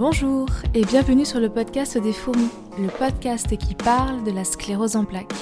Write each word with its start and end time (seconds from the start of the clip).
Bonjour 0.00 0.48
et 0.72 0.82
bienvenue 0.86 1.26
sur 1.26 1.40
le 1.40 1.50
podcast 1.50 1.98
des 1.98 2.14
fourmis, 2.14 2.48
le 2.78 2.88
podcast 2.88 3.54
qui 3.58 3.74
parle 3.74 4.24
de 4.24 4.30
la 4.30 4.44
sclérose 4.44 4.96
en 4.96 5.04
plaques. 5.04 5.34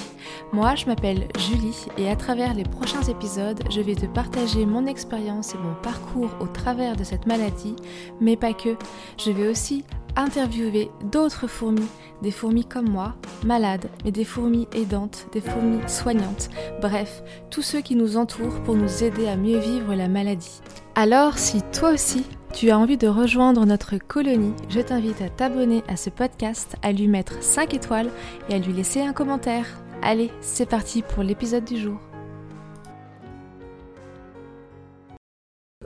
Moi, 0.52 0.74
je 0.74 0.86
m'appelle 0.86 1.28
Julie 1.38 1.86
et 1.96 2.10
à 2.10 2.16
travers 2.16 2.54
les 2.54 2.64
prochains 2.64 3.02
épisodes, 3.02 3.62
je 3.70 3.80
vais 3.80 3.94
te 3.94 4.06
partager 4.06 4.66
mon 4.66 4.86
expérience 4.86 5.54
et 5.54 5.58
mon 5.58 5.74
parcours 5.80 6.30
au 6.40 6.48
travers 6.48 6.96
de 6.96 7.04
cette 7.04 7.26
maladie, 7.26 7.76
mais 8.20 8.36
pas 8.36 8.52
que. 8.52 8.74
Je 9.16 9.30
vais 9.30 9.46
aussi 9.46 9.84
interviewer 10.18 10.90
d'autres 11.04 11.46
fourmis, 11.46 11.86
des 12.20 12.32
fourmis 12.32 12.64
comme 12.64 12.90
moi, 12.90 13.14
malades, 13.44 13.88
mais 14.04 14.10
des 14.10 14.24
fourmis 14.24 14.68
aidantes, 14.74 15.28
des 15.32 15.40
fourmis 15.40 15.80
soignantes, 15.86 16.50
bref, 16.82 17.22
tous 17.50 17.62
ceux 17.62 17.80
qui 17.80 17.94
nous 17.94 18.16
entourent 18.16 18.60
pour 18.64 18.74
nous 18.74 19.04
aider 19.04 19.28
à 19.28 19.36
mieux 19.36 19.58
vivre 19.58 19.94
la 19.94 20.08
maladie. 20.08 20.60
Alors, 20.96 21.38
si 21.38 21.62
toi 21.72 21.90
aussi, 21.92 22.26
tu 22.52 22.70
as 22.70 22.78
envie 22.78 22.96
de 22.96 23.08
rejoindre 23.08 23.64
notre 23.64 23.96
colonie, 23.98 24.54
je 24.68 24.80
t'invite 24.80 25.22
à 25.22 25.28
t'abonner 25.28 25.84
à 25.86 25.96
ce 25.96 26.10
podcast, 26.10 26.76
à 26.82 26.92
lui 26.92 27.06
mettre 27.06 27.42
5 27.42 27.72
étoiles 27.72 28.10
et 28.48 28.54
à 28.54 28.58
lui 28.58 28.72
laisser 28.72 29.00
un 29.00 29.12
commentaire. 29.12 29.66
Allez, 30.02 30.30
c'est 30.40 30.68
parti 30.68 31.02
pour 31.02 31.22
l'épisode 31.22 31.64
du 31.64 31.78
jour. 31.78 32.07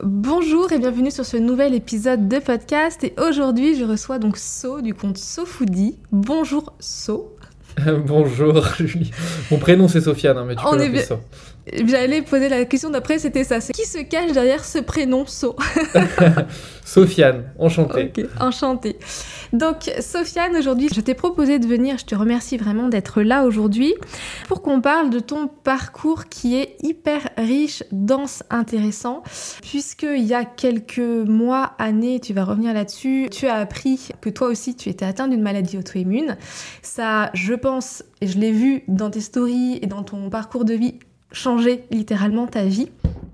Bonjour 0.03 0.73
et 0.73 0.79
bienvenue 0.79 1.11
sur 1.13 1.25
ce 1.25 1.37
nouvel 1.37 1.75
épisode 1.75 2.27
de 2.29 2.39
podcast 2.39 3.05
et 3.05 3.15
aujourd'hui 3.25 3.77
je 3.77 3.85
reçois 3.85 4.19
donc 4.19 4.37
So 4.37 4.81
du 4.81 4.95
compte 4.95 5.17
SoFoodie. 5.17 5.97
Bonjour 6.11 6.73
So. 6.81 7.37
Bonjour 8.07 8.65
Julie. 8.79 9.13
Mon 9.51 9.59
prénom 9.59 9.87
c'est 9.89 10.01
Sofiane, 10.01 10.37
hein, 10.39 10.45
mais 10.47 10.57
tu 10.57 10.63
On 10.67 10.73
peux 10.73 10.83
est 10.83 10.89
bien- 10.89 11.03
ça. 11.03 11.21
J'allais 11.87 12.23
poser 12.23 12.49
la 12.49 12.65
question 12.65 12.91
d'après, 12.91 13.21
c'était 13.21 13.45
ça. 13.45 13.61
C'est 13.61 13.73
qui 13.73 13.87
se 13.87 13.99
cache 13.99 14.33
derrière 14.33 14.65
ce 14.65 14.79
prénom 14.79 15.25
So? 15.27 15.55
Sofiane, 16.85 17.45
enchanté. 17.59 18.11
Ok, 18.17 18.27
enchantée. 18.41 18.99
Donc, 19.53 19.91
Sofiane, 20.01 20.57
aujourd'hui, 20.57 20.89
je 20.95 21.01
t'ai 21.01 21.15
proposé 21.15 21.59
de 21.59 21.67
venir, 21.67 21.99
je 21.99 22.07
te 22.07 22.15
remercie 22.15 22.57
vraiment 22.57 22.89
d'être 22.89 23.23
là 23.23 23.45
aujourd'hui, 23.45 23.95
pour 24.49 24.63
qu'on 24.63 24.81
parle 24.81 25.11
de 25.11 25.19
ton 25.19 25.47
parcours 25.47 26.27
qui 26.27 26.57
est 26.57 26.77
hyper 26.83 27.29
riche, 27.37 27.83
dense, 27.93 28.43
intéressant, 28.49 29.23
puisqu'il 29.61 30.25
y 30.25 30.35
a 30.35 30.45
quelques 30.45 30.99
mois, 30.99 31.73
années, 31.79 32.19
tu 32.21 32.33
vas 32.33 32.45
revenir 32.45 32.73
là-dessus, 32.73 33.29
tu 33.31 33.47
as 33.47 33.57
appris 33.57 34.09
que 34.21 34.31
toi 34.31 34.49
aussi, 34.49 34.75
tu 34.75 34.89
étais 34.89 35.05
atteint 35.05 35.29
d'une 35.29 35.43
maladie 35.43 35.77
auto-immune. 35.77 36.37
Ça, 36.81 37.31
je 37.35 37.55
pense, 37.55 38.05
et 38.21 38.27
je 38.27 38.39
l'ai 38.39 38.53
vu 38.53 38.85
dans 38.89 39.11
tes 39.11 39.21
stories 39.21 39.79
et 39.83 39.87
dans 39.87 40.03
ton 40.03 40.31
parcours 40.31 40.65
de 40.65 40.75
vie, 40.75 40.95
changer 41.31 41.85
littéralement 41.91 42.47
ta 42.47 42.65
vie. 42.65 42.91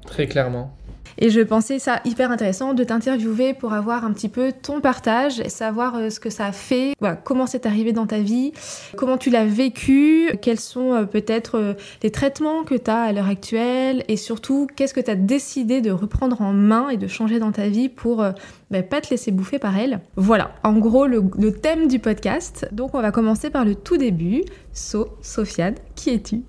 Très 0.07 0.27
clairement. 0.27 0.78
Et 1.21 1.31
je 1.31 1.41
pensais 1.41 1.81
ça 1.81 2.01
hyper 2.05 2.31
intéressant 2.31 2.75
de 2.75 2.85
t'interviewer 2.85 3.53
pour 3.53 3.73
avoir 3.73 4.05
un 4.05 4.13
petit 4.13 4.29
peu 4.29 4.53
ton 4.53 4.81
partage 4.81 5.43
savoir 5.49 5.97
euh, 5.97 6.11
ce 6.11 6.21
que 6.21 6.31
ça 6.31 6.47
a 6.47 6.53
fait, 6.53 6.95
comment 7.25 7.47
c'est 7.47 7.67
arrivé 7.67 7.93
dans 7.93 8.07
ta 8.07 8.21
vie, 8.21 8.53
comment 8.97 9.19
tu 9.19 9.29
l'as 9.29 9.45
vécu, 9.45 10.31
quels 10.41 10.61
sont 10.61 10.93
euh, 10.93 11.05
peut-être 11.05 11.57
euh, 11.57 11.75
les 12.05 12.13
traitements 12.13 12.63
que 12.63 12.77
tu 12.77 12.91
as 12.91 13.03
à 13.03 13.13
l'heure 13.13 13.29
actuelle 13.29 14.05
et 14.07 14.17
surtout 14.17 14.69
qu'est-ce 14.77 14.95
que 14.95 15.01
tu 15.01 15.11
as 15.11 15.17
décidé 15.17 15.81
de 15.81 15.91
reprendre 15.91 16.41
en 16.41 16.53
main 16.53 16.89
et 16.89 16.97
de 16.97 17.09
changer 17.09 17.41
dans 17.41 17.53
ta 17.53 17.69
vie 17.69 17.89
pour 17.89 18.25
bah, 18.71 18.83
pas 18.83 19.01
te 19.01 19.11
laisser 19.11 19.33
bouffer 19.33 19.59
par 19.59 19.77
elle. 19.77 20.01
Voilà, 20.15 20.53
en 20.63 20.75
gros 20.75 21.07
le, 21.07 21.25
le 21.37 21.53
thème 21.53 21.89
du 21.89 21.99
podcast. 21.99 22.69
Donc 22.71 22.95
on 22.95 23.03
va 23.03 23.11
commencer 23.11 23.51
par 23.51 23.65
le 23.65 23.75
tout 23.75 23.97
début. 23.97 24.43
So, 24.73 25.09
Sofiane, 25.21 25.75
qui 25.97 26.11
es-tu? 26.11 26.43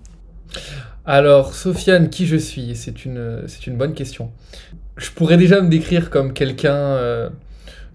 Alors, 1.05 1.53
Sofiane, 1.53 2.09
qui 2.09 2.25
je 2.27 2.35
suis? 2.35 2.75
C'est 2.75 3.05
une, 3.05 3.43
c'est 3.47 3.67
une 3.67 3.77
bonne 3.77 3.93
question. 3.93 4.31
Je 4.97 5.09
pourrais 5.11 5.37
déjà 5.37 5.61
me 5.61 5.69
décrire 5.69 6.09
comme 6.09 6.33
quelqu'un 6.33 6.75
euh, 6.75 7.29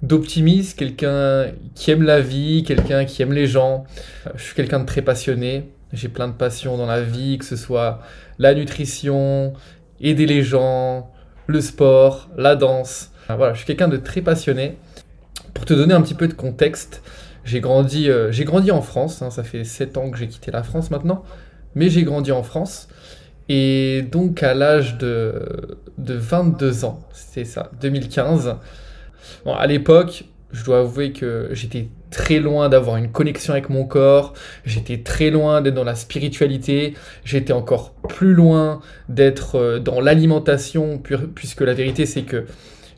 d'optimiste, 0.03 0.79
quelqu'un 0.79 1.47
qui 1.75 1.91
aime 1.91 2.03
la 2.03 2.21
vie, 2.21 2.65
quelqu'un 2.65 3.05
qui 3.05 3.23
aime 3.23 3.33
les 3.33 3.47
gens. 3.47 3.85
Euh, 4.27 4.31
Je 4.37 4.43
suis 4.43 4.55
quelqu'un 4.55 4.81
de 4.81 4.87
très 4.87 5.03
passionné. 5.03 5.71
J'ai 5.93 6.09
plein 6.09 6.27
de 6.29 6.33
passions 6.33 6.77
dans 6.77 6.87
la 6.87 7.03
vie, 7.03 7.39
que 7.39 7.45
ce 7.45 7.57
soit 7.57 8.01
la 8.39 8.55
nutrition, 8.55 9.53
aider 10.01 10.27
les 10.27 10.43
gens, 10.43 11.11
le 11.47 11.61
sport, 11.61 12.29
la 12.37 12.57
danse. 12.57 13.11
Voilà, 13.29 13.53
je 13.53 13.59
suis 13.59 13.67
quelqu'un 13.67 13.89
de 13.89 13.97
très 13.97 14.21
passionné. 14.21 14.77
Pour 15.53 15.65
te 15.67 15.73
donner 15.75 15.95
un 15.95 16.03
petit 16.03 16.15
peu 16.15 16.27
de 16.27 16.35
contexte, 16.35 17.03
j'ai 17.45 17.61
grandi, 17.61 18.11
euh, 18.11 18.33
j'ai 18.33 18.45
grandi 18.45 18.73
en 18.73 18.83
France. 18.83 19.23
hein, 19.23 19.31
ça 19.31 19.45
fait 19.45 19.63
7 19.63 19.97
ans 19.99 20.11
que 20.11 20.19
j'ai 20.19 20.27
quitté 20.27 20.51
la 20.51 20.65
France 20.65 20.91
maintenant. 20.91 21.23
Mais 21.75 21.89
j'ai 21.91 22.03
grandi 22.05 22.33
en 22.33 22.43
France. 22.43 22.89
Et 23.49 24.03
donc 24.11 24.43
à 24.43 24.55
l'âge 24.55 24.97
de, 24.99 25.79
de 25.99 26.15
22 26.15 26.85
ans, 26.85 27.01
c'était 27.13 27.45
ça, 27.45 27.71
2015. 27.81 28.57
Bon, 29.45 29.53
à 29.55 29.67
l'époque, 29.67 30.25
je 30.53 30.65
dois 30.65 30.81
avouer 30.81 31.13
que 31.13 31.49
j'étais 31.53 31.89
très 32.11 32.39
loin 32.39 32.69
d'avoir 32.69 32.97
une 32.97 33.11
connexion 33.11 33.53
avec 33.53 33.69
mon 33.71 33.85
corps, 33.85 34.35
j'étais 34.65 34.99
très 34.99 35.31
loin 35.31 35.61
d'être 35.61 35.75
dans 35.75 35.85
la 35.85 35.97
spiritualité, 35.97 36.95
j'étais 37.25 37.53
encore 37.53 37.93
plus 38.09 38.35
loin 38.35 38.81
d'être 39.09 39.57
euh, 39.57 39.79
dans 39.81 40.01
l'alimentation, 40.01 40.99
pu- 40.99 41.19
puisque 41.35 41.63
la 41.63 41.75
vérité 41.75 42.07
c'est 42.07 42.23
que 42.23 42.47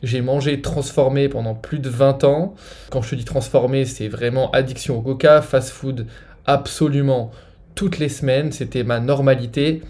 j'ai 0.03 0.21
mangé 0.21 0.61
transformé 0.61 1.27
pendant 1.29 1.55
plus 1.55 1.79
de 1.79 1.89
20 1.89 2.23
ans. 2.23 2.53
Quand 2.91 3.01
je 3.01 3.09
te 3.11 3.15
dis 3.15 3.25
transformé, 3.25 3.85
c'est 3.85 4.07
vraiment 4.07 4.51
addiction 4.51 4.99
au 4.99 5.01
coca, 5.01 5.41
fast 5.41 5.69
food, 5.71 6.05
absolument 6.45 7.31
toutes 7.77 7.99
les 7.99 8.09
semaines, 8.09 8.51
c'était 8.51 8.83
ma 8.83 8.99
normalité. 8.99 9.81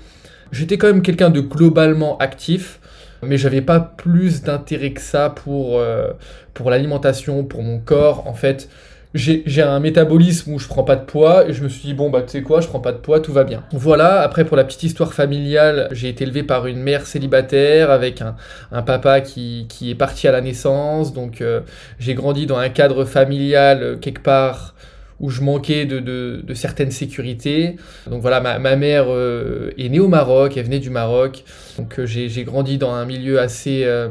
J'étais 0.52 0.78
quand 0.78 0.88
même 0.88 1.02
quelqu'un 1.02 1.30
de 1.30 1.40
globalement 1.40 2.18
actif, 2.18 2.80
mais 3.24 3.38
j'avais 3.38 3.62
pas 3.62 3.80
plus 3.80 4.44
d'intérêt 4.44 4.92
que 4.92 5.02
ça 5.02 5.30
pour, 5.30 5.80
euh, 5.80 6.12
pour 6.54 6.70
l'alimentation, 6.70 7.46
pour 7.46 7.64
mon 7.64 7.80
corps. 7.80 8.28
En 8.28 8.34
fait, 8.34 8.70
j'ai 9.14 9.62
un 9.62 9.80
métabolisme 9.80 10.54
où 10.54 10.60
je 10.60 10.68
prends 10.68 10.84
pas 10.84 10.98
de 10.98 11.06
poids 11.06 11.48
et 11.48 11.54
je 11.54 11.64
me 11.64 11.70
suis 11.70 11.82
dit, 11.82 11.94
bon, 11.94 12.10
bah 12.10 12.22
tu 12.24 12.30
sais 12.30 12.42
quoi, 12.42 12.60
je 12.60 12.68
prends 12.68 12.82
pas 12.82 12.92
de 12.92 12.98
poids, 12.98 13.22
tout 13.22 13.32
va 13.32 13.46
bien. 13.46 13.64
Voilà, 13.72 14.20
après 14.20 14.44
pour 14.44 14.58
la 14.58 14.66
petite 14.66 14.84
histoire 14.84 15.14
familiale, 15.14 15.88
j'ai 15.92 16.10
été 16.10 16.26
élevé 16.26 16.44
par 16.44 16.68
une 16.68 16.82
mère 16.82 17.08
célibataire 17.08 17.90
avec 17.90 18.22
un, 18.22 18.36
un 18.74 18.82
papa 18.82 19.22
qui, 19.22 19.66
qui 19.70 19.92
est 19.92 19.96
parti 19.96 20.28
à 20.28 20.34
la 20.34 20.42
naissance, 20.42 21.14
donc 21.14 21.40
euh, 21.40 21.62
j'ai 22.00 22.16
grandi 22.16 22.46
dans 22.48 22.58
un 22.58 22.70
cadre 22.70 23.06
familial 23.06 23.82
euh, 23.82 23.96
quelque 23.96 24.22
part 24.22 24.76
où 25.20 25.30
je 25.30 25.42
manquais 25.42 25.86
de, 25.86 26.00
de, 26.00 26.42
de 26.44 26.54
certaines 26.54 26.92
sécurités. 26.92 27.76
Donc 28.10 28.22
voilà, 28.22 28.40
ma, 28.40 28.60
ma 28.60 28.76
mère 28.76 29.06
euh, 29.08 29.72
est 29.78 29.90
née 29.90 30.00
au 30.00 30.08
Maroc, 30.08 30.58
elle 30.58 30.66
venait 30.66 30.80
du 30.80 30.90
Maroc. 30.90 31.44
Donc 31.78 32.00
euh, 32.00 32.06
j'ai 32.06 32.44
grandi 32.44 32.78
dans 32.78 32.92
un 32.92 33.06
milieu 33.06 33.40
assez, 33.40 33.84
euh, 33.84 34.10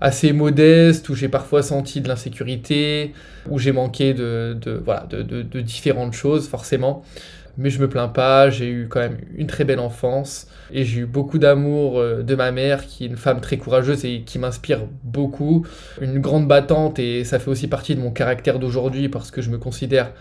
assez 0.00 0.32
modeste, 0.32 1.08
où 1.08 1.14
j'ai 1.14 1.28
parfois 1.28 1.62
senti 1.62 2.00
de 2.00 2.08
l'insécurité, 2.08 3.12
où 3.48 3.58
j'ai 3.58 3.72
manqué 3.72 4.12
de, 4.12 4.56
de, 4.60 4.72
voilà, 4.72 5.06
de 5.10 5.60
différentes 5.60 6.12
choses, 6.12 6.48
forcément. 6.48 7.02
Mais 7.58 7.70
je 7.70 7.80
me 7.80 7.88
plains 7.88 8.08
pas, 8.08 8.50
j'ai 8.50 8.68
eu 8.68 8.88
quand 8.88 9.00
même 9.00 9.18
une 9.36 9.46
très 9.46 9.64
belle 9.64 9.80
enfance 9.80 10.46
et 10.72 10.84
j'ai 10.84 11.00
eu 11.00 11.06
beaucoup 11.06 11.38
d'amour 11.38 11.98
euh, 11.98 12.22
de 12.22 12.34
ma 12.34 12.52
mère, 12.52 12.86
qui 12.86 13.04
est 13.04 13.06
une 13.06 13.16
femme 13.16 13.40
très 13.40 13.56
courageuse 13.56 14.04
et 14.04 14.22
qui 14.22 14.38
m'inspire 14.38 14.86
beaucoup. 15.02 15.66
Une 16.00 16.18
grande 16.20 16.46
battante 16.48 16.98
et 16.98 17.24
ça 17.24 17.38
fait 17.38 17.50
aussi 17.50 17.68
partie 17.68 17.94
de 17.94 18.00
mon 18.00 18.10
caractère 18.10 18.58
d'aujourd'hui 18.58 19.08
parce 19.08 19.30
que 19.30 19.42
je 19.42 19.50
me 19.50 19.58
considère 19.58 20.12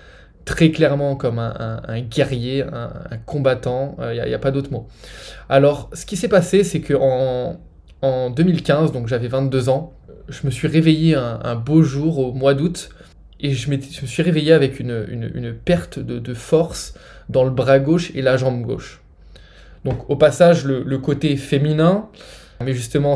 très 0.46 0.72
clairement 0.72 1.16
comme 1.16 1.38
un, 1.38 2.02
guerrier, 2.02 2.64
un, 2.64 3.18
combattant, 3.26 3.98
il 4.02 4.24
n'y 4.26 4.34
a, 4.34 4.40
pas 4.40 4.50
d'autre 4.50 4.72
mot. 4.72 4.88
Alors, 5.48 5.90
ce 5.94 6.06
qui 6.06 6.18
s'est 6.18 6.28
passé, 6.28 6.64
c'est 6.64 6.82
que 6.82 6.96
en, 6.96 7.60
en 8.02 8.30
2015, 8.32 8.92
donc 8.92 9.08
j'avais 9.08 9.28
22 9.28 9.70
ans, 9.70 9.94
je 10.28 10.46
me 10.46 10.52
suis 10.52 10.68
réveillé 10.68 11.16
un, 11.16 11.56
beau 11.56 11.84
jour 11.84 12.20
au 12.20 12.34
mois 12.34 12.56
d'août 12.56 12.90
et 13.40 13.52
je, 13.52 13.70
me 13.70 13.80
suis 13.80 14.24
réveillé 14.24 14.54
avec 14.54 14.80
une, 14.80 15.06
une- 15.10 15.54
perte 15.54 16.00
de 16.00 16.34
force 16.34 16.96
dans 17.30 17.44
le 17.44 17.52
bras 17.52 17.80
gauche 17.80 18.12
et 18.16 18.22
la 18.22 18.38
jambe 18.38 18.62
gauche. 18.64 19.02
Donc, 19.86 20.10
au 20.10 20.16
passage, 20.16 20.66
le, 20.66 20.84
le 20.84 20.98
côté 20.98 21.38
féminin, 21.38 22.08
mais 22.64 22.74
justement, 22.74 23.16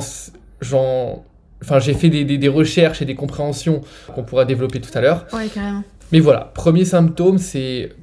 j'en. 0.62 1.24
Enfin, 1.62 1.80
j'ai 1.80 1.94
fait 1.94 2.10
des, 2.10 2.26
des- 2.26 2.38
des 2.38 2.48
recherches 2.50 3.02
et 3.02 3.06
des 3.06 3.16
compréhensions 3.16 3.82
qu'on 4.14 4.24
pourra 4.24 4.46
développer 4.46 4.80
tout 4.82 4.92
à 4.98 5.02
l'heure. 5.02 5.26
Ouais, 5.34 5.48
carrément. 5.48 5.84
Mais 6.12 6.20
voilà, 6.20 6.52
premier 6.54 6.86
symptôme, 6.86 7.38
c'est 7.38 7.94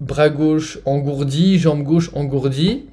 bras 0.00 0.28
gauche 0.30 0.78
engourdi, 0.86 1.58
jambe 1.58 1.82
gauche 1.82 2.10
engourdie. 2.14 2.86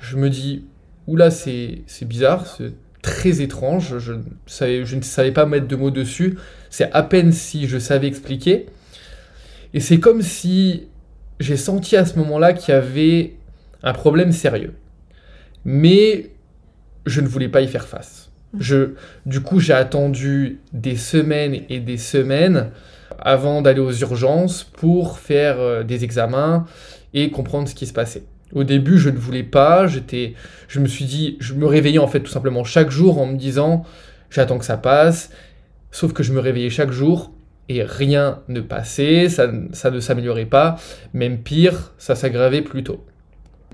Je 0.00 0.16
me 0.16 0.28
dis, 0.28 0.64
oula, 1.06 1.30
c'est 1.30 1.82
c'est 1.86 2.06
bizarre, 2.06 2.46
c'est 2.46 2.72
très 3.00 3.40
étrange, 3.40 3.98
je 3.98 4.14
savais, 4.46 4.84
je 4.84 4.96
ne 4.96 5.02
savais 5.02 5.30
pas 5.32 5.46
mettre 5.46 5.68
de 5.68 5.76
mots 5.76 5.90
dessus, 5.90 6.36
c'est 6.70 6.90
à 6.92 7.02
peine 7.02 7.32
si 7.32 7.68
je 7.68 7.78
savais 7.78 8.06
expliquer. 8.08 8.66
Et 9.72 9.80
c'est 9.80 10.00
comme 10.00 10.22
si 10.22 10.88
j'ai 11.40 11.56
senti 11.56 11.96
à 11.96 12.04
ce 12.04 12.18
moment-là 12.18 12.52
qu'il 12.52 12.74
y 12.74 12.76
avait 12.76 13.34
un 13.82 13.92
problème 13.92 14.32
sérieux. 14.32 14.74
Mais 15.64 16.30
je 17.06 17.20
ne 17.20 17.26
voulais 17.26 17.48
pas 17.48 17.60
y 17.60 17.68
faire 17.68 17.86
face. 17.86 18.30
Je, 18.58 18.94
du 19.26 19.40
coup, 19.40 19.58
j'ai 19.58 19.72
attendu 19.72 20.60
des 20.72 20.96
semaines 20.96 21.62
et 21.68 21.80
des 21.80 21.96
semaines 21.96 22.70
avant 23.18 23.62
d'aller 23.62 23.80
aux 23.80 23.92
urgences 23.92 24.64
pour 24.64 25.18
faire 25.18 25.58
euh, 25.58 25.82
des 25.82 26.04
examens 26.04 26.66
et 27.14 27.30
comprendre 27.30 27.68
ce 27.68 27.74
qui 27.74 27.86
se 27.86 27.92
passait. 27.92 28.24
Au 28.52 28.64
début, 28.64 28.98
je 28.98 29.10
ne 29.10 29.16
voulais 29.16 29.42
pas, 29.42 29.86
j'étais, 29.86 30.34
je 30.68 30.78
me 30.78 30.86
suis 30.86 31.04
dit, 31.04 31.36
je 31.40 31.54
me 31.54 31.66
réveillais 31.66 31.98
en 31.98 32.06
fait 32.06 32.20
tout 32.20 32.30
simplement 32.30 32.62
chaque 32.62 32.90
jour 32.90 33.20
en 33.20 33.26
me 33.26 33.36
disant, 33.36 33.84
j'attends 34.30 34.58
que 34.58 34.64
ça 34.64 34.76
passe. 34.76 35.30
Sauf 35.90 36.12
que 36.12 36.22
je 36.22 36.32
me 36.32 36.40
réveillais 36.40 36.70
chaque 36.70 36.90
jour 36.90 37.33
Et 37.68 37.82
rien 37.82 38.40
ne 38.48 38.60
passait, 38.60 39.28
ça, 39.28 39.50
ça 39.72 39.90
ne 39.90 40.00
s'améliorait 40.00 40.44
pas, 40.44 40.76
même 41.14 41.38
pire, 41.38 41.94
ça 41.98 42.14
s'aggravait 42.14 42.62
plutôt. 42.62 43.04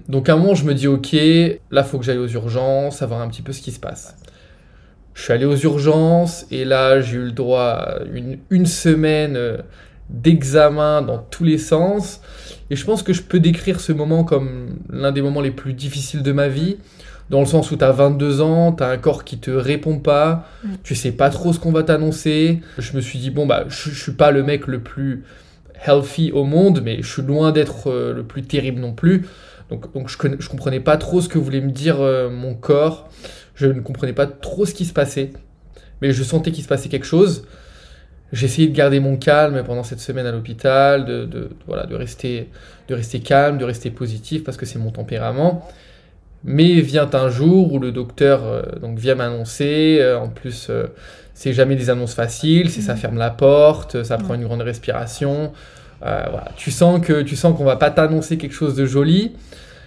Donc 0.09 0.29
à 0.29 0.35
un 0.35 0.37
moment, 0.37 0.55
je 0.55 0.65
me 0.65 0.75
dis, 0.75 0.87
ok, 0.87 1.17
là, 1.71 1.85
faut 1.85 1.99
que 1.99 2.05
j'aille 2.05 2.19
aux 2.19 2.29
urgences, 2.29 2.99
savoir 2.99 3.21
un 3.21 3.29
petit 3.29 3.43
peu 3.43 3.53
ce 3.53 3.61
qui 3.61 3.73
se 3.73 3.81
passe. 3.81 4.17
Je 5.15 5.23
suis 5.23 5.33
allé 5.33 5.45
aux 5.45 5.57
urgences 5.57 6.47
et 6.51 6.65
là, 6.65 7.01
j'ai 7.01 7.17
eu 7.17 7.25
le 7.25 7.33
droit 7.33 7.63
à 7.63 7.99
une, 8.13 8.39
une 8.51 8.67
semaine 8.67 9.37
euh, 9.37 9.59
d'examen 10.09 11.03
dans 11.03 11.19
tous 11.19 11.45
les 11.45 11.59
sens. 11.59 12.21
Et 12.71 12.77
je 12.77 12.85
pense 12.85 13.03
que 13.03 13.13
je 13.13 13.23
peux 13.23 13.41
décrire 13.41 13.81
ce 13.81 13.93
moment 13.93 14.25
comme 14.25 14.79
l'un 14.89 15.13
des 15.13 15.23
moments 15.23 15.41
les 15.41 15.51
plus 15.51 15.75
difficiles 15.75 16.23
de 16.23 16.33
ma 16.33 16.49
vie, 16.49 16.79
dans 17.31 17.41
le 17.41 17.47
sens 17.47 17.71
où 17.71 17.77
tu 17.77 17.85
as 17.85 17.93
22 17.93 18.41
ans, 18.41 18.73
tu 18.73 18.83
as 18.83 18.89
un 18.89 18.99
corps 18.99 19.25
qui 19.25 19.39
te 19.39 19.51
répond 19.51 19.99
pas, 19.99 20.47
Mm. 20.65 20.69
tu 20.83 20.95
sais 20.95 21.13
pas 21.13 21.31
trop 21.31 21.53
ce 21.53 21.59
qu'on 21.61 21.73
va 21.73 21.83
t'annoncer. 21.85 22.61
Je 22.79 22.95
me 22.97 23.01
suis 23.01 23.19
dit, 23.19 23.31
bon, 23.31 23.47
bah, 23.47 23.65
je, 23.69 23.91
je 23.91 24.03
suis 24.03 24.13
pas 24.13 24.31
le 24.33 24.43
mec 24.43 24.67
le 24.67 24.81
plus 24.81 25.25
healthy 25.87 26.33
au 26.33 26.45
monde, 26.45 26.81
mais 26.85 27.03
je 27.03 27.09
suis 27.11 27.23
loin 27.23 27.53
d'être 27.53 27.89
euh, 27.91 28.13
le 28.13 28.25
plus 28.25 28.43
terrible 28.43 28.81
non 28.81 28.93
plus. 28.93 29.27
Donc, 29.71 29.93
donc 29.95 30.09
je, 30.11 30.17
je 30.39 30.49
comprenais 30.49 30.81
pas 30.81 30.97
trop 30.97 31.21
ce 31.21 31.29
que 31.29 31.39
voulait 31.39 31.61
me 31.61 31.71
dire 31.71 32.01
euh, 32.01 32.29
mon 32.29 32.55
corps. 32.55 33.09
Je 33.55 33.67
ne 33.67 33.81
comprenais 33.81 34.13
pas 34.13 34.27
trop 34.27 34.67
ce 34.67 34.75
qui 34.75 34.85
se 34.85 34.93
passait. 34.93 35.31
Mais 36.03 36.13
je 36.13 36.23
sentais 36.25 36.51
qu'il 36.51 36.65
se 36.65 36.69
passait 36.69 36.89
quelque 36.89 37.07
chose. 37.07 37.45
J'ai 38.33 38.47
essayé 38.47 38.69
de 38.69 38.75
garder 38.75 39.01
mon 39.01 39.17
calme 39.17 39.63
pendant 39.65 39.83
cette 39.83 40.01
semaine 40.01 40.27
à 40.27 40.33
l'hôpital, 40.33 41.05
de, 41.05 41.25
de- 41.25 41.51
voilà, 41.67 41.87
de, 41.87 41.95
rester, 41.95 42.49
de 42.89 42.95
rester 42.95 43.21
calme, 43.21 43.59
de 43.59 43.65
rester 43.65 43.91
positif 43.91 44.45
parce 44.45 44.57
que 44.57 44.67
c'est 44.67 44.79
mon 44.79 44.91
tempérament. 44.91 45.69
Mais 46.45 46.81
vient 46.81 47.09
un 47.13 47.29
jour 47.29 47.73
où 47.73 47.79
le 47.79 47.93
docteur 47.93 48.43
euh, 48.45 48.63
donc 48.81 48.99
vient 48.99 49.15
m'annoncer, 49.15 49.99
euh, 50.01 50.19
en 50.19 50.29
plus 50.29 50.69
euh, 50.71 50.87
c'est 51.35 51.53
jamais 51.53 51.77
des 51.77 51.91
annonces 51.91 52.15
faciles, 52.15 52.71
c'est 52.71 52.81
ça 52.81 52.95
Mhm. 52.95 52.99
ferme 52.99 53.19
la 53.19 53.31
porte, 53.31 54.03
ça 54.05 54.17
prend 54.19 54.31
Ouais. 54.31 54.37
une 54.37 54.45
grande 54.45 54.63
respiration. 54.63 55.53
Voilà. 56.01 56.47
Tu 56.57 56.71
sens 56.71 57.01
que 57.07 57.21
tu 57.23 57.37
sens 57.37 57.55
qu'on 57.57 57.65
va 57.65 57.77
pas 57.77 57.91
t'annoncer 57.91 58.39
quelque 58.39 58.55
chose 58.55 58.75
de 58.75 58.87
joli. 58.87 59.33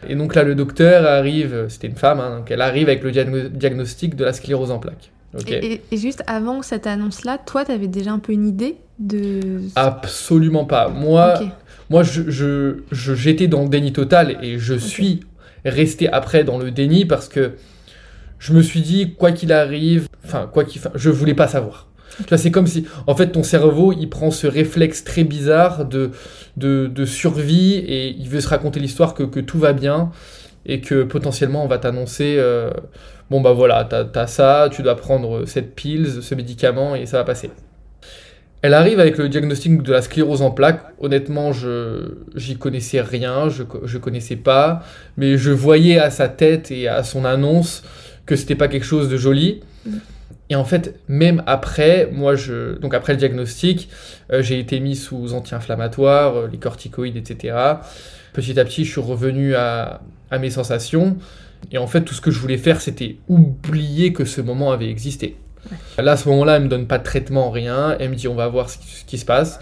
Et 0.08 0.16
donc 0.16 0.36
là 0.36 0.44
le 0.44 0.54
docteur 0.54 1.08
arrive, 1.08 1.66
c'était 1.70 1.88
une 1.88 1.96
femme, 1.96 2.20
hein, 2.20 2.38
donc 2.38 2.52
elle 2.52 2.62
arrive 2.62 2.88
avec 2.90 3.02
le 3.04 3.12
diagno- 3.12 3.50
diagnostic 3.50 4.16
de 4.16 4.24
la 4.26 4.34
sclérose 4.34 4.70
en 4.70 4.78
plaques. 4.80 5.12
Et, 5.48 5.82
juste 5.92 6.24
avant 6.28 6.62
cette 6.62 6.86
annonce-là, 6.86 7.40
toi, 7.44 7.66
t'avais 7.66 7.88
déjà 7.88 8.12
un 8.12 8.20
peu 8.20 8.34
une 8.34 8.48
idée 8.48 8.76
de. 9.00 9.62
Absolument 9.76 10.66
pas. 10.66 10.90
Moi. 10.90 11.40
Moi, 11.90 12.04
je, 12.04 12.30
je- 12.30 12.78
je- 12.92 13.14
j'étais 13.16 13.48
dans 13.48 13.64
le 13.64 13.70
déni 13.70 13.92
total 13.94 14.38
et 14.44 14.58
je 14.60 14.74
suis 14.76 15.22
resté 15.70 16.10
après 16.10 16.44
dans 16.44 16.58
le 16.58 16.72
déni 16.72 17.06
parce 17.06 17.28
que 17.28 17.54
je 18.40 18.54
me 18.54 18.62
suis 18.62 18.82
dit, 18.82 19.14
quoi 19.14 19.32
qu'il 19.32 19.54
arrive, 19.54 20.08
enfin, 20.26 20.50
quoi 20.52 20.66
qu'il, 20.66 20.82
je 20.96 21.10
voulais 21.10 21.34
pas 21.34 21.48
savoir. 21.48 21.88
Tu 22.18 22.24
vois, 22.30 22.38
c'est 22.38 22.52
comme 22.52 22.68
si, 22.68 22.86
en 23.08 23.16
fait, 23.16 23.32
ton 23.32 23.42
cerveau, 23.42 23.94
il 23.94 24.08
prend 24.10 24.32
ce 24.32 24.48
réflexe 24.48 25.04
très 25.04 25.24
bizarre 25.24 25.86
de, 25.86 26.12
de, 26.58 26.88
de 26.94 27.06
survie 27.06 27.76
et 27.76 28.10
il 28.10 28.28
veut 28.30 28.42
se 28.42 28.50
raconter 28.50 28.80
l'histoire 28.80 29.14
que, 29.14 29.24
que 29.24 29.40
tout 29.40 29.58
va 29.60 29.74
bien 29.74 30.12
et 30.66 30.82
que 30.82 31.04
potentiellement 31.04 31.64
on 31.64 31.68
va 31.68 31.78
t'annoncer, 31.78 32.36
euh, 32.38 32.72
bon 33.30 33.42
bah 33.42 33.52
voilà, 33.52 33.86
t'as, 33.86 34.06
t'as 34.06 34.28
ça, 34.28 34.70
tu 34.72 34.82
dois 34.82 34.96
prendre 34.96 35.46
cette 35.46 35.76
pills, 35.76 36.22
ce 36.22 36.36
médicament 36.36 36.96
et 36.96 37.06
ça 37.06 37.18
va 37.18 37.24
passer. 37.24 37.50
Elle 38.64 38.74
arrive 38.74 39.02
avec 39.02 39.18
le 39.18 39.28
diagnostic 39.28 39.84
de 39.84 39.92
la 39.92 40.02
sclérose 40.02 40.42
en 40.42 40.50
plaques. 40.50 40.86
Honnêtement, 40.98 41.52
je 41.52 42.16
j'y 42.34 42.58
connaissais 42.58 43.02
rien, 43.02 43.50
je 43.50 43.64
je 43.84 43.98
connaissais 43.98 44.38
pas, 44.38 44.84
mais 45.18 45.38
je 45.38 45.52
voyais 45.52 46.00
à 46.00 46.10
sa 46.10 46.30
tête 46.30 46.72
et 46.72 46.88
à 46.88 47.04
son 47.04 47.26
annonce 47.26 47.84
que 48.26 48.38
c'était 48.38 48.56
pas 48.56 48.70
quelque 48.70 48.86
chose 48.86 49.10
de 49.10 49.18
joli. 49.18 49.62
Mm. 49.86 49.92
Et 50.50 50.56
en 50.56 50.64
fait, 50.64 50.98
même 51.10 51.44
après, 51.46 52.10
moi, 52.14 52.36
je 52.36 52.78
donc 52.80 52.94
après 52.94 53.12
le 53.12 53.20
diagnostic, 53.20 53.90
euh, 54.32 54.42
j'ai 54.42 54.60
été 54.60 54.80
mis 54.80 54.96
sous 54.96 55.34
anti-inflammatoires, 55.34 56.38
euh, 56.38 56.48
les 56.50 56.58
corticoïdes, 56.58 57.18
etc. 57.18 57.58
Petit 58.32 58.58
à 58.58 58.64
petit, 58.64 58.86
je 58.86 58.92
suis 58.92 59.02
revenu 59.02 59.56
à, 59.56 60.00
à 60.32 60.40
mes 60.40 60.50
sensations. 60.50 61.18
Et 61.74 61.78
en 61.78 61.88
fait, 61.88 62.02
tout 62.04 62.14
ce 62.14 62.22
que 62.22 62.32
je 62.32 62.40
voulais 62.40 62.58
faire, 62.58 62.80
c'était 62.80 63.18
oublier 63.28 64.14
que 64.14 64.24
ce 64.24 64.40
moment 64.40 64.72
avait 64.72 64.90
existé. 64.90 65.36
Là, 65.98 66.14
à 66.14 66.18
ce 66.18 66.28
moment-là, 66.30 66.58
elle 66.58 66.64
me 66.64 66.68
donne 66.68 66.88
pas 66.88 66.98
de 66.98 67.04
traitement, 67.04 67.50
rien. 67.52 67.96
Elle 68.00 68.10
me 68.10 68.16
dit, 68.16 68.28
on 68.28 68.36
va 68.36 68.48
voir 68.48 68.70
ce 68.70 68.78
qui, 68.78 68.88
ce 68.88 69.06
qui 69.06 69.18
se 69.18 69.26
passe. 69.26 69.60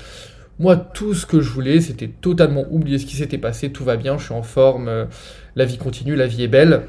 Moi, 0.60 0.76
tout 0.76 1.14
ce 1.14 1.26
que 1.26 1.42
je 1.42 1.50
voulais, 1.50 1.82
c'était 1.82 2.08
totalement 2.08 2.66
oublier 2.70 3.00
ce 3.00 3.06
qui 3.06 3.16
s'était 3.16 3.38
passé. 3.38 3.72
Tout 3.72 3.84
va 3.84 3.98
bien, 3.98 4.18
je 4.18 4.26
suis 4.26 4.34
en 4.34 4.44
forme, 4.44 4.88
euh, 4.88 5.06
la 5.56 5.66
vie 5.66 5.78
continue, 5.78 6.16
la 6.16 6.28
vie 6.28 6.44
est 6.44 6.48
belle. 6.48 6.84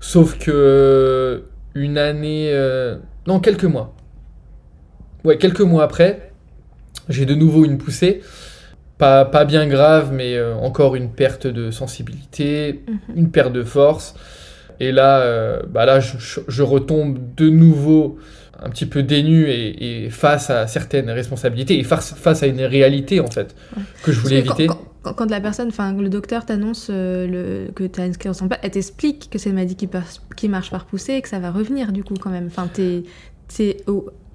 Sauf 0.00 0.38
que 0.38 1.44
une 1.74 1.98
année, 1.98 2.50
euh, 2.52 2.96
non, 3.26 3.40
quelques 3.40 3.64
mois. 3.64 3.94
Ouais, 5.24 5.38
quelques 5.38 5.60
mois 5.60 5.82
après, 5.82 6.32
j'ai 7.08 7.26
de 7.26 7.34
nouveau 7.34 7.64
une 7.64 7.78
poussée. 7.78 8.20
Pas, 8.98 9.24
pas 9.26 9.44
bien 9.44 9.66
grave, 9.66 10.10
mais 10.12 10.36
euh, 10.36 10.54
encore 10.54 10.96
une 10.96 11.10
perte 11.10 11.46
de 11.46 11.70
sensibilité, 11.70 12.82
Mhm. 12.86 12.98
une 13.16 13.30
perte 13.30 13.52
de 13.52 13.62
force. 13.62 14.14
Et 14.80 14.92
là, 14.92 15.20
euh, 15.20 15.62
bah 15.68 15.86
là 15.86 16.00
je, 16.00 16.18
je- 16.18 16.40
je 16.48 16.62
retombe 16.62 17.18
de 17.36 17.48
nouveau 17.48 18.18
un 18.62 18.70
petit 18.70 18.86
peu 18.86 19.02
dénu 19.02 19.48
et, 19.50 20.04
et 20.06 20.10
face 20.10 20.48
à 20.50 20.66
certaines 20.66 21.10
responsabilités 21.10 21.78
et 21.78 21.84
face, 21.84 22.14
face 22.14 22.42
à 22.42 22.46
une 22.46 22.62
réalité 22.62 23.20
en 23.20 23.26
fait 23.30 23.54
Ouais. 23.76 23.82
que 24.02 24.12
je 24.12 24.20
voulais 24.20 24.38
éviter. 24.38 24.66
Quand, 24.66 24.80
quand- 25.02 25.12
quand 25.14 25.30
la 25.30 25.40
personne, 25.40 25.68
enfin 25.68 25.92
le 25.92 26.08
docteur 26.08 26.46
t'annonce 26.46 26.88
euh, 26.90 27.68
que 27.74 27.84
tu 27.84 28.00
as 28.00 28.06
une 28.06 28.14
sclérose 28.14 28.40
en 28.42 28.48
plaques, 28.48 28.60
elle 28.62 28.70
t'explique 28.70 29.28
que 29.30 29.38
c'est 29.38 29.50
une 29.50 29.56
maladie 29.56 29.76
qui, 29.76 29.86
par- 29.86 30.04
qui 30.36 30.48
marche 30.48 30.70
par 30.70 30.86
poussée 30.86 31.14
et 31.14 31.22
que 31.22 31.28
ça 31.28 31.38
va 31.38 31.50
revenir 31.50 31.92
du 31.92 32.02
coup 32.02 32.14
quand 32.20 32.30
même. 32.30 32.46
Enfin, 32.46 32.68
t'es 32.72 33.02
es 33.60 33.76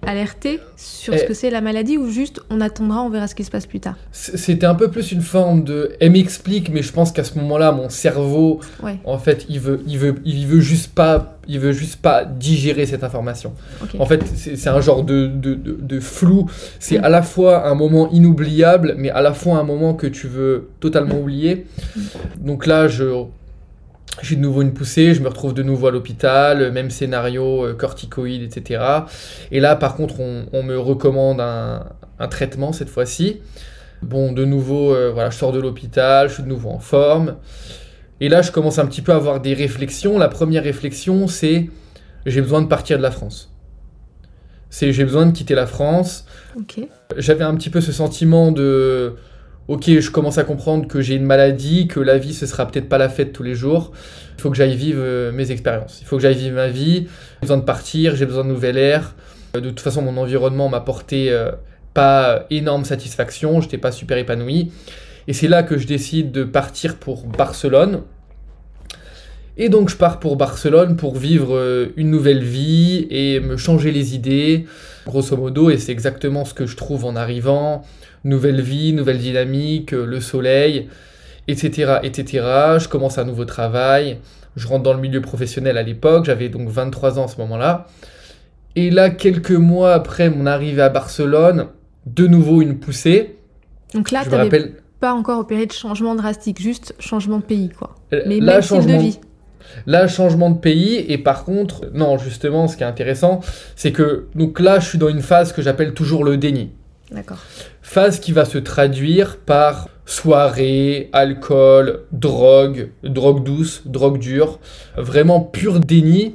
alerté 0.06 0.59
sur 0.77 1.13
ce 1.13 1.24
Eh. 1.24 1.27
que 1.27 1.33
c'est 1.33 1.50
la 1.50 1.62
maladie 1.62 1.98
ou 1.98 2.09
juste 2.09 2.39
on 2.50 2.59
attendra, 2.62 3.01
on 3.03 3.09
verra 3.09 3.27
ce 3.27 3.36
qui 3.36 3.44
se 3.44 3.51
passe 3.51 3.65
plus 3.68 3.80
tard? 3.80 3.95
C'était 4.12 4.65
un 4.65 4.75
peu 4.75 4.89
plus 4.89 5.12
une 5.12 5.21
forme 5.21 5.63
de. 5.63 5.95
Elle 6.00 6.12
m'explique, 6.12 6.69
mais 6.69 6.81
je 6.81 6.92
pense 6.92 7.12
qu'à 7.12 7.24
ce 7.24 7.38
moment-là, 7.39 7.71
mon 7.71 7.89
cerveau, 7.89 8.59
Ouais. 8.83 8.98
en 9.06 9.18
fait, 9.18 9.45
il 9.50 9.59
veut, 9.59 9.81
il 9.88 9.98
veut, 9.98 10.15
il 10.25 10.48
veut 10.48 10.59
juste 10.62 10.94
pas, 10.94 11.38
il 11.48 11.59
veut 11.59 11.71
juste 11.71 12.01
pas 12.01 12.25
digérer 12.25 12.86
cette 12.86 13.03
information. 13.03 13.53
En 14.00 14.06
fait, 14.06 14.24
c'est 14.36 14.68
un 14.69 14.81
genre 14.81 15.03
de, 15.03 15.27
de, 15.27 15.53
de- 15.56 15.77
de 15.80 16.00
flou. 16.00 16.50
C'est 16.80 17.00
Mm. 17.00 17.06
à 17.06 17.09
la 17.09 17.21
fois 17.21 17.68
un 17.68 17.75
moment 17.75 18.09
inoubliable, 18.12 18.95
mais 18.98 19.09
à 19.09 19.21
la 19.21 19.33
fois 19.33 19.57
un 19.57 19.63
moment 19.63 19.94
que 19.94 20.07
tu 20.07 20.27
veux 20.27 20.69
totalement 20.80 21.19
oublier. 21.19 21.65
Donc 22.39 22.65
là, 22.65 22.88
je 22.88 23.03
j'ai 24.22 24.36
de 24.36 24.42
nouveau 24.42 24.62
une 24.62 24.74
poussée, 24.74 25.13
je 25.13 25.22
me 25.22 25.30
retrouve 25.30 25.54
de 25.54 25.63
nouveau 25.63 25.88
à 25.88 25.92
l'hôpital, 25.92 26.72
même 26.72 26.92
scénario, 26.92 27.66
euh, 27.66 27.74
corticoïdes, 27.74 28.44
etc. 28.44 28.84
Et 29.52 29.60
là, 29.60 29.75
par 29.75 29.96
contre, 29.96 30.19
on, 30.19 30.46
on 30.52 30.63
me 30.63 30.78
recommande 30.78 31.39
un, 31.39 31.86
un 32.20 32.27
traitement 32.27 32.74
cette 32.74 32.89
fois-ci. 32.89 33.41
Bon, 34.01 34.32
de 34.32 34.46
nouveau, 34.46 34.94
euh, 34.94 35.12
voilà, 35.12 35.30
je 35.30 35.38
sors 35.38 35.51
de 35.51 35.60
l'hôpital, 35.60 36.27
je 36.27 36.36
suis 36.36 36.44
de 36.44 36.48
nouveau 36.48 36.70
en 36.70 36.80
forme. 36.80 37.36
Et 38.20 38.30
là, 38.30 38.41
je 38.41 38.51
commence 38.51 38.80
un 38.80 38.86
petit 38.86 39.01
peu 39.01 39.12
à 39.12 39.15
avoir 39.15 39.39
des 39.39 39.53
réflexions. 39.53 40.18
La 40.18 40.27
première 40.27 40.63
réflexion, 40.63 41.27
c'est 41.27 41.70
j'ai 42.25 42.41
besoin 42.41 42.62
de 42.62 42.68
partir 42.68 42.98
de 42.98 43.03
la 43.03 43.12
France. 43.12 43.51
C'est 44.70 44.94
j'ai 44.94 45.03
besoin 45.03 45.25
de 45.25 45.32
quitter 45.32 45.56
la 45.56 45.68
France. 45.68 46.25
J'avais 47.18 47.44
un 47.44 47.56
petit 47.56 47.70
peu 47.70 47.82
ce 47.82 47.91
sentiment 47.91 48.51
de 48.51 49.15
ok, 49.72 49.86
je 49.86 50.12
commence 50.12 50.38
à 50.38 50.44
comprendre 50.44 50.86
que 50.86 51.00
j'ai 51.01 51.16
une 51.16 51.24
maladie, 51.24 51.88
que 51.88 52.01
la 52.01 52.18
vie 52.18 52.34
ce 52.34 52.46
sera 52.46 52.68
peut-être 52.68 52.90
pas 52.90 52.98
la 52.98 53.08
fête 53.08 53.32
tous 53.32 53.44
les 53.44 53.56
jours. 53.56 53.94
Il 54.38 54.42
faut 54.42 54.50
que 54.50 54.58
j'aille 54.58 54.75
vivre 54.75 55.00
euh, 55.01 55.32
mes 55.32 55.50
expériences. 55.51 56.00
Il 56.01 56.08
faut 56.08 56.18
que 56.18 56.22
j'aille 56.22 56.36
vivre 56.36 56.56
ma 56.56 56.68
vie. 56.68 57.08
J'ai 57.36 57.42
besoin 57.44 57.58
de 57.58 57.63
partir, 57.63 58.18
j'ai 58.18 58.25
besoin 58.25 58.44
de 58.44 58.50
nouvelle 58.50 58.78
air. 58.78 59.16
Euh, 59.56 59.62
De 59.62 59.70
toute 59.70 59.80
façon, 59.80 60.01
mon 60.01 60.18
environnement 60.18 60.68
m'a 60.68 60.82
porté 60.82 61.32
euh, 61.32 61.51
pas 61.94 62.48
énorme 62.50 62.84
satisfaction. 62.84 63.62
J'étais 63.62 63.78
pas 63.78 63.94
super 63.94 64.18
épanoui. 64.18 64.74
Et 65.30 65.34
c'est 65.34 65.48
là 65.48 65.63
que 65.63 65.78
je 65.78 65.88
décide 65.88 66.34
de 66.34 66.44
partir 66.44 66.98
pour 66.98 67.25
Barcelone. 67.25 68.01
Et 69.56 69.70
donc 69.70 69.90
je 69.90 69.96
pars 69.96 70.20
pour 70.20 70.36
Barcelone 70.36 70.98
pour 70.98 71.16
vivre 71.16 71.92
une 71.96 72.10
nouvelle 72.10 72.44
vie 72.44 73.06
et 73.12 73.40
me 73.40 73.58
changer 73.58 73.92
les 73.92 74.16
idées, 74.16 74.66
grosso 75.06 75.36
modo, 75.38 75.70
et 75.70 75.78
c'est 75.78 75.92
exactement 75.92 76.46
ce 76.46 76.54
que 76.54 76.66
je 76.66 76.75
trouve 76.75 77.06
en 77.06 77.16
arrivant. 77.16 77.84
Nouvelle 78.24 78.62
vie, 78.62 78.94
nouvelle 78.94 79.18
dynamique, 79.18 79.94
euh, 79.94 80.06
le 80.06 80.20
soleil, 80.20 80.88
etc., 81.48 81.98
etc. 82.04 82.46
Je 82.80 82.88
commence 82.88 83.18
un 83.18 83.24
nouveau 83.25 83.46
travail, 83.46 84.18
je 84.56 84.68
rentre 84.68 84.84
dans 84.84 84.94
le 84.94 85.00
milieu 85.00 85.22
professionnel 85.22 85.78
à 85.78 85.84
l'époque, 85.84 86.25
j'avais 86.25 86.50
donc 86.50 86.70
23 86.70 87.18
ans 87.20 87.25
à 87.25 87.28
ce 87.28 87.38
moment-là. 87.38 87.88
Et 88.75 88.90
là, 88.90 89.10
quelques 89.10 89.51
mois 89.51 89.94
après 89.94 90.30
mon 90.30 90.46
arrivée 90.46 90.82
à 90.82 90.90
Barcelone, 90.90 91.68
de 92.06 92.28
nouveau 92.28 92.62
une 92.62 92.78
poussée. 92.80 93.38
Donc 93.94 94.12
là, 94.12 94.24
t'avais 94.24 94.44
rappelle, 94.44 94.74
pas 95.00 95.13
encore 95.13 95.40
opéré 95.40 95.66
de 95.66 95.72
changement 95.72 96.16
drastique, 96.16 96.62
juste 96.62 96.96
changement 97.00 97.40
de 97.40 97.44
pays 97.44 97.70
quoi. 97.70 97.96
euh, 98.13 98.22
Mais 98.28 98.40
là, 98.40 98.54
même 98.54 98.62
style 98.62 98.78
de 98.78 98.82
changement- 98.84 99.00
vie. 99.00 99.20
Là, 99.88 100.08
changement 100.08 100.50
de 100.50 100.58
pays, 100.60 101.06
et 101.08 101.18
par 101.18 101.44
contre, 101.46 101.90
non, 101.94 102.18
justement, 102.18 102.68
ce 102.68 102.75
qui 102.75 102.84
est 102.84 102.88
intéressant, 102.88 103.40
c'est 103.75 103.92
que, 103.92 104.25
donc 104.36 104.60
là, 104.60 104.80
je 104.80 104.88
suis 104.88 104.98
dans 104.98 105.08
une 105.08 105.22
phase 105.22 105.54
que 105.54 105.62
j'appelle 105.62 105.94
toujours 105.94 106.24
le 106.25 106.36
déni. 106.38 106.72
D'accord. 107.12 107.39
Phase 107.82 108.20
qui 108.20 108.32
va 108.32 108.46
se 108.46 108.58
traduire 108.58 109.38
par 109.38 109.89
soirée, 110.06 111.10
alcool, 111.12 112.03
drogue, 112.12 112.91
drogue 113.03 113.44
douce, 113.44 113.82
drogue 113.86 114.18
dure, 114.18 114.60
vraiment 114.96 115.41
pur 115.41 115.80
déni. 115.80 116.34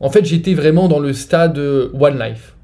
En 0.00 0.10
fait, 0.10 0.24
j'étais 0.24 0.54
vraiment 0.54 0.88
dans 0.88 1.00
le 1.00 1.12
stade 1.12 1.58
euh, 1.58 1.90
One 1.98 2.18
Life. 2.18 2.54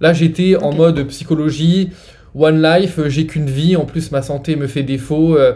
Là, 0.00 0.12
j'étais 0.12 0.56
en 0.56 0.72
mode 0.72 1.06
psychologie, 1.08 1.90
one 2.34 2.62
life, 2.62 3.00
j'ai 3.06 3.26
qu'une 3.26 3.48
vie, 3.48 3.76
en 3.76 3.86
plus 3.86 4.12
ma 4.12 4.20
santé 4.20 4.56
me 4.56 4.66
fait 4.66 4.82
défaut, 4.82 5.36
euh, 5.36 5.54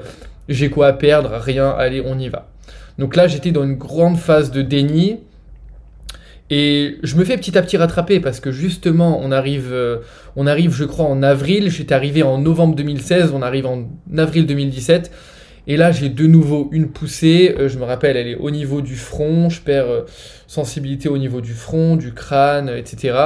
j'ai 0.48 0.70
quoi 0.70 0.86
à 0.88 0.92
perdre, 0.94 1.32
rien, 1.38 1.68
allez, 1.68 2.02
on 2.04 2.18
y 2.18 2.28
va. 2.28 2.48
Donc 2.98 3.16
là, 3.16 3.26
j'étais 3.26 3.50
dans 3.50 3.64
une 3.64 3.76
grande 3.76 4.16
phase 4.16 4.50
de 4.50 4.62
déni. 4.62 5.18
Et 6.50 6.98
je 7.04 7.14
me 7.16 7.24
fais 7.24 7.36
petit 7.36 7.56
à 7.56 7.62
petit 7.62 7.76
rattraper 7.76 8.18
parce 8.18 8.40
que 8.40 8.50
justement, 8.50 9.20
on 9.22 9.30
arrive, 9.30 9.68
euh, 9.72 9.98
on 10.34 10.48
arrive, 10.48 10.74
je 10.74 10.84
crois, 10.84 11.04
en 11.04 11.22
avril. 11.22 11.70
J'étais 11.70 11.94
arrivé 11.94 12.24
en 12.24 12.38
novembre 12.38 12.74
2016, 12.74 13.30
on 13.32 13.40
arrive 13.40 13.66
en 13.66 13.88
avril 14.18 14.46
2017. 14.46 15.12
Et 15.68 15.76
là, 15.76 15.92
j'ai 15.92 16.08
de 16.08 16.26
nouveau 16.26 16.68
une 16.72 16.88
poussée. 16.88 17.54
Euh, 17.56 17.68
je 17.68 17.78
me 17.78 17.84
rappelle, 17.84 18.16
elle 18.16 18.26
est 18.26 18.34
au 18.34 18.50
niveau 18.50 18.80
du 18.80 18.96
front. 18.96 19.48
Je 19.48 19.60
perds 19.60 19.86
euh, 19.86 20.06
sensibilité 20.48 21.08
au 21.08 21.18
niveau 21.18 21.40
du 21.40 21.52
front, 21.52 21.94
du 21.94 22.12
crâne, 22.12 22.68
etc. 22.68 23.16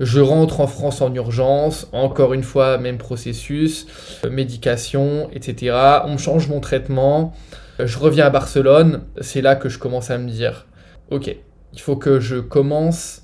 Je 0.00 0.20
rentre 0.20 0.60
en 0.60 0.66
France 0.66 1.00
en 1.00 1.14
urgence. 1.14 1.88
Encore 1.92 2.34
une 2.34 2.42
fois, 2.42 2.76
même 2.78 2.98
processus, 2.98 3.86
médication, 4.28 5.30
etc. 5.32 5.76
On 6.06 6.18
change 6.18 6.48
mon 6.48 6.58
traitement. 6.58 7.34
Je 7.78 7.98
reviens 7.98 8.26
à 8.26 8.30
Barcelone. 8.30 9.02
C'est 9.20 9.42
là 9.42 9.54
que 9.54 9.68
je 9.68 9.78
commence 9.78 10.10
à 10.10 10.18
me 10.18 10.28
dire, 10.28 10.66
ok, 11.10 11.36
il 11.72 11.80
faut 11.80 11.96
que 11.96 12.20
je 12.20 12.36
commence 12.36 13.22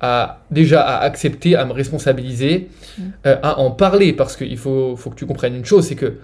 à 0.00 0.40
déjà 0.50 0.82
à 0.82 1.02
accepter, 1.04 1.54
à 1.56 1.64
me 1.64 1.72
responsabiliser, 1.72 2.68
Mm. 2.98 3.02
euh, 3.26 3.36
à 3.42 3.58
en 3.60 3.70
parler 3.70 4.12
parce 4.12 4.36
qu'il 4.36 4.58
faut, 4.58 4.96
faut 4.96 5.10
que 5.10 5.14
tu 5.16 5.26
comprennes 5.26 5.54
une 5.54 5.64
chose, 5.64 5.86
c'est 5.86 5.94
que 5.94 6.14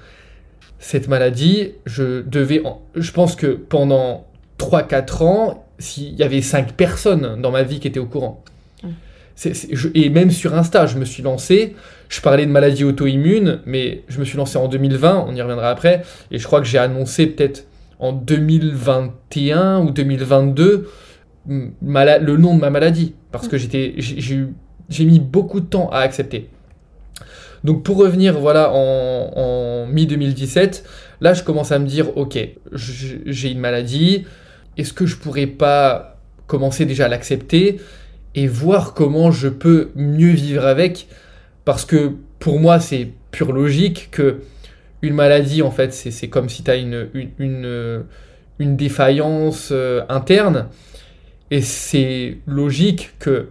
cette 0.81 1.09
maladie, 1.09 1.73
je 1.87 2.21
devais, 2.23 2.61
en- 2.65 2.81
je 2.95 3.11
pense 3.13 3.37
que 3.37 3.47
pendant 3.47 4.27
3-4 4.59 5.23
ans, 5.23 5.65
s'il 5.79 6.15
y 6.15 6.23
avait 6.25 6.43
5 6.43 6.73
personnes 6.73 7.41
dans 7.41 7.51
ma 7.53 7.63
vie 7.63 7.79
qui 7.81 7.87
étaient 7.89 8.01
au 8.01 8.07
courant. 8.07 8.43
Mm. 8.83 8.89
Je- 9.71 9.89
et 9.95 10.11
même 10.11 10.33
sur 10.33 10.55
Insta, 10.57 10.87
je 10.87 10.99
me 10.99 11.05
suis 11.05 11.23
lancé, 11.23 11.77
je 12.09 12.21
parlais 12.21 12.45
de 12.47 12.51
maladie 12.51 12.83
auto-immune, 12.83 13.61
mais 13.67 14.03
je 14.09 14.19
me 14.19 14.25
suis 14.25 14.37
lancé 14.37 14.57
en 14.59 14.67
2020, 14.67 15.25
on 15.29 15.35
y 15.37 15.41
reviendra 15.41 15.71
après, 15.71 16.03
et 16.33 16.39
je 16.39 16.45
crois 16.47 16.61
que 16.61 16.67
j'ai 16.67 16.79
annoncé 16.79 17.29
peut-être 17.29 17.65
en 18.01 18.13
2021 18.13 19.81
ou 19.81 19.91
2022 19.91 20.75
m- 20.75 20.81
mala- 20.81 20.87
le 21.49 22.37
nom 22.37 22.55
de 22.55 22.61
ma 22.61 22.71
maladie, 22.71 23.15
parce 23.33 23.49
que 23.49 23.57
j'étais, 23.57 23.95
j'ai 23.99 25.05
mis 25.05 25.19
beaucoup 25.21 25.61
de 25.61 25.67
temps 25.67 25.89
à 25.91 25.99
accepter. 25.99 26.51
Donc 27.65 27.83
pour 27.83 27.97
revenir 27.97 28.39
voilà 28.39 28.71
en, 28.73 29.33
en 29.35 29.87
mi-2017, 29.87 30.85
là 31.21 31.35
je 31.35 31.43
commence 31.43 31.73
à 31.73 31.79
me 31.79 31.87
dire 31.87 32.17
ok, 32.17 32.39
j'ai 32.73 33.51
une 33.51 33.59
maladie, 33.59 34.27
est-ce 34.77 34.93
que 34.93 35.07
je 35.07 35.17
pourrais 35.17 35.47
pas 35.47 36.21
commencer 36.47 36.87
déjà 36.87 37.07
à 37.07 37.09
l'accepter 37.09 37.81
et 38.35 38.47
voir 38.47 38.95
comment 38.95 39.31
je 39.31 39.49
peux 39.49 39.91
mieux 39.97 40.31
vivre 40.31 40.67
avec? 40.67 41.09
Parce 41.65 41.85
que 41.85 42.13
pour 42.39 42.61
moi 42.61 42.79
c'est 42.79 43.09
pure 43.33 43.53
logique 43.53 44.09
que 44.13 44.43
une 45.03 45.15
maladie 45.15 45.63
en 45.63 45.71
fait 45.71 45.93
c'est 45.93 46.29
comme 46.29 46.49
si 46.49 46.63
tu 46.63 46.71
as 46.71 46.77
une, 46.77 47.09
une, 47.39 48.05
une 48.59 48.77
défaillance 48.77 49.71
euh, 49.73 50.03
interne 50.09 50.69
et 51.51 51.63
c'est 51.63 52.39
logique 52.47 53.15
que 53.19 53.49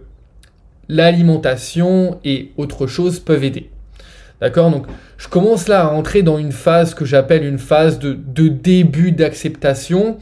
l'alimentation 0.88 2.18
et 2.24 2.52
autre 2.56 2.86
chose 2.86 3.20
peuvent 3.20 3.44
aider. 3.44 3.70
D'accord? 4.40 4.70
Donc, 4.70 4.86
je 5.16 5.28
commence 5.28 5.68
là 5.68 5.86
à 5.86 5.88
entrer 5.90 6.22
dans 6.22 6.38
une 6.38 6.52
phase 6.52 6.94
que 6.94 7.04
j'appelle 7.04 7.44
une 7.44 7.58
phase 7.58 7.98
de, 7.98 8.14
début 8.48 9.12
d'acceptation. 9.12 10.18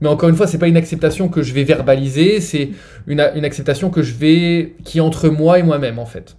Mais 0.00 0.08
encore 0.08 0.28
une 0.28 0.36
fois, 0.36 0.46
c'est 0.46 0.58
pas 0.58 0.68
une 0.68 0.76
acceptation 0.76 1.28
que 1.28 1.42
je 1.42 1.52
vais 1.52 1.64
verbaliser, 1.64 2.40
c'est 2.40 2.70
une, 3.06 3.20
une 3.34 3.44
acceptation 3.44 3.90
que 3.90 4.02
je 4.02 4.14
vais, 4.14 4.74
qui 4.84 4.98
est 4.98 5.02
entre 5.02 5.28
moi 5.28 5.58
et 5.58 5.62
moi-même 5.62 5.98
en 5.98 6.06
fait. 6.06 6.36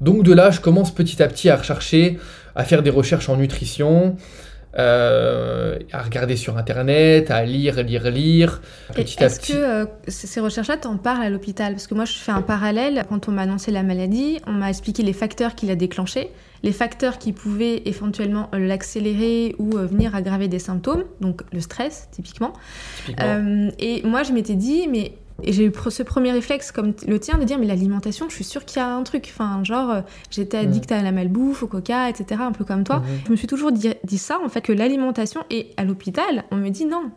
Donc 0.00 0.22
de 0.22 0.32
là, 0.32 0.50
je 0.50 0.60
commence 0.60 0.94
petit 0.94 1.22
à 1.22 1.28
petit 1.28 1.50
à 1.50 1.56
rechercher, 1.56 2.18
à 2.54 2.64
faire 2.64 2.82
des 2.82 2.90
recherches 2.90 3.28
en 3.28 3.36
nutrition, 3.36 4.16
euh, 4.78 5.78
à 5.92 6.02
regarder 6.02 6.36
sur 6.36 6.56
internet, 6.56 7.30
à 7.30 7.44
lire, 7.44 7.82
lire, 7.82 8.10
lire, 8.10 8.62
petit 8.94 9.22
Est-ce 9.22 9.40
petit. 9.40 9.52
que 9.52 9.58
euh, 9.58 9.84
ces 10.08 10.40
recherches-là, 10.40 10.78
t'en 10.78 10.96
parles 10.96 11.22
à 11.22 11.30
l'hôpital? 11.30 11.72
Parce 11.72 11.86
que 11.86 11.94
moi, 11.94 12.04
je 12.04 12.14
fais 12.14 12.32
un 12.32 12.42
parallèle. 12.42 13.04
Quand 13.08 13.28
on 13.28 13.32
m'a 13.32 13.42
annoncé 13.42 13.70
la 13.70 13.82
maladie, 13.82 14.40
on 14.46 14.52
m'a 14.52 14.70
expliqué 14.70 15.02
les 15.02 15.12
facteurs 15.12 15.54
qui 15.54 15.66
la 15.66 15.74
déclenché, 15.76 16.30
les 16.62 16.72
facteurs 16.72 17.18
qui 17.18 17.32
pouvaient 17.32 17.82
éventuellement 17.84 18.48
euh, 18.54 18.58
l'accélérer 18.58 19.54
ou 19.58 19.76
euh, 19.76 19.86
venir 19.86 20.14
aggraver 20.14 20.48
des 20.48 20.58
symptômes, 20.58 21.04
donc 21.20 21.42
le 21.52 21.60
stress, 21.60 22.08
typiquement. 22.10 22.54
typiquement. 23.04 23.70
Et 23.78 24.02
moi, 24.04 24.22
je 24.22 24.32
m'étais 24.32 24.54
dit, 24.54 24.88
mais 24.88 25.12
et 25.42 25.52
j'ai 25.52 25.64
eu 25.64 25.72
ce 25.88 26.02
premier 26.02 26.32
réflexe 26.32 26.72
comme 26.72 26.94
le 27.06 27.18
tien 27.18 27.38
de 27.38 27.44
dire, 27.44 27.58
mais 27.58 27.66
l'alimentation, 27.66 28.28
je 28.28 28.34
suis 28.34 28.44
sûre 28.44 28.64
qu'il 28.64 28.78
y 28.78 28.80
a 28.80 28.88
un 28.88 29.02
truc. 29.02 29.28
Enfin, 29.32 29.62
genre, 29.64 29.90
euh, 29.90 30.00
j'étais 30.30 30.58
addict 30.58 30.90
à 30.92 31.02
la 31.02 31.12
malbouffe, 31.12 31.62
au 31.62 31.66
coca, 31.66 32.08
etc., 32.08 32.40
un 32.44 32.52
peu 32.52 32.64
comme 32.64 32.84
toi. 32.84 33.02
Je 33.26 33.30
me 33.30 33.36
suis 33.36 33.46
toujours 33.46 33.72
dit, 33.72 33.90
dit 34.04 34.18
ça, 34.18 34.38
en 34.44 34.48
fait, 34.48 34.60
que 34.60 34.72
l'alimentation, 34.72 35.44
et 35.50 35.70
à 35.76 35.84
l'hôpital, 35.84 36.44
on 36.50 36.56
me 36.56 36.68
dit 36.70 36.84
non. 36.84 37.10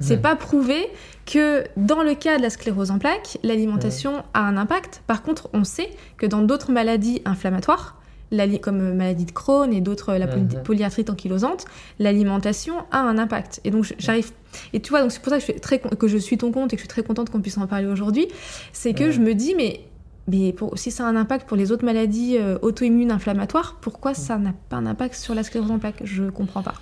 C'est 0.00 0.20
pas 0.20 0.36
prouvé 0.36 0.88
que 1.24 1.64
dans 1.76 2.02
le 2.02 2.14
cas 2.14 2.36
de 2.36 2.42
la 2.42 2.50
sclérose 2.50 2.90
en 2.90 2.98
plaques, 2.98 3.38
l'alimentation 3.42 4.24
a 4.34 4.40
un 4.40 4.56
impact. 4.56 5.02
Par 5.06 5.22
contre, 5.22 5.48
on 5.52 5.64
sait 5.64 5.90
que 6.16 6.26
dans 6.26 6.42
d'autres 6.42 6.72
maladies 6.72 7.22
inflammatoires, 7.24 7.96
l'ali- 8.30 8.60
comme 8.60 8.80
euh, 8.80 8.94
maladie 8.94 9.24
de 9.26 9.32
Crohn 9.32 9.72
et 9.72 9.80
d'autres, 9.80 10.10
euh, 10.10 10.18
la 10.18 10.26
poly- 10.26 10.42
Mhm. 10.56 10.62
polyarthrite 10.62 11.10
ankylosante, 11.10 11.64
l'alimentation 11.98 12.74
a 12.90 12.98
un 13.00 13.18
impact. 13.18 13.60
Et 13.64 13.70
donc, 13.70 13.94
j'arrive. 13.98 14.30
Et 14.72 14.80
tu 14.80 14.90
vois, 14.90 15.02
donc 15.02 15.12
c'est 15.12 15.20
pour 15.22 15.30
ça 15.30 15.36
que 15.36 15.40
je, 15.46 15.52
suis 15.52 15.60
très, 15.60 15.78
que 15.78 16.08
je 16.08 16.18
suis 16.18 16.38
ton 16.38 16.52
compte 16.52 16.72
et 16.72 16.76
que 16.76 16.80
je 16.80 16.84
suis 16.84 16.88
très 16.88 17.02
contente 17.02 17.30
qu'on 17.30 17.40
puisse 17.40 17.58
en 17.58 17.66
parler 17.66 17.86
aujourd'hui. 17.86 18.28
C'est 18.72 18.92
que 18.94 19.04
Ouais. 19.04 19.12
je 19.12 19.20
me 19.20 19.34
dis, 19.34 19.54
mais. 19.56 19.80
Mais 20.26 20.54
pour- 20.54 20.78
si 20.78 20.90
ça 20.90 21.04
a 21.04 21.06
un 21.08 21.16
impact 21.16 21.46
pour 21.46 21.56
les 21.58 21.70
autres 21.70 21.84
maladies 21.84 22.38
euh, 22.38 22.56
auto-immunes 22.62 23.10
inflammatoires, 23.10 23.76
pourquoi 23.82 24.14
ça 24.14 24.38
n'a 24.38 24.54
pas 24.70 24.76
un 24.76 24.86
impact 24.86 25.16
sur 25.16 25.34
la 25.34 25.42
sclérose 25.42 25.70
en 25.70 25.78
plaques? 25.78 26.00
Je 26.02 26.24
comprends 26.30 26.62
pas. 26.62 26.72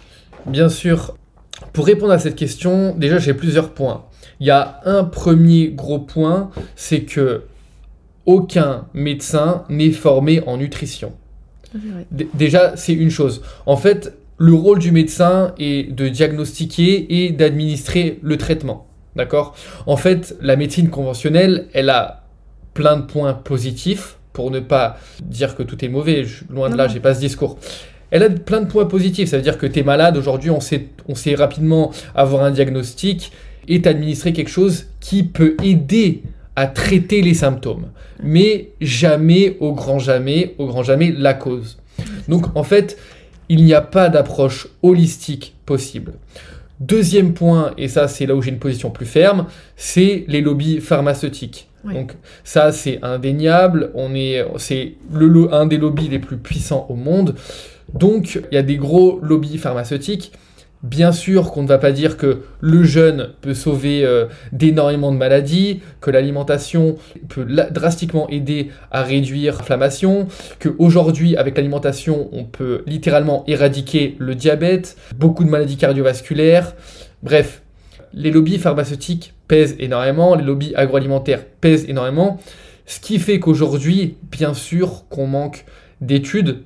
Bien 0.47 0.69
sûr, 0.69 1.17
pour 1.73 1.87
répondre 1.87 2.13
à 2.13 2.21
cette 2.21 2.37
question, 2.37 2.95
déjà 2.97 3.19
j'ai 3.19 3.35
plusieurs 3.35 3.71
points. 3.71 4.05
Il 4.39 4.47
y 4.47 4.53
a 4.53 4.81
un 4.85 5.03
premier 5.03 5.71
gros 5.71 5.99
point, 5.99 6.51
c'est 6.77 7.03
que 7.03 7.43
aucun 8.27 8.87
médecin 8.95 9.65
n'est 9.69 9.91
formé 9.91 10.41
en 10.47 10.57
nutrition. 10.57 11.13
Déjà, 12.35 12.77
c'est 12.77 12.93
une 12.95 13.11
chose. 13.11 13.43
En 13.67 13.77
fait, 13.77 14.15
le 14.39 14.55
rôle 14.55 14.79
du 14.79 14.93
médecin 14.93 15.55
est 15.59 15.93
de 15.95 16.09
diagnostiquer 16.09 17.25
et 17.25 17.31
d'administrer 17.31 18.19
le 18.23 18.37
traitement. 18.37 18.87
D'accord? 19.17 19.55
En 19.87 19.97
fait, 19.97 20.37
la 20.41 20.57
médecine 20.57 20.89
conventionnelle, 20.89 21.67
elle 21.75 21.91
a 21.91 22.25
plein 22.75 22.97
de 22.97 23.03
points 23.03 23.35
positifs, 23.35 24.17
pour 24.33 24.51
ne 24.51 24.61
pas 24.61 24.99
dire 25.23 25.55
que 25.55 25.63
tout 25.63 25.85
est 25.85 25.89
mauvais. 25.89 26.25
Je- 26.25 26.45
loin 26.51 26.71
de 26.71 26.77
là, 26.77 26.89
j'ai 26.89 27.01
pas 27.01 27.15
ce 27.15 27.21
discours. 27.21 27.59
Elle 28.11 28.23
a 28.23 28.31
plein 28.31 28.63
de 28.63 28.67
points 28.67 28.87
positifs. 28.87 29.29
Ça 29.29 29.37
veut 29.37 29.43
dire 29.43 29.59
que 29.59 29.67
tu 29.67 29.81
es 29.81 29.83
malade. 29.83 30.17
Aujourd'hui, 30.17 30.49
on 30.51 30.61
sait, 30.61 30.87
on 31.09 31.15
sait 31.15 31.35
rapidement 31.35 31.93
avoir 32.15 32.43
un 32.43 32.51
diagnostic 32.51 33.31
et 33.69 33.83
t'administrer 33.83 34.33
quelque 34.33 34.51
chose 34.51 34.87
qui 35.01 35.23
peut 35.23 35.55
aider 35.63 36.23
à 36.57 36.67
traiter 36.67 37.23
les 37.23 37.35
symptômes. 37.35 37.87
Mais 38.23 38.71
jamais, 38.81 39.57
au 39.61 39.73
grand 39.73 39.99
jamais, 39.99 40.55
au 40.59 40.67
grand 40.67 40.83
jamais, 40.83 41.13
la 41.17 41.35
cause. 41.35 41.79
Donc, 42.29 42.47
en 42.57 42.63
fait, 42.63 42.99
il 43.49 43.65
n'y 43.65 43.75
a 43.75 43.81
pas 43.81 44.09
d'approche 44.09 44.69
holistique 44.83 45.55
possible. 45.67 46.15
Deuxième 46.81 47.33
point, 47.35 47.73
et 47.79 47.87
ça 47.87 48.09
c'est 48.09 48.27
là 48.27 48.35
où 48.35 48.43
j'ai 48.43 48.51
une 48.51 48.59
position 48.59 48.91
plus 48.91 49.07
ferme, 49.07 49.47
c'est 49.77 50.25
les 50.27 50.41
lobbies 50.41 50.81
pharmaceutiques. 50.81 51.69
Oui. 51.85 51.95
Donc 51.95 52.15
ça 52.43 52.73
c'est 52.73 52.99
indéniable, 53.03 53.91
on 53.95 54.15
est, 54.15 54.45
c'est 54.57 54.95
le, 55.13 55.53
un 55.55 55.67
des 55.67 55.79
lobbies 55.79 56.09
les 56.09 56.19
plus 56.19 56.39
puissants 56.39 56.87
au 56.89 56.95
monde. 56.95 57.37
Donc 57.95 58.41
il 58.51 58.55
y 58.55 58.59
a 58.59 58.63
des 58.63 58.77
gros 58.77 59.21
lobbies 59.23 59.59
pharmaceutiques. 59.59 60.33
Bien 60.83 61.13
sûr 61.13 61.53
qu'on 61.53 61.63
ne 61.63 61.69
va 61.69 61.79
pas 61.79 61.93
dire 61.93 62.17
que 62.17 62.41
le 62.61 62.83
jeûne 62.83 63.29
peut 63.41 63.55
sauver 63.55 64.05
euh, 64.05 64.27
d'énormément 64.51 65.13
de 65.13 65.17
maladies, 65.17 65.81
que 66.01 66.11
l'alimentation 66.11 66.97
peut 67.29 67.47
drastiquement 67.71 68.29
aider 68.29 68.71
à 68.91 69.03
réduire 69.03 69.59
l'inflammation, 69.59 70.27
qu'aujourd'hui 70.59 71.37
avec 71.37 71.57
l'alimentation 71.57 72.29
on 72.33 72.45
peut 72.45 72.83
littéralement 72.87 73.45
éradiquer 73.47 74.17
le 74.19 74.35
diabète, 74.35 74.97
beaucoup 75.15 75.45
de 75.45 75.51
maladies 75.51 75.77
cardiovasculaires, 75.77 76.75
bref, 77.23 77.63
les 78.13 78.33
lobbies 78.33 78.59
pharmaceutiques 78.59 79.35
pèsent 79.47 79.77
énormément, 79.79 80.35
les 80.35 80.45
lobbies 80.45 80.75
agroalimentaires 80.75 81.45
pèsent 81.61 81.89
énormément, 81.89 82.41
ce 82.87 82.99
qui 82.99 83.21
fait 83.21 83.39
qu'aujourd'hui, 83.39 84.17
bien 84.33 84.53
sûr 84.53 85.05
qu'on 85.09 85.29
manque 85.29 85.65
d'études 86.01 86.65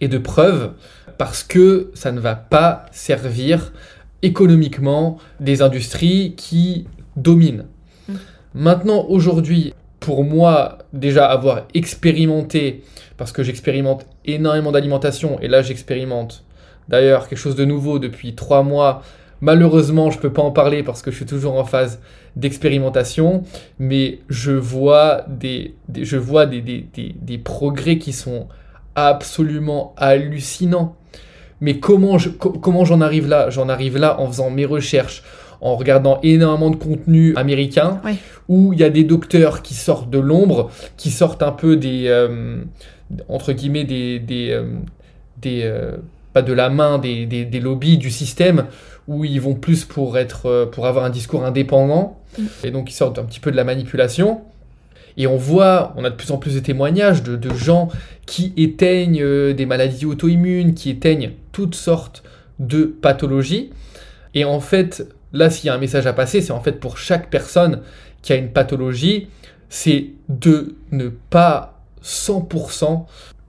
et 0.00 0.06
de 0.06 0.18
preuves 0.18 0.72
parce 1.18 1.42
que 1.42 1.90
ça 1.94 2.12
ne 2.12 2.20
va 2.20 2.34
pas 2.34 2.86
servir 2.92 3.72
économiquement 4.22 5.18
des 5.40 5.62
industries 5.62 6.34
qui 6.36 6.86
dominent. 7.16 7.66
Mm. 8.08 8.14
Maintenant, 8.54 9.04
aujourd'hui, 9.08 9.74
pour 10.00 10.24
moi, 10.24 10.78
déjà 10.92 11.26
avoir 11.26 11.62
expérimenté, 11.74 12.82
parce 13.16 13.32
que 13.32 13.42
j'expérimente 13.42 14.06
énormément 14.24 14.72
d'alimentation, 14.72 15.40
et 15.40 15.48
là 15.48 15.62
j'expérimente 15.62 16.44
d'ailleurs 16.88 17.28
quelque 17.28 17.38
chose 17.38 17.56
de 17.56 17.64
nouveau 17.64 17.98
depuis 17.98 18.34
trois 18.34 18.62
mois. 18.62 19.02
Malheureusement, 19.40 20.10
je 20.10 20.18
peux 20.18 20.32
pas 20.32 20.42
en 20.42 20.50
parler 20.50 20.82
parce 20.82 21.02
que 21.02 21.10
je 21.10 21.16
suis 21.16 21.26
toujours 21.26 21.58
en 21.58 21.64
phase 21.64 22.00
d'expérimentation, 22.36 23.42
mais 23.78 24.20
je 24.28 24.52
vois 24.52 25.24
des, 25.28 25.74
des- 25.88 26.04
je 26.04 26.16
vois 26.16 26.46
des, 26.46 26.60
des, 26.62 26.86
des 26.94 27.38
progrès 27.38 27.98
qui 27.98 28.12
sont 28.12 28.48
absolument 28.96 29.94
hallucinants. 29.96 30.96
Mais 31.60 31.78
comment 31.78 32.18
je, 32.18 32.28
co- 32.30 32.50
comment 32.50 32.84
j'en 32.84 33.00
arrive 33.00 33.28
là? 33.28 33.48
J'en 33.50 33.68
arrive 33.68 33.96
là 33.96 34.20
en 34.20 34.26
faisant 34.26 34.50
mes 34.50 34.64
recherches, 34.66 35.22
en 35.60 35.76
regardant 35.76 36.18
énormément 36.22 36.70
de 36.70 36.76
contenu 36.76 37.34
américain, 37.36 38.00
où 38.48 38.72
il 38.72 38.80
y 38.80 38.84
a 38.84 38.90
des 38.90 39.04
docteurs 39.04 39.62
qui 39.62 39.74
sortent 39.74 40.10
de 40.10 40.18
l'ombre, 40.18 40.70
qui 40.96 41.10
sortent 41.10 41.42
un 41.42 41.52
peu 41.52 41.76
des, 41.76 42.04
euh, 42.08 42.58
entre 43.28 43.52
guillemets, 43.52 43.84
des, 43.84 44.18
des, 44.18 44.50
euh, 44.50 44.64
des 45.40 45.60
euh, 45.64 45.92
pas 46.34 46.42
de 46.42 46.52
la 46.52 46.68
main 46.68 46.98
des, 46.98 47.24
des, 47.24 47.44
des 47.46 47.60
lobbies 47.60 47.96
du 47.96 48.10
système, 48.10 48.66
où 49.08 49.24
ils 49.24 49.40
vont 49.40 49.54
plus 49.54 49.84
pour 49.84 50.18
être, 50.18 50.68
pour 50.72 50.86
avoir 50.86 51.04
un 51.04 51.10
discours 51.10 51.44
indépendant, 51.44 52.18
Mm. 52.38 52.42
et 52.64 52.70
donc 52.70 52.90
ils 52.90 52.94
sortent 52.94 53.18
un 53.18 53.22
petit 53.24 53.40
peu 53.40 53.50
de 53.50 53.56
la 53.56 53.64
manipulation. 53.64 54.42
Et 55.16 55.26
on 55.26 55.36
voit, 55.36 55.94
on 55.96 56.04
a 56.04 56.10
de 56.10 56.14
plus 56.14 56.30
en 56.30 56.38
plus 56.38 56.54
de 56.54 56.60
témoignages 56.60 57.22
de, 57.22 57.36
de 57.36 57.54
gens 57.54 57.88
qui 58.26 58.52
éteignent 58.56 59.22
euh, 59.22 59.54
des 59.54 59.66
maladies 59.66 60.04
auto-immunes, 60.04 60.74
qui 60.74 60.90
éteignent 60.90 61.32
toutes 61.52 61.74
sortes 61.74 62.22
de 62.58 62.84
pathologies. 62.84 63.70
Et 64.34 64.44
en 64.44 64.60
fait, 64.60 65.08
là, 65.32 65.48
s'il 65.48 65.66
y 65.66 65.70
a 65.70 65.74
un 65.74 65.78
message 65.78 66.06
à 66.06 66.12
passer, 66.12 66.40
c'est 66.40 66.52
en 66.52 66.60
fait 66.60 66.80
pour 66.80 66.98
chaque 66.98 67.30
personne 67.30 67.80
qui 68.22 68.32
a 68.32 68.36
une 68.36 68.50
pathologie, 68.50 69.28
c'est 69.68 70.08
de 70.28 70.76
ne 70.92 71.08
pas 71.08 71.80
100%, 72.04 73.04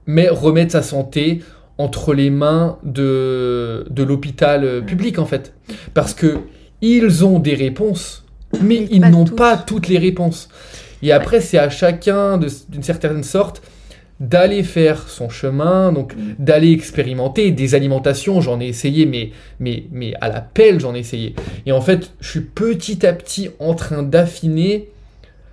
mais 0.06 0.28
remettre 0.28 0.72
sa 0.72 0.82
santé 0.82 1.42
entre 1.76 2.14
les 2.14 2.30
mains 2.30 2.78
de, 2.82 3.86
de 3.90 4.02
l'hôpital 4.02 4.64
euh, 4.64 4.80
public, 4.80 5.18
en 5.18 5.26
fait. 5.26 5.54
Parce 5.94 6.14
que 6.14 6.38
ils 6.80 7.24
ont 7.24 7.38
des 7.38 7.54
réponses, 7.54 8.24
mais 8.60 8.80
Mais 8.80 8.88
ils 8.90 9.00
n'ont 9.00 9.24
pas 9.24 9.56
toutes 9.56 9.88
les 9.88 9.98
réponses. 9.98 10.48
Et 11.02 11.12
après, 11.12 11.40
c'est 11.40 11.58
à 11.58 11.70
chacun, 11.70 12.38
d'une 12.38 12.82
certaine 12.82 13.22
sorte, 13.22 13.62
d'aller 14.20 14.64
faire 14.64 15.08
son 15.08 15.28
chemin, 15.28 15.92
donc 15.92 16.16
Mm. 16.16 16.20
d'aller 16.40 16.72
expérimenter 16.72 17.52
des 17.52 17.74
alimentations. 17.76 18.40
J'en 18.40 18.60
ai 18.60 18.66
essayé, 18.66 19.06
mais, 19.06 19.30
mais, 19.60 19.84
mais 19.92 20.12
à 20.20 20.28
la 20.28 20.40
pelle, 20.40 20.80
j'en 20.80 20.94
ai 20.94 20.98
essayé. 20.98 21.36
Et 21.66 21.72
en 21.72 21.80
fait, 21.80 22.10
je 22.20 22.28
suis 22.28 22.40
petit 22.40 23.06
à 23.06 23.12
petit 23.12 23.50
en 23.60 23.74
train 23.74 24.02
d'affiner 24.02 24.88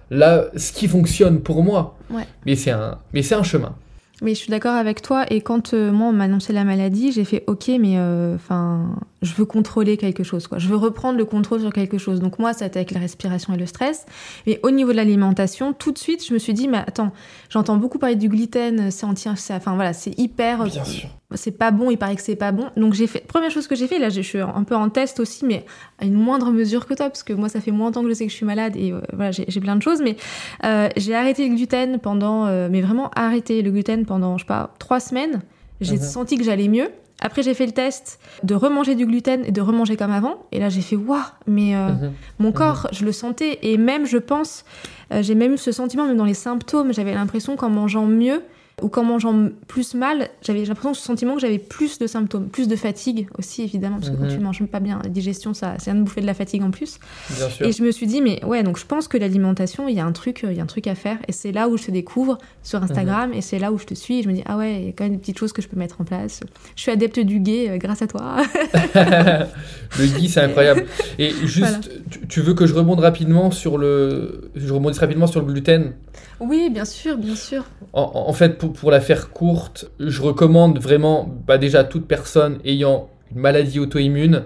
là 0.09 0.45
ce 0.55 0.71
qui 0.71 0.87
fonctionne 0.87 1.41
pour 1.41 1.63
moi. 1.63 1.95
Ouais. 2.09 2.23
Mais 2.45 2.55
c'est 2.55 2.71
un, 2.71 2.97
mais 3.13 3.21
c'est 3.21 3.35
un 3.35 3.43
chemin. 3.43 3.75
Mais 4.21 4.33
je 4.33 4.39
suis 4.39 4.49
d'accord 4.49 4.75
avec 4.75 5.01
toi. 5.01 5.25
Et 5.29 5.41
quand 5.41 5.73
euh, 5.73 5.91
moi, 5.91 6.07
on 6.07 6.13
m'a 6.13 6.23
annoncé 6.23 6.53
la 6.53 6.63
maladie, 6.63 7.11
j'ai 7.11 7.25
fait 7.25 7.43
OK, 7.47 7.67
mais 7.79 7.97
euh, 7.97 8.35
enfin, 8.35 8.95
je 9.25 9.33
veux 9.35 9.45
contrôler 9.45 9.97
quelque 9.97 10.23
chose. 10.23 10.47
Quoi. 10.47 10.57
Je 10.59 10.67
veux 10.69 10.75
reprendre 10.77 11.17
le 11.17 11.25
contrôle 11.25 11.59
sur 11.61 11.73
quelque 11.73 11.97
chose. 11.97 12.19
Donc, 12.21 12.39
moi, 12.39 12.53
ça 12.53 12.65
a 12.65 12.67
été 12.67 12.79
avec 12.79 12.91
la 12.91 12.99
respiration 13.01 13.53
et 13.53 13.57
le 13.57 13.65
stress. 13.65 14.05
Mais 14.47 14.59
au 14.63 14.71
niveau 14.71 14.91
de 14.91 14.97
l'alimentation, 14.97 15.73
tout 15.73 15.91
de 15.91 15.97
suite, 15.97 16.25
je 16.25 16.33
me 16.33 16.39
suis 16.39 16.53
dit, 16.53 16.67
mais 16.67 16.77
attends, 16.77 17.11
j'entends 17.49 17.77
beaucoup 17.77 17.99
parler 17.99 18.15
du 18.15 18.29
gluten, 18.29 18.91
c'est 18.91 19.05
anti. 19.05 19.27
Enfin, 19.29 19.75
voilà, 19.75 19.91
c'est 19.93 20.17
hyper. 20.17 20.71
sûr. 20.71 21.09
c'est 21.33 21.51
pas 21.57 21.71
bon, 21.71 21.89
il 21.91 21.97
paraît 21.97 22.15
que 22.15 22.21
c'est 22.21 22.35
pas 22.35 22.51
bon. 22.51 22.69
Donc 22.77 22.93
j'ai 22.93 23.07
fait 23.07 23.21
première 23.27 23.49
chose 23.51 23.67
que 23.67 23.75
j'ai 23.75 23.87
fait 23.87 23.99
là, 23.99 24.09
je 24.09 24.21
suis 24.21 24.39
un 24.39 24.63
peu 24.63 24.75
en 24.75 24.89
test 24.89 25.19
aussi 25.19 25.43
mais 25.43 25.65
à 25.99 26.05
une 26.05 26.13
moindre 26.13 26.51
mesure 26.51 26.85
que 26.85 26.93
toi 26.93 27.09
parce 27.09 27.23
que 27.23 27.33
moi 27.33 27.49
ça 27.49 27.59
fait 27.59 27.71
moins 27.71 27.89
de 27.89 27.95
temps 27.95 28.03
que 28.03 28.09
je 28.09 28.13
sais 28.13 28.25
que 28.25 28.31
je 28.31 28.35
suis 28.37 28.45
malade 28.45 28.75
et 28.77 28.91
euh, 28.93 29.01
voilà, 29.11 29.31
j'ai 29.31 29.59
plein 29.59 29.75
de 29.75 29.81
choses 29.81 30.01
mais 30.01 30.15
euh, 30.63 30.87
j'ai 30.95 31.15
arrêté 31.15 31.47
le 31.49 31.55
gluten 31.55 31.99
pendant 31.99 32.45
euh, 32.45 32.69
mais 32.71 32.81
vraiment 32.81 33.09
arrêté 33.15 33.61
le 33.63 33.71
gluten 33.71 34.05
pendant 34.05 34.37
je 34.37 34.43
sais 34.43 34.47
pas 34.47 34.73
trois 34.79 34.99
semaines. 34.99 35.41
J'ai 35.81 35.95
Mhm. 35.95 36.01
senti 36.03 36.37
que 36.37 36.43
j'allais 36.43 36.67
mieux. 36.69 36.89
Après 37.21 37.43
j'ai 37.43 37.53
fait 37.53 37.65
le 37.65 37.71
test 37.71 38.19
de 38.43 38.55
remanger 38.55 38.93
du 38.95 39.05
gluten 39.05 39.43
et 39.45 39.51
de 39.51 39.61
remanger 39.61 39.95
comme 39.95 40.11
avant. 40.11 40.43
Et 40.51 40.59
là 40.59 40.69
j'ai 40.69 40.81
fait 40.81 40.95
waouh, 40.97 41.19
mais 41.47 41.75
euh, 41.75 41.89
Mhm. 41.93 42.13
mon 42.39 42.51
corps, 42.51 42.87
je 42.91 43.05
le 43.05 43.11
sentais. 43.11 43.57
Et 43.61 43.77
même, 43.77 44.05
je 44.05 44.17
pense, 44.17 44.65
euh, 45.13 45.21
j'ai 45.23 45.33
même 45.35 45.53
eu 45.53 45.57
ce 45.57 45.71
sentiment, 45.71 46.05
même 46.05 46.17
dans 46.17 46.25
les 46.25 46.33
symptômes, 46.33 46.93
j'avais 46.93 47.13
l'impression 47.13 47.55
qu'en 47.55 47.69
mangeant 47.69 48.05
mieux 48.05 48.41
ou 48.81 48.89
qu'en 48.89 49.03
mangeant 49.03 49.49
plus 49.67 49.93
mal, 49.95 50.27
j'avais 50.41 50.65
l'impression, 50.65 50.93
ce 50.93 51.01
sentiment 51.01 51.35
que 51.35 51.39
j'avais 51.41 51.59
plus 51.59 51.97
de 51.97 52.07
symptômes, 52.07 52.49
plus 52.49 52.67
de 52.67 52.75
fatigue 52.75 53.27
aussi, 53.37 53.63
évidemment, 53.63 53.97
parce 53.99 54.09
que 54.09 54.17
quand 54.17 54.23
Mhm. 54.25 54.33
tu 54.33 54.39
manges 54.39 54.63
pas 54.65 54.81
bien, 54.81 54.99
la 55.01 55.09
digestion, 55.09 55.53
ça, 55.53 55.75
c'est 55.79 55.91
un 55.91 55.95
de 55.95 56.01
bouffer 56.01 56.19
de 56.21 56.25
la 56.25 56.33
fatigue 56.33 56.61
en 56.61 56.71
plus. 56.71 56.99
Bien 57.29 57.49
sûr. 57.49 57.65
Et 57.65 57.71
je 57.71 57.83
me 57.83 57.91
suis 57.91 58.05
dit, 58.05 58.21
mais 58.21 58.43
ouais, 58.43 58.63
donc 58.63 58.77
je 58.77 58.85
pense 58.85 59.07
que 59.07 59.17
l'alimentation, 59.17 59.87
il 59.87 59.95
y 59.95 59.99
a 60.01 60.05
un 60.05 60.11
truc, 60.11 60.43
euh, 60.43 60.51
il 60.51 60.57
y 60.57 60.59
a 60.59 60.63
un 60.63 60.67
truc 60.67 60.87
à 60.87 60.95
faire. 60.95 61.17
Et 61.29 61.31
c'est 61.31 61.53
là 61.53 61.69
où 61.69 61.77
je 61.77 61.85
te 61.85 61.91
découvre 61.91 62.37
sur 62.63 62.83
Instagram, 62.83 63.31
et 63.33 63.39
c'est 63.41 63.59
là 63.59 63.71
où 63.71 63.77
je 63.77 63.85
te 63.85 63.93
suis. 63.93 64.19
Et 64.19 64.23
je 64.23 64.27
me 64.27 64.33
dis, 64.33 64.43
ah 64.45 64.57
ouais, 64.57 64.81
il 64.81 64.85
y 64.87 64.89
a 64.89 64.91
quand 64.91 65.05
même 65.05 65.13
des 65.13 65.19
petites 65.19 65.37
choses 65.39 65.53
que 65.53 65.61
je 65.61 65.67
peux 65.69 65.77
mettre 65.79 66.01
en 66.01 66.03
place. 66.03 66.41
Je 66.75 66.81
suis 66.81 66.91
adepte 66.91 67.19
du 67.21 67.39
gay 67.39 67.69
euh, 67.69 67.77
grâce 67.77 68.01
à 68.01 68.07
toi. 68.07 68.37
le 68.93 70.05
gui, 70.19 70.27
c'est 70.29 70.41
incroyable. 70.41 70.85
Et 71.19 71.31
juste, 71.45 71.59
Voilà. 71.59 71.79
tu, 72.09 72.27
tu 72.27 72.41
veux 72.41 72.53
que 72.53 72.65
je 72.65 72.73
remonte 72.73 72.99
rapidement 72.99 73.51
sur 73.51 73.77
le, 73.77 74.51
je 74.55 74.73
rebondisse 74.73 74.99
rapidement 74.99 75.27
sur 75.27 75.39
le 75.41 75.47
gluten? 75.47 75.93
oui, 76.41 76.69
bien 76.69 76.83
sûr, 76.85 77.17
bien 77.17 77.35
sûr. 77.35 77.63
En, 77.93 78.11
en 78.27 78.33
fait, 78.33 78.57
pour, 78.57 78.64
pour 78.69 78.91
la 78.91 79.01
faire 79.01 79.31
courte, 79.31 79.89
je 79.99 80.21
recommande 80.21 80.79
vraiment, 80.79 81.27
bah 81.47 81.57
déjà 81.57 81.79
à 81.79 81.83
toute 81.83 82.07
personne 82.07 82.59
ayant 82.65 83.09
une 83.33 83.41
maladie 83.41 83.79
auto-immune, 83.79 84.43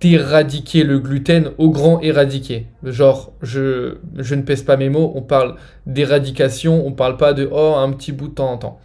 d'éradiquer 0.00 0.84
le 0.84 0.98
gluten 0.98 1.50
au 1.58 1.70
grand 1.70 2.00
éradiquer. 2.00 2.66
Genre, 2.82 3.32
je, 3.42 3.96
je 4.16 4.34
ne 4.34 4.42
pèse 4.42 4.62
pas 4.62 4.76
mes 4.76 4.90
mots, 4.90 5.12
on 5.14 5.22
parle 5.22 5.56
d'éradication, 5.86 6.86
on 6.86 6.92
parle 6.92 7.16
pas 7.16 7.32
de 7.32 7.48
oh 7.50 7.74
un 7.76 7.90
petit 7.92 8.12
bout 8.12 8.28
de 8.28 8.34
temps 8.34 8.52
en 8.52 8.58
temps. 8.58 8.80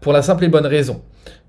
Pour 0.00 0.12
la 0.12 0.22
simple 0.22 0.44
et 0.44 0.48
bonne 0.48 0.66
raison 0.66 1.02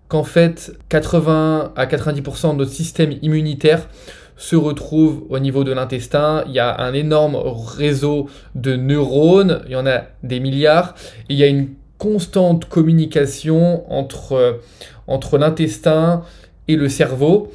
qu'en 0.08 0.24
fait 0.24 0.74
80 0.90 1.72
à 1.76 1.86
90% 1.86 2.52
de 2.52 2.58
notre 2.58 2.72
système 2.72 3.14
immunitaire 3.22 3.88
se 4.36 4.56
retrouve 4.56 5.24
au 5.30 5.40
niveau 5.40 5.64
de 5.64 5.72
l'intestin. 5.72 6.44
Il 6.48 6.54
y 6.54 6.60
a 6.60 6.82
un 6.82 6.94
énorme 6.94 7.36
réseau 7.36 8.28
de 8.56 8.76
neurones, 8.76 9.62
il 9.68 9.72
y 9.72 9.76
en 9.76 9.86
a 9.86 10.02
des 10.24 10.40
milliards, 10.40 10.96
et 11.30 11.34
il 11.34 11.38
y 11.38 11.44
a 11.44 11.48
une 11.48 11.70
constante 12.02 12.66
communication 12.66 13.86
entre, 13.94 14.32
euh, 14.32 14.54
entre 15.06 15.38
l'intestin 15.38 16.24
et 16.68 16.76
le 16.76 16.90
cerveau. 16.90 17.52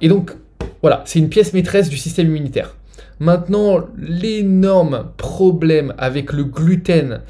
Et 0.00 0.08
donc, 0.08 0.30
voilà, 0.80 1.02
c'est 1.04 1.18
une 1.18 1.28
pièce 1.28 1.52
maîtresse 1.52 1.90
du 1.90 1.98
système 1.98 2.28
immunitaire. 2.28 2.76
Maintenant, 3.18 3.80
l'énorme 3.98 5.10
problème 5.18 5.92
avec 5.98 6.32
le 6.32 6.44
gluten, 6.44 7.20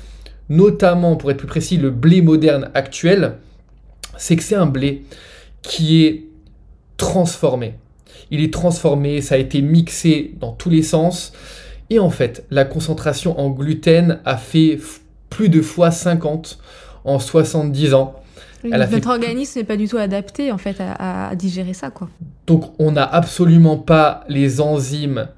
notamment 0.48 1.16
pour 1.16 1.32
être 1.32 1.38
plus 1.38 1.48
précis, 1.48 1.76
le 1.76 1.90
blé 1.90 2.22
moderne 2.22 2.70
actuel, 2.74 3.32
c'est 4.16 4.36
que 4.36 4.42
c'est 4.44 4.54
un 4.54 4.66
blé 4.66 5.02
qui 5.62 6.04
est 6.04 6.26
transformé. 6.96 7.74
Il 8.30 8.40
est 8.44 8.52
transformé, 8.52 9.22
ça 9.22 9.34
a 9.34 9.38
été 9.38 9.60
mixé 9.60 10.34
dans 10.38 10.52
tous 10.52 10.70
les 10.70 10.84
sens. 10.84 11.32
Et 11.90 11.98
en 11.98 12.10
fait, 12.10 12.46
la 12.48 12.64
concentration 12.64 13.40
en 13.40 13.50
gluten 13.50 14.20
a 14.24 14.36
fait 14.36 14.78
plus 15.30 15.48
de 15.48 15.62
fois 15.62 15.90
50 15.90 16.58
en 17.04 17.18
70 17.18 17.94
ans. 17.94 18.14
Notre 18.62 18.88
fait- 18.88 19.06
organisme 19.06 19.58
n'est 19.58 19.64
pas 19.64 19.76
du 19.76 19.88
tout 19.88 19.96
adapté 19.96 20.52
en 20.52 20.58
fait 20.58 20.76
à, 20.80 21.28
à 21.30 21.34
digérer 21.34 21.72
ça, 21.72 21.90
quoi. 21.90 22.10
Donc 22.46 22.72
on 22.78 22.92
n'a 22.92 23.04
absolument 23.04 23.78
pas 23.78 24.24
les 24.28 24.60
enzymes 24.60 25.28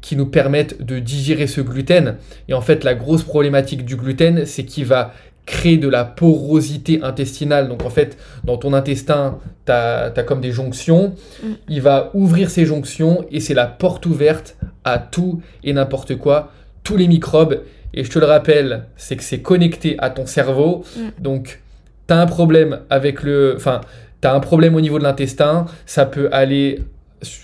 qui 0.00 0.16
nous 0.16 0.26
permettent 0.26 0.82
de 0.84 0.98
digérer 0.98 1.46
ce 1.46 1.60
gluten. 1.60 2.16
Et 2.48 2.54
en 2.54 2.60
fait, 2.60 2.84
la 2.84 2.94
grosse 2.94 3.22
problématique 3.22 3.84
du 3.84 3.96
gluten, 3.96 4.44
c'est 4.46 4.64
qu'il 4.64 4.86
va 4.86 5.12
créer 5.46 5.78
de 5.78 5.88
la 5.88 6.04
porosité 6.04 7.00
intestinale. 7.02 7.68
Donc 7.68 7.84
en 7.84 7.90
fait, 7.90 8.18
dans 8.44 8.58
ton 8.58 8.72
intestin, 8.74 9.38
tu 9.66 9.72
as, 9.72 10.10
comme 10.26 10.40
des 10.40 10.52
jonctions. 10.52 11.14
Mm. 11.42 11.46
Il 11.68 11.80
va 11.80 12.10
ouvrir 12.14 12.50
ces 12.50 12.66
jonctions 12.66 13.24
et 13.30 13.40
c'est 13.40 13.54
la 13.54 13.66
porte 13.66 14.04
ouverte 14.06 14.56
à 14.84 14.98
tout 14.98 15.40
et 15.64 15.72
n'importe 15.72 16.16
quoi, 16.16 16.52
tous 16.84 16.96
les 16.96 17.08
microbes. 17.08 17.60
Et 17.94 18.04
je 18.04 18.10
te 18.10 18.18
le 18.18 18.26
rappelle, 18.26 18.84
c'est 18.96 19.16
que 19.16 19.22
c'est 19.22 19.40
connecté 19.40 19.96
à 19.98 20.10
ton 20.10 20.26
cerveau. 20.26 20.84
Mm. 20.96 21.22
Donc, 21.22 21.60
tu 22.06 22.14
as 22.14 22.20
un 22.20 22.26
problème 22.26 22.80
avec 22.90 23.22
le... 23.22 23.54
Enfin, 23.56 23.80
tu 24.20 24.28
as 24.28 24.34
un 24.34 24.40
problème 24.40 24.74
au 24.74 24.80
niveau 24.80 24.98
de 24.98 25.04
l'intestin, 25.04 25.66
ça 25.86 26.04
peut 26.06 26.28
aller... 26.32 26.80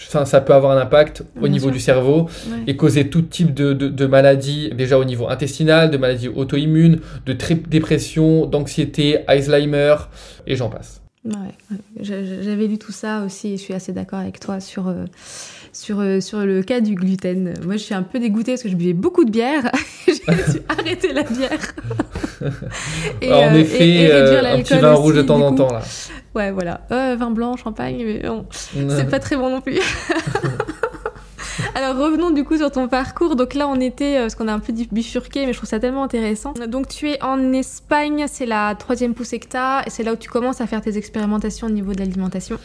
Enfin, 0.07 0.25
ça 0.25 0.41
peut 0.41 0.55
avoir 0.55 0.77
un 0.77 0.81
impact 0.81 1.25
au 1.37 1.41
Bien 1.41 1.49
niveau 1.49 1.65
sûr. 1.67 1.73
du 1.73 1.81
cerveau 1.81 2.29
Ouais. 2.49 2.59
et 2.69 2.77
causer 2.77 3.09
tout 3.11 3.23
type 3.23 3.53
de, 3.53 3.73
de- 3.73 3.89
de 3.89 4.07
maladies, 4.07 4.71
déjà 4.73 4.97
au 5.01 5.05
niveau 5.05 5.29
intestinal, 5.29 5.91
de 5.91 5.97
maladies 5.97 6.29
auto-immunes, 6.29 7.01
de 7.27 7.33
dépression, 7.69 8.47
d'anxiété, 8.47 9.19
Alzheimer, 9.27 9.97
et 10.47 10.55
j'en 10.55 10.69
passe. 10.69 11.03
Ouais, 11.25 11.33
ouais. 11.73 11.77
J'a- 12.03 12.23
J'avais 12.43 12.69
lu 12.69 12.79
tout 12.79 12.93
ça 12.93 13.25
aussi 13.25 13.55
et 13.55 13.57
je 13.57 13.63
suis 13.63 13.75
assez 13.75 13.93
d'accord 13.93 14.21
avec 14.21 14.39
toi 14.39 14.61
sur, 14.61 14.87
euh, 14.87 15.07
sur, 15.75 16.01
euh, 16.01 16.21
sur 16.21 16.39
le 16.47 16.63
cas 16.63 16.81
du 16.81 16.95
gluten. 16.95 17.53
Moi, 17.65 17.75
je 17.75 17.83
suis 17.83 17.95
un 17.95 18.03
peu 18.05 18.19
dégoûtée 18.19 18.53
parce 18.53 18.63
que 18.63 18.69
je 18.71 18.77
buvais 18.77 18.93
beaucoup 18.95 19.25
de 19.27 19.31
bière. 19.31 19.71
J'ai 20.07 20.15
dû 20.15 20.61
arrêter 20.69 21.13
la 21.13 21.23
bière. 21.25 21.51
Et, 23.21 23.33
en 23.33 23.55
euh, 23.55 23.59
effet, 23.59 23.89
et- 23.89 24.03
et 24.05 24.11
euh, 24.13 24.39
un 24.39 24.59
petit 24.63 24.73
l'alcool 24.75 24.79
vin 24.79 24.93
rouge 24.95 25.15
de 25.15 25.19
aussi, 25.19 25.27
temps 25.29 25.41
en 25.41 25.55
temps 25.55 25.73
là. 25.73 25.81
Ouais, 26.35 26.51
voilà. 26.51 26.81
Euh, 26.93 27.17
vin 27.19 27.31
blanc, 27.31 27.57
champagne, 27.57 28.03
mais 28.05 28.21
bon, 28.29 28.47
c'est 28.51 29.09
pas 29.09 29.19
très 29.19 29.37
bon 29.37 29.51
non 29.51 29.61
plus. 29.61 29.79
Alors 31.77 31.97
revenons 31.97 32.31
du 32.31 32.45
coup 32.45 32.57
sur 32.57 32.71
ton 32.71 32.87
parcours. 32.87 33.35
Donc 33.35 33.55
là 33.55 33.67
on 33.67 33.81
était, 33.81 34.17
euh, 34.17 34.21
parce 34.23 34.37
qu'on 34.37 34.47
a 34.47 34.53
un 34.53 34.61
peu 34.61 34.73
bifurqué, 34.73 35.45
mais 35.45 35.53
je 35.53 35.59
trouve 35.59 35.69
ça 35.69 35.81
tellement 35.81 36.05
intéressant. 36.05 36.55
Donc 36.69 36.89
tu 36.89 37.11
es 37.11 37.21
en 37.23 37.53
Espagne, 37.53 38.27
c'est 38.29 38.47
la 38.47 38.77
troisième 38.77 39.13
poussée 39.13 39.41
que 39.41 39.47
et 39.87 39.91
c'est 39.91 40.05
là 40.05 40.13
où 40.13 40.17
tu 40.17 40.31
commences 40.31 40.61
à 40.61 40.67
faire 40.67 40.81
tes 40.81 40.97
expérimentations 40.97 41.67
au 41.67 41.71
niveau 41.71 41.93
de 41.93 41.99
l'alimentation. 41.99 42.59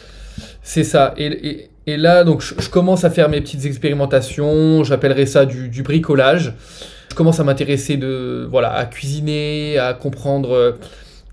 C'est 0.62 0.84
ça. 0.84 1.14
Et, 1.18 1.70
là, 1.88 2.24
donc 2.24 2.42
je, 2.42 2.70
commence 2.70 3.04
à 3.04 3.10
faire 3.10 3.30
mes 3.30 3.42
petites 3.42 3.66
expérimentations. 3.66 4.84
J'appellerais 4.84 5.26
ça 5.26 5.46
du, 5.46 5.82
bricolage. 5.82 6.54
Je 7.10 7.16
commence 7.16 7.40
à 7.40 7.44
m'intéresser 7.44 7.98
de 7.98 8.48
voilà 8.50 8.72
à 8.72 8.86
cuisiner, 8.86 9.80
à 9.80 9.96
comprendre 9.96 10.52
euh, 10.52 10.72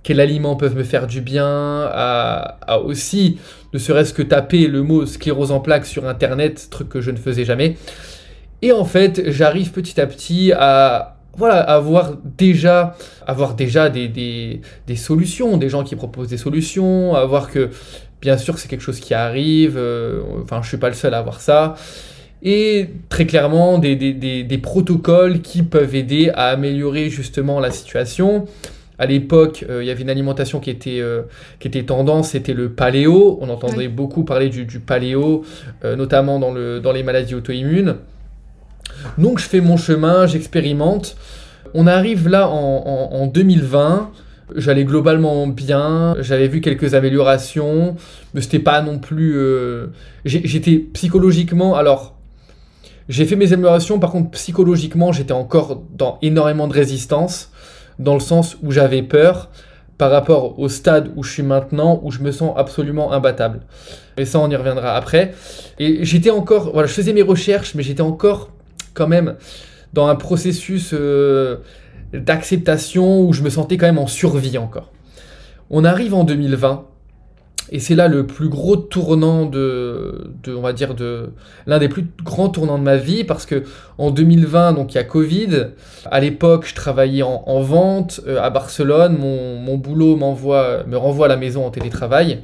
quels 0.03 0.21
aliments 0.21 0.57
peuvent 0.57 0.77
me 0.77 0.85
faire 0.85 1.07
du 1.07 1.21
bien, 1.21 1.47
à, 1.47 2.59
à 2.67 2.79
aussi 2.79 3.39
ne 3.77 3.79
serait-ce 3.79 4.15
que 4.15 4.23
taper 4.23 4.69
le 4.69 4.83
mot 4.83 5.05
sclérose 5.05 5.53
en 5.53 5.61
plaques 5.61 5.85
sur 5.85 6.09
internet, 6.09 6.69
truc 6.71 6.89
que 6.89 7.03
je 7.03 7.11
ne 7.11 7.19
faisais 7.19 7.45
jamais. 7.45 7.77
Et 8.63 8.73
en 8.73 8.87
fait, 8.87 9.31
j'arrive 9.31 9.71
petit 9.71 10.01
à 10.01 10.07
petit 10.07 10.53
à 10.53 11.17
voilà, 11.37 11.61
avoir 11.61 12.15
déjà, 12.25 12.97
avoir 13.27 13.55
déjà 13.55 13.91
des, 13.91 14.09
des, 14.09 14.97
solutions, 14.97 15.59
des 15.59 15.69
gens 15.69 15.85
qui 15.85 15.95
proposent 15.95 16.29
des 16.29 16.39
solutions, 16.39 17.15
avoir 17.15 17.51
que 17.51 17.69
bien 18.23 18.39
sûr 18.39 18.59
c'est 18.59 18.69
quelque 18.69 18.81
chose 18.81 19.01
qui 19.01 19.13
arrive, 19.13 19.75
euh, 19.77 20.23
enfin 20.43 20.63
je 20.63 20.69
suis 20.69 20.79
pas 20.79 20.89
le 20.89 20.95
seul 20.95 21.13
à 21.13 21.19
avoir 21.19 21.43
ça, 21.43 21.75
et 22.43 22.89
très 23.11 23.27
clairement 23.27 23.77
des, 23.77 23.95
des, 23.95 24.59
protocoles 24.59 25.43
qui 25.43 25.63
peuvent 25.63 25.95
aider 25.95 26.31
à 26.31 26.47
améliorer 26.47 27.11
justement 27.11 27.61
la 27.61 27.71
situation. 27.71 28.47
À 28.99 29.07
l'époque, 29.07 29.65
euh, 29.69 29.83
il 29.83 29.87
y 29.87 29.91
avait 29.91 30.03
une 30.03 30.11
alimentation 30.11 30.59
qui 30.59 30.71
était, 30.71 31.01
euh, 31.01 31.23
qui 31.61 31.69
était 31.69 31.83
tendance, 31.85 32.31
c'était 32.31 32.55
le 32.55 32.71
paléo. 32.71 33.39
On 33.41 33.49
entendait 33.49 33.89
beaucoup 33.89 34.25
parler 34.25 34.49
du, 34.49 34.65
du 34.65 34.81
paléo, 34.81 35.45
notamment 35.85 36.39
dans, 36.39 36.53
le, 36.53 36.81
dans 36.81 36.93
les 36.93 37.03
maladies 37.03 37.35
auto-immunes. 37.35 37.97
Donc 39.19 39.39
je 39.39 39.45
fais 39.45 39.61
mon 39.61 39.77
chemin, 39.77 40.27
j'expérimente. 40.27 41.17
On 41.75 41.87
arrive 41.87 42.29
là 42.29 42.49
en, 42.49 43.27
2020. 43.27 44.11
J'allais 44.55 44.85
globalement 44.85 45.49
bien, 45.49 46.17
j'avais 46.21 46.47
vu 46.47 46.61
quelques 46.61 46.95
améliorations, 46.95 47.97
mais 48.33 48.41
c'était 48.41 48.61
pas 48.61 48.81
non 48.81 48.99
plus. 48.99 49.37
Euh, 49.37 49.89
j'étais 50.25 50.79
psychologiquement. 50.95 51.75
Alors, 51.75 52.15
j'ai 53.09 53.25
fait 53.25 53.35
mes 53.35 53.53
améliorations, 53.53 53.99
par 53.99 54.13
contre, 54.13 54.31
psychologiquement, 54.31 55.11
j'étais 55.11 55.33
encore 55.33 55.83
dans 55.93 56.19
énormément 56.23 56.69
de 56.69 56.73
résistance, 56.73 57.51
dans 57.99 58.15
le 58.15 58.21
sens 58.21 58.57
où 58.63 58.71
j'avais 58.71 59.03
peur 59.03 59.51
par 59.99 60.11
rapport 60.11 60.59
au 60.59 60.69
stade 60.69 61.11
où 61.17 61.23
je 61.23 61.33
suis 61.33 61.43
maintenant, 61.43 62.01
où 62.03 62.11
je 62.11 62.21
me 62.21 62.31
sens 62.31 62.53
absolument 62.57 63.13
imbattable. 63.13 63.61
Et 64.19 64.25
ça, 64.25 64.39
on 64.39 64.51
y 64.51 64.57
reviendra 64.57 64.95
après. 64.95 65.35
Et 65.79 66.05
j'étais 66.05 66.31
encore. 66.31 66.73
Voilà, 66.73 66.87
je 66.87 66.93
faisais 66.93 67.13
mes 67.13 67.23
recherches, 67.23 67.75
mais 67.75 67.83
j'étais 67.83 68.03
encore 68.03 68.51
quand 68.95 69.09
même 69.09 69.37
dans 69.93 70.07
un 70.07 70.17
processus 70.17 70.91
euh, 70.93 71.59
d'acceptation 72.13 73.23
où 73.23 73.33
je 73.33 73.43
me 73.43 73.51
sentais 73.51 73.77
quand 73.77 73.87
même 73.87 73.99
en 73.99 74.07
survie 74.07 74.59
encore. 74.59 74.93
On 75.71 75.85
arrive 75.85 76.15
en 76.15 76.25
2020 76.25 76.87
et 77.71 77.81
c'est 77.81 77.97
là 77.97 78.07
le 78.07 78.27
plus 78.27 78.49
gros 78.49 78.77
tournant 78.77 79.45
de, 79.47 80.31
on 80.49 80.61
va 80.61 80.73
dire 80.73 80.95
de 80.95 81.31
l'un 81.67 81.79
des 81.79 81.89
plus 81.89 82.07
grands 82.23 82.49
tournants 82.49 82.79
de 82.79 82.85
ma 82.85 82.97
vie 82.97 83.25
parce 83.25 83.45
que 83.45 83.65
en 83.99 84.11
2020 84.11 84.73
donc 84.73 84.95
il 84.95 84.97
y 84.97 85.01
a 85.01 85.05
Covid. 85.05 85.69
À 86.05 86.21
l'époque 86.21 86.67
je 86.67 86.75
travaillais 86.75 87.23
en, 87.23 87.61
vente 87.61 88.21
euh, 88.27 88.41
à 88.41 88.51
Barcelone. 88.51 89.17
Mon, 89.19 89.77
boulot 89.77 90.17
m'envoie 90.17 90.85
me 90.87 90.97
renvoie 90.97 91.27
à 91.27 91.29
la 91.29 91.37
maison 91.37 91.67
en 91.67 91.71
télétravail. 91.71 92.41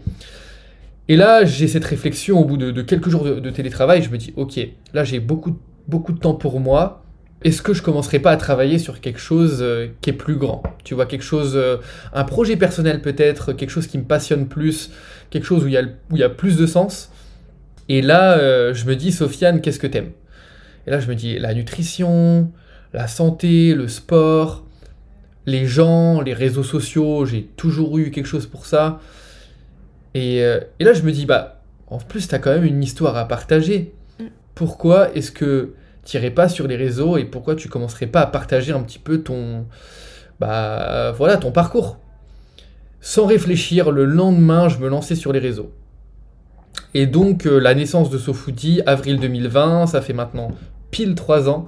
Et 1.08 1.16
là 1.16 1.44
j'ai 1.44 1.68
cette 1.68 1.84
réflexion 1.84 2.40
au 2.40 2.44
bout 2.44 2.56
de, 2.56 2.82
quelques 2.82 3.08
jours 3.08 3.24
de, 3.24 3.50
télétravail. 3.50 4.02
Je 4.02 4.10
me 4.10 4.18
dis 4.18 4.32
ok 4.36 4.58
là 4.92 5.04
j'ai 5.04 5.20
beaucoup 5.20 5.56
beaucoup 5.86 6.12
de 6.12 6.18
temps 6.18 6.34
pour 6.34 6.60
moi, 6.60 7.01
est-ce 7.44 7.62
que 7.62 7.74
je 7.74 7.82
commencerai 7.82 8.18
pas 8.18 8.30
à 8.30 8.36
travailler 8.36 8.78
sur 8.78 9.00
quelque 9.00 9.18
chose 9.18 9.58
euh, 9.60 9.88
qui 10.00 10.10
est 10.10 10.14
plus 10.14 10.36
grand? 10.36 10.62
Tu 10.84 10.94
vois, 10.94 11.06
quelque 11.06 11.24
chose, 11.24 11.52
euh, 11.54 11.78
un 12.12 12.24
projet 12.24 12.56
personnel 12.56 13.00
peut-être, 13.00 13.52
quelque 13.52 13.70
chose 13.70 13.86
qui 13.86 13.98
me 13.98 14.04
passionne 14.04 14.46
plus, 14.46 14.90
quelque 15.30 15.44
chose 15.44 15.64
où 15.64 15.68
il 15.68 15.74
y 15.74 15.76
a, 15.76 15.82
où 15.82 16.16
il 16.16 16.18
y 16.18 16.24
a 16.24 16.28
plus 16.28 16.56
de 16.56 16.66
sens. 16.66 17.10
Et 17.88 18.02
là, 18.02 18.38
euh, 18.38 18.74
je 18.74 18.86
me 18.86 18.96
dis, 18.96 19.12
Sofiane, 19.12 19.60
qu'est-ce 19.60 19.78
que 19.78 19.86
t'aimes? 19.86 20.12
Et 20.86 20.90
là, 20.90 21.00
je 21.00 21.08
me 21.08 21.14
dis, 21.14 21.38
la 21.38 21.54
nutrition, 21.54 22.50
la 22.92 23.06
santé, 23.08 23.74
le 23.74 23.88
sport, 23.88 24.64
les 25.46 25.66
gens, 25.66 26.20
les 26.20 26.34
réseaux 26.34 26.62
sociaux, 26.62 27.24
j'ai 27.26 27.44
toujours 27.56 27.98
eu 27.98 28.10
quelque 28.10 28.26
chose 28.26 28.46
pour 28.46 28.66
ça. 28.66 29.00
Et, 30.14 30.38
et 30.38 30.84
là, 30.84 30.92
je 30.92 31.02
me 31.02 31.12
dis, 31.12 31.24
bah, 31.24 31.62
en 31.88 31.98
plus, 31.98 32.28
tu 32.28 32.34
as 32.34 32.38
quand 32.38 32.50
même 32.50 32.64
une 32.64 32.82
histoire 32.82 33.16
à 33.16 33.26
partager 33.26 33.92
pourquoi 34.54 35.14
est-ce 35.14 35.30
que 35.30 35.74
tu 36.04 36.16
n'irais 36.16 36.30
pas 36.30 36.48
sur 36.48 36.66
les 36.66 36.76
réseaux 36.76 37.16
et 37.16 37.24
pourquoi 37.24 37.54
tu 37.54 37.68
commencerais 37.68 38.06
pas 38.06 38.20
à 38.20 38.26
partager 38.26 38.72
un 38.72 38.80
petit 38.80 38.98
peu 38.98 39.22
ton, 39.22 39.66
bah, 40.40 41.12
voilà, 41.16 41.36
ton 41.36 41.52
parcours 41.52 41.98
Sans 43.00 43.26
réfléchir, 43.26 43.90
le 43.90 44.04
lendemain, 44.04 44.68
je 44.68 44.78
me 44.78 44.88
lançais 44.88 45.14
sur 45.14 45.32
les 45.32 45.38
réseaux. 45.38 45.72
Et 46.94 47.06
donc, 47.06 47.46
euh, 47.46 47.58
la 47.58 47.74
naissance 47.74 48.10
de 48.10 48.18
SoFoodie, 48.18 48.82
avril 48.86 49.18
2020, 49.18 49.86
ça 49.86 50.00
fait 50.00 50.12
maintenant 50.12 50.50
pile 50.90 51.14
trois 51.14 51.48
ans. 51.48 51.66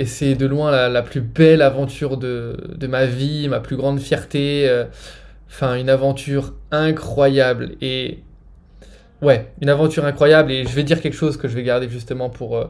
Et 0.00 0.06
c'est 0.06 0.34
de 0.34 0.46
loin 0.46 0.88
la, 0.88 1.02
plus 1.02 1.20
belle 1.20 1.62
aventure 1.62 2.16
de, 2.16 2.56
ma 2.88 3.06
vie, 3.06 3.48
ma 3.48 3.60
plus 3.60 3.76
grande 3.76 4.00
fierté. 4.00 4.68
Euh, 4.68 4.84
enfin, 5.48 5.76
une 5.76 5.88
aventure 5.88 6.54
incroyable. 6.72 7.76
Et 7.80 8.24
ouais, 9.22 9.52
une 9.60 9.68
aventure 9.68 10.04
incroyable 10.04 10.50
et 10.50 10.64
je 10.64 10.74
vais 10.74 10.82
dire 10.82 11.00
quelque 11.00 11.16
chose 11.16 11.36
que 11.36 11.48
je 11.48 11.54
vais 11.54 11.62
garder 11.62 11.88
justement 11.88 12.28
pour, 12.28 12.56
euh, 12.56 12.64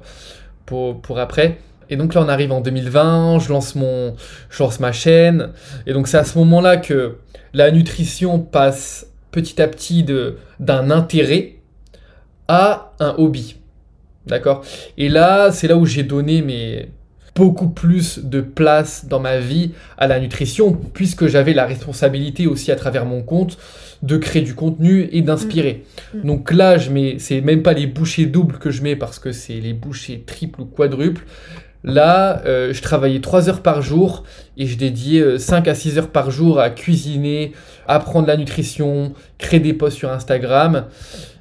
pour, 0.66 1.00
pour 1.00 1.18
après. 1.18 1.58
Et 1.88 1.96
donc 1.96 2.14
là, 2.14 2.22
on 2.22 2.28
arrive 2.28 2.52
en 2.52 2.60
2020, 2.60 3.38
je 3.38 3.48
lance, 3.50 3.74
mon, 3.74 4.16
je 4.50 4.62
lance 4.62 4.80
ma 4.80 4.92
chaîne. 4.92 5.52
Et 5.86 5.92
donc 5.92 6.08
c'est 6.08 6.18
à 6.18 6.24
ce 6.24 6.36
moment-là 6.38 6.76
que 6.76 7.18
la 7.54 7.70
nutrition 7.70 8.38
passe 8.40 9.06
petit 9.30 9.62
à 9.62 9.68
petit 9.68 10.04
d'un 10.58 10.90
intérêt 10.90 11.56
à 12.48 12.92
un 13.00 13.14
hobby. 13.18 13.56
D'accord? 14.26 14.64
Et 14.98 15.08
là, 15.08 15.52
c'est 15.52 15.68
là 15.68 15.76
où 15.76 15.86
j'ai 15.86 16.02
donné 16.02 16.42
mes, 16.42 16.88
beaucoup 17.36 17.68
plus 17.68 18.18
de 18.18 18.40
place 18.40 19.04
dans 19.06 19.20
ma 19.20 19.38
vie 19.38 19.72
à 19.98 20.08
la 20.08 20.18
nutrition, 20.18 20.72
puisque 20.72 21.26
j'avais 21.26 21.52
la 21.52 21.66
responsabilité 21.66 22.46
aussi 22.46 22.72
à 22.72 22.76
travers 22.76 23.04
mon 23.04 23.22
compte 23.22 23.58
de 24.02 24.16
créer 24.16 24.42
du 24.42 24.54
contenu 24.54 25.08
et 25.12 25.22
d'inspirer. 25.22 25.84
Mm. 26.14 26.18
Mm. 26.18 26.22
Donc 26.24 26.50
là, 26.50 26.78
je 26.78 26.90
mets, 26.90 27.16
c'est 27.18 27.42
même 27.42 27.62
pas 27.62 27.74
les 27.74 27.86
bouchées 27.86 28.26
doubles 28.26 28.58
que 28.58 28.70
je 28.70 28.82
mets 28.82 28.96
parce 28.96 29.18
que 29.18 29.32
c'est 29.32 29.60
les 29.60 29.74
bouchées 29.74 30.24
triples 30.26 30.62
ou 30.62 30.64
quadruples. 30.64 31.24
Là, 31.84 32.42
euh, 32.46 32.72
je 32.72 32.82
travaillais 32.82 33.20
3 33.20 33.48
heures 33.48 33.62
par 33.62 33.80
jour 33.80 34.24
et 34.56 34.66
je 34.66 34.76
dédiais 34.76 35.38
5 35.38 35.68
euh, 35.68 35.70
à 35.70 35.74
6 35.74 35.98
heures 35.98 36.10
par 36.10 36.32
jour 36.32 36.58
à 36.58 36.70
cuisiner, 36.70 37.52
apprendre 37.86 38.26
la 38.26 38.36
nutrition, 38.36 39.12
créer 39.38 39.60
des 39.60 39.72
posts 39.72 39.98
sur 39.98 40.10
Instagram. 40.10 40.86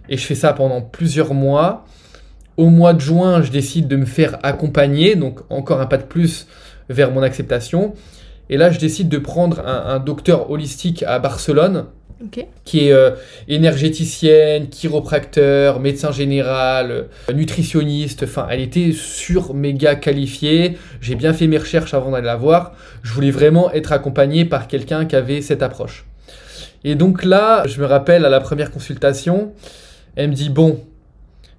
Et 0.07 0.17
je 0.17 0.25
fais 0.25 0.35
ça 0.35 0.53
pendant 0.53 0.81
plusieurs 0.81 1.33
mois. 1.33 1.85
Au 2.57 2.69
mois 2.69 2.93
de 2.93 3.01
juin, 3.01 3.41
je 3.41 3.51
décide 3.51 3.87
de 3.87 3.95
me 3.95 4.05
faire 4.05 4.37
accompagner, 4.43 5.15
donc 5.15 5.39
encore 5.49 5.81
un 5.81 5.85
pas 5.85 5.97
de 5.97 6.03
plus 6.03 6.47
vers 6.89 7.11
mon 7.11 7.21
acceptation. 7.21 7.93
Et 8.49 8.57
là, 8.57 8.71
je 8.71 8.79
décide 8.79 9.09
de 9.09 9.17
prendre 9.17 9.65
un 9.65 9.99
docteur 9.99 10.51
holistique 10.51 11.03
à 11.03 11.19
Barcelone 11.19 11.87
qui 12.63 12.87
est 12.87 12.91
euh, 12.91 13.11
énergéticienne, 13.47 14.69
chiropracteur, 14.69 15.79
médecin 15.79 16.11
général, 16.11 16.91
euh, 16.91 17.33
nutritionniste. 17.33 18.23
Enfin, 18.23 18.47
elle 18.49 18.61
était 18.61 18.91
sur 18.93 19.53
méga 19.53 19.95
qualifiée. 19.95 20.77
J'ai 21.01 21.15
bien 21.15 21.33
fait 21.33 21.47
mes 21.47 21.57
recherches 21.57 21.93
avant 21.93 22.11
d'aller 22.11 22.25
la 22.25 22.37
voir. 22.37 22.73
Je 23.03 23.11
voulais 23.11 23.31
vraiment 23.31 23.71
être 23.71 23.91
accompagné 23.91 24.45
par 24.45 24.67
quelqu'un 24.67 25.05
qui 25.05 25.15
avait 25.15 25.41
cette 25.41 25.61
approche. 25.61 26.05
Et 26.83 26.95
donc 26.95 27.23
là, 27.23 27.63
je 27.67 27.81
me 27.81 27.85
rappelle 27.85 28.25
à 28.25 28.29
la 28.29 28.39
première 28.39 28.71
consultation, 28.71 29.53
elle 30.15 30.29
me 30.29 30.35
dit 30.35 30.49
Bon, 30.49 30.79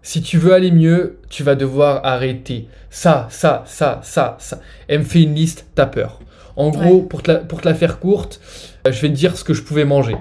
si 0.07 0.23
tu 0.23 0.39
veux 0.39 0.53
aller 0.53 0.71
mieux, 0.71 1.19
tu 1.29 1.43
vas 1.43 1.55
devoir 1.55 2.05
arrêter 2.05 2.69
ça, 2.91 3.27
ça, 3.31 3.65
ça, 3.67 4.01
ça, 4.03 4.37
ça. 4.39 4.61
Elle 4.89 5.01
me 5.01 5.05
fait 5.05 5.23
une 5.23 5.35
liste, 5.35 5.67
t'as 5.75 5.87
peur. 5.87 6.21
En 6.57 6.71
gros, 6.71 7.03
pour, 7.03 7.23
pour 7.23 7.61
te 7.61 7.69
la 7.69 7.75
faire 7.75 7.99
courte, 7.99 8.41
euh, 8.87 8.93
je 8.93 9.03
vais 9.03 9.09
te 9.09 9.15
dire 9.15 9.37
ce 9.37 9.45
que 9.45 9.53
je 9.53 9.63
pouvais 9.63 9.85
manger 9.85 10.17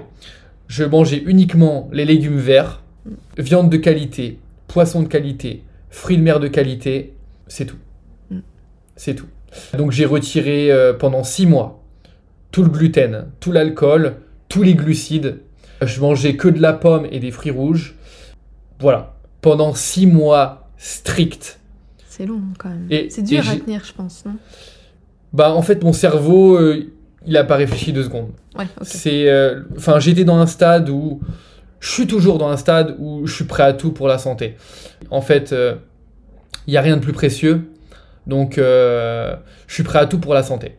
je 0.68 0.84
mangeais 0.84 1.22
uniquement 1.26 1.88
les 1.92 2.04
légumes 2.04 2.38
verts, 2.38 2.82
viande 3.38 3.70
de 3.70 3.76
qualité, 3.76 4.38
poisson 4.66 5.02
de 5.02 5.08
qualité, 5.08 5.62
fruits 5.90 6.16
de 6.16 6.22
mer 6.22 6.40
de 6.40 6.48
qualité, 6.48 7.14
c'est 7.46 7.66
tout. 7.66 7.78
Mm. 8.30 8.38
C'est 8.96 9.14
tout. 9.14 9.28
Donc 9.76 9.92
j'ai 9.92 10.04
retiré 10.04 10.70
euh, 10.70 10.92
pendant 10.92 11.24
six 11.24 11.46
mois 11.46 11.82
tout 12.50 12.62
le 12.62 12.70
gluten, 12.70 13.26
tout 13.40 13.52
l'alcool, 13.52 14.16
tous 14.48 14.62
les 14.62 14.74
glucides. 14.74 15.38
Je 15.82 16.00
mangeais 16.00 16.36
que 16.36 16.48
de 16.48 16.60
la 16.60 16.72
pomme 16.72 17.06
et 17.10 17.20
des 17.20 17.30
fruits 17.30 17.50
rouges. 17.50 17.94
Voilà. 18.80 19.15
Pendant 19.40 19.74
six 19.74 20.06
mois 20.06 20.70
stricts. 20.76 21.58
C'est 22.08 22.26
long 22.26 22.40
quand 22.58 22.70
même. 22.70 22.88
C'est 23.10 23.22
dur 23.22 23.48
à 23.48 23.56
tenir, 23.56 23.84
je 23.84 23.92
pense, 23.92 24.24
non? 24.24 24.36
Bah 25.32 25.52
en 25.52 25.62
fait, 25.62 25.84
mon 25.84 25.92
cerveau, 25.92 26.56
euh, 26.56 26.92
il 27.26 27.32
n'a 27.32 27.44
pas 27.44 27.56
réfléchi 27.56 27.92
deux 27.92 28.04
secondes. 28.04 28.30
C'est, 28.82 29.28
euh, 29.28 29.62
j'étais 29.98 30.24
dans 30.24 30.38
un 30.38 30.46
stade 30.46 30.88
où 30.88 31.20
je 31.80 31.90
suis 31.90 32.06
toujours 32.06 32.38
dans 32.38 32.48
un 32.48 32.56
stade 32.56 32.96
où 32.98 33.26
je 33.26 33.34
suis 33.34 33.44
prêt 33.44 33.64
à 33.64 33.72
tout 33.72 33.92
pour 33.92 34.08
la 34.08 34.18
santé. 34.18 34.56
En 35.10 35.20
fait, 35.20 35.52
euh, 35.52 35.74
il 36.66 36.70
n'y 36.70 36.76
a 36.76 36.80
rien 36.80 36.96
de 36.96 37.02
plus 37.02 37.12
précieux. 37.12 37.70
Donc, 38.26 38.58
euh, 38.58 39.36
je 39.66 39.74
suis 39.74 39.82
prêt 39.82 39.98
à 39.98 40.06
tout 40.06 40.18
pour 40.18 40.34
la 40.34 40.42
santé. 40.42 40.76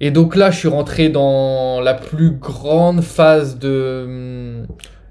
Et 0.00 0.10
donc 0.10 0.34
là, 0.34 0.50
je 0.50 0.58
suis 0.58 0.68
rentré 0.68 1.10
dans 1.10 1.80
la 1.80 1.94
plus 1.94 2.32
grande 2.32 3.02
phase 3.02 3.58
de, 3.58 4.64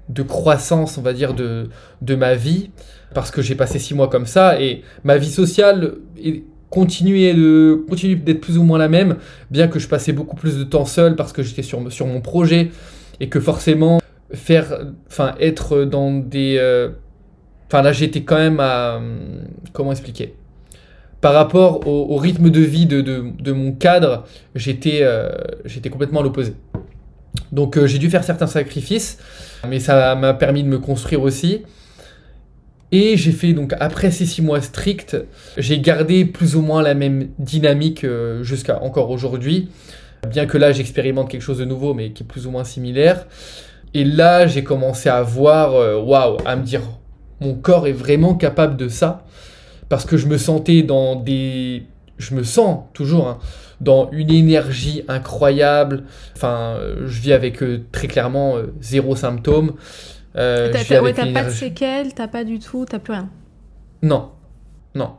de 0.08 0.22
croissance, 0.22 0.98
on 0.98 1.02
va 1.02 1.12
dire, 1.12 1.34
de, 1.34 1.68
de 2.00 2.14
ma 2.14 2.34
vie, 2.34 2.70
parce 3.14 3.30
que 3.30 3.42
j'ai 3.42 3.54
passé 3.54 3.78
six 3.78 3.94
mois 3.94 4.08
comme 4.08 4.26
ça, 4.26 4.60
et 4.60 4.82
ma 5.04 5.16
vie 5.16 5.30
sociale 5.30 5.94
continue 6.70 7.32
de 7.34 7.84
continue 7.88 8.16
d'être 8.16 8.40
plus 8.40 8.56
ou 8.56 8.62
moins 8.62 8.78
la 8.78 8.88
même, 8.88 9.16
bien 9.50 9.68
que 9.68 9.78
je 9.78 9.88
passais 9.88 10.12
beaucoup 10.12 10.36
plus 10.36 10.56
de 10.56 10.64
temps 10.64 10.86
seul 10.86 11.16
parce 11.16 11.32
que 11.32 11.42
j'étais 11.42 11.62
sur, 11.62 11.92
sur 11.92 12.06
mon 12.06 12.20
projet, 12.20 12.70
et 13.20 13.28
que 13.28 13.40
forcément, 13.40 14.00
faire, 14.32 14.86
enfin, 15.06 15.34
être 15.38 15.84
dans 15.84 16.12
des... 16.12 16.56
Euh, 16.58 16.90
enfin 17.68 17.82
là, 17.82 17.92
j'étais 17.92 18.22
quand 18.22 18.38
même 18.38 18.60
à... 18.60 19.00
Comment 19.72 19.92
expliquer? 19.92 20.34
Par 21.20 21.34
rapport 21.34 21.86
au, 21.86 22.16
rythme 22.16 22.50
de 22.50 22.60
vie 22.60 22.86
de, 22.86 23.52
mon 23.52 23.72
cadre, 23.72 24.24
j'étais 24.56 25.00
euh, 25.02 25.30
j'étais 25.64 25.88
complètement 25.88 26.18
à 26.18 26.24
l'opposé. 26.24 26.54
Donc 27.50 27.76
euh, 27.76 27.86
j'ai 27.86 27.98
dû 27.98 28.10
faire 28.10 28.24
certains 28.24 28.46
sacrifices, 28.46 29.18
mais 29.68 29.80
ça 29.80 30.14
m'a 30.14 30.34
permis 30.34 30.62
de 30.62 30.68
me 30.68 30.78
construire 30.78 31.22
aussi. 31.22 31.62
Et 32.90 33.16
j'ai 33.16 33.32
fait 33.32 33.52
donc 33.54 33.74
après 33.80 34.10
ces 34.10 34.26
six 34.26 34.42
mois 34.42 34.60
stricts, 34.60 35.16
j'ai 35.56 35.80
gardé 35.80 36.24
plus 36.24 36.56
ou 36.56 36.60
moins 36.60 36.82
la 36.82 36.94
même 36.94 37.28
dynamique 37.38 38.04
euh, 38.04 38.42
jusqu'à 38.42 38.82
encore 38.82 39.10
aujourd'hui, 39.10 39.70
bien 40.28 40.46
que 40.46 40.58
là 40.58 40.72
j'expérimente 40.72 41.30
quelque 41.30 41.42
chose 41.42 41.58
de 41.58 41.64
nouveau, 41.64 41.94
mais 41.94 42.10
qui 42.10 42.22
est 42.22 42.26
plus 42.26 42.46
ou 42.46 42.50
moins 42.50 42.64
similaire. 42.64 43.26
Et 43.94 44.04
là 44.04 44.46
j'ai 44.46 44.62
commencé 44.62 45.08
à 45.08 45.22
voir, 45.22 45.72
waouh, 46.06 46.36
à 46.44 46.56
me 46.56 46.64
dire, 46.64 46.82
mon 47.40 47.54
corps 47.54 47.86
est 47.86 47.92
vraiment 47.92 48.34
capable 48.34 48.76
de 48.76 48.88
ça 48.88 49.24
parce 49.88 50.06
que 50.06 50.16
je 50.16 50.26
me 50.26 50.38
sentais 50.38 50.82
dans 50.82 51.16
des... 51.16 51.82
Je 52.16 52.34
me 52.34 52.44
sens 52.44 52.84
toujours 52.94 53.28
hein, 53.28 53.38
dans 53.82 54.08
une 54.12 54.30
énergie 54.30 55.02
incroyable. 55.08 56.04
Enfin, 56.36 56.78
je 57.04 57.20
vis 57.20 57.32
avec 57.32 57.62
euh, 57.62 57.82
très 57.90 58.06
clairement 58.06 58.56
euh, 58.56 58.72
zéro 58.80 59.16
symptôme. 59.16 59.74
Euh, 60.36 60.72
t'as 60.72 61.02
ouais, 61.02 61.12
pas 61.12 61.44
de 61.44 61.50
séquelles, 61.50 62.14
t'as 62.14 62.28
pas 62.28 62.44
du 62.44 62.58
tout, 62.58 62.86
t'as 62.88 63.00
plus 63.00 63.12
rien. 63.12 63.28
Non, 64.02 64.30
non, 64.94 65.10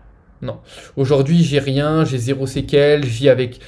non. 0.42 0.58
Aujourd'hui, 0.96 1.44
j'ai 1.44 1.60
rien, 1.60 2.06
j'ai 2.06 2.18
zéro 2.18 2.48
séquelles, 2.48 3.04
je 3.04 3.10
vis 3.10 3.30
avec 3.30 3.60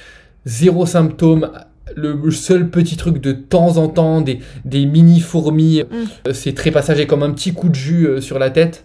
zéro 0.44 0.86
symptôme. 0.86 1.52
Le 1.94 2.30
seul 2.32 2.68
petit 2.68 2.96
truc 2.96 3.20
de 3.20 3.30
temps 3.30 3.76
en 3.76 3.86
temps, 3.86 4.20
des, 4.20 4.40
des 4.64 4.86
mini 4.86 5.20
fourmis, 5.20 5.84
mm. 5.84 6.32
c'est 6.32 6.52
très 6.52 6.72
passager 6.72 7.06
comme 7.06 7.22
un 7.22 7.30
petit 7.30 7.54
coup 7.54 7.68
de 7.68 7.76
jus 7.76 8.20
sur 8.20 8.40
la 8.40 8.50
tête. 8.50 8.84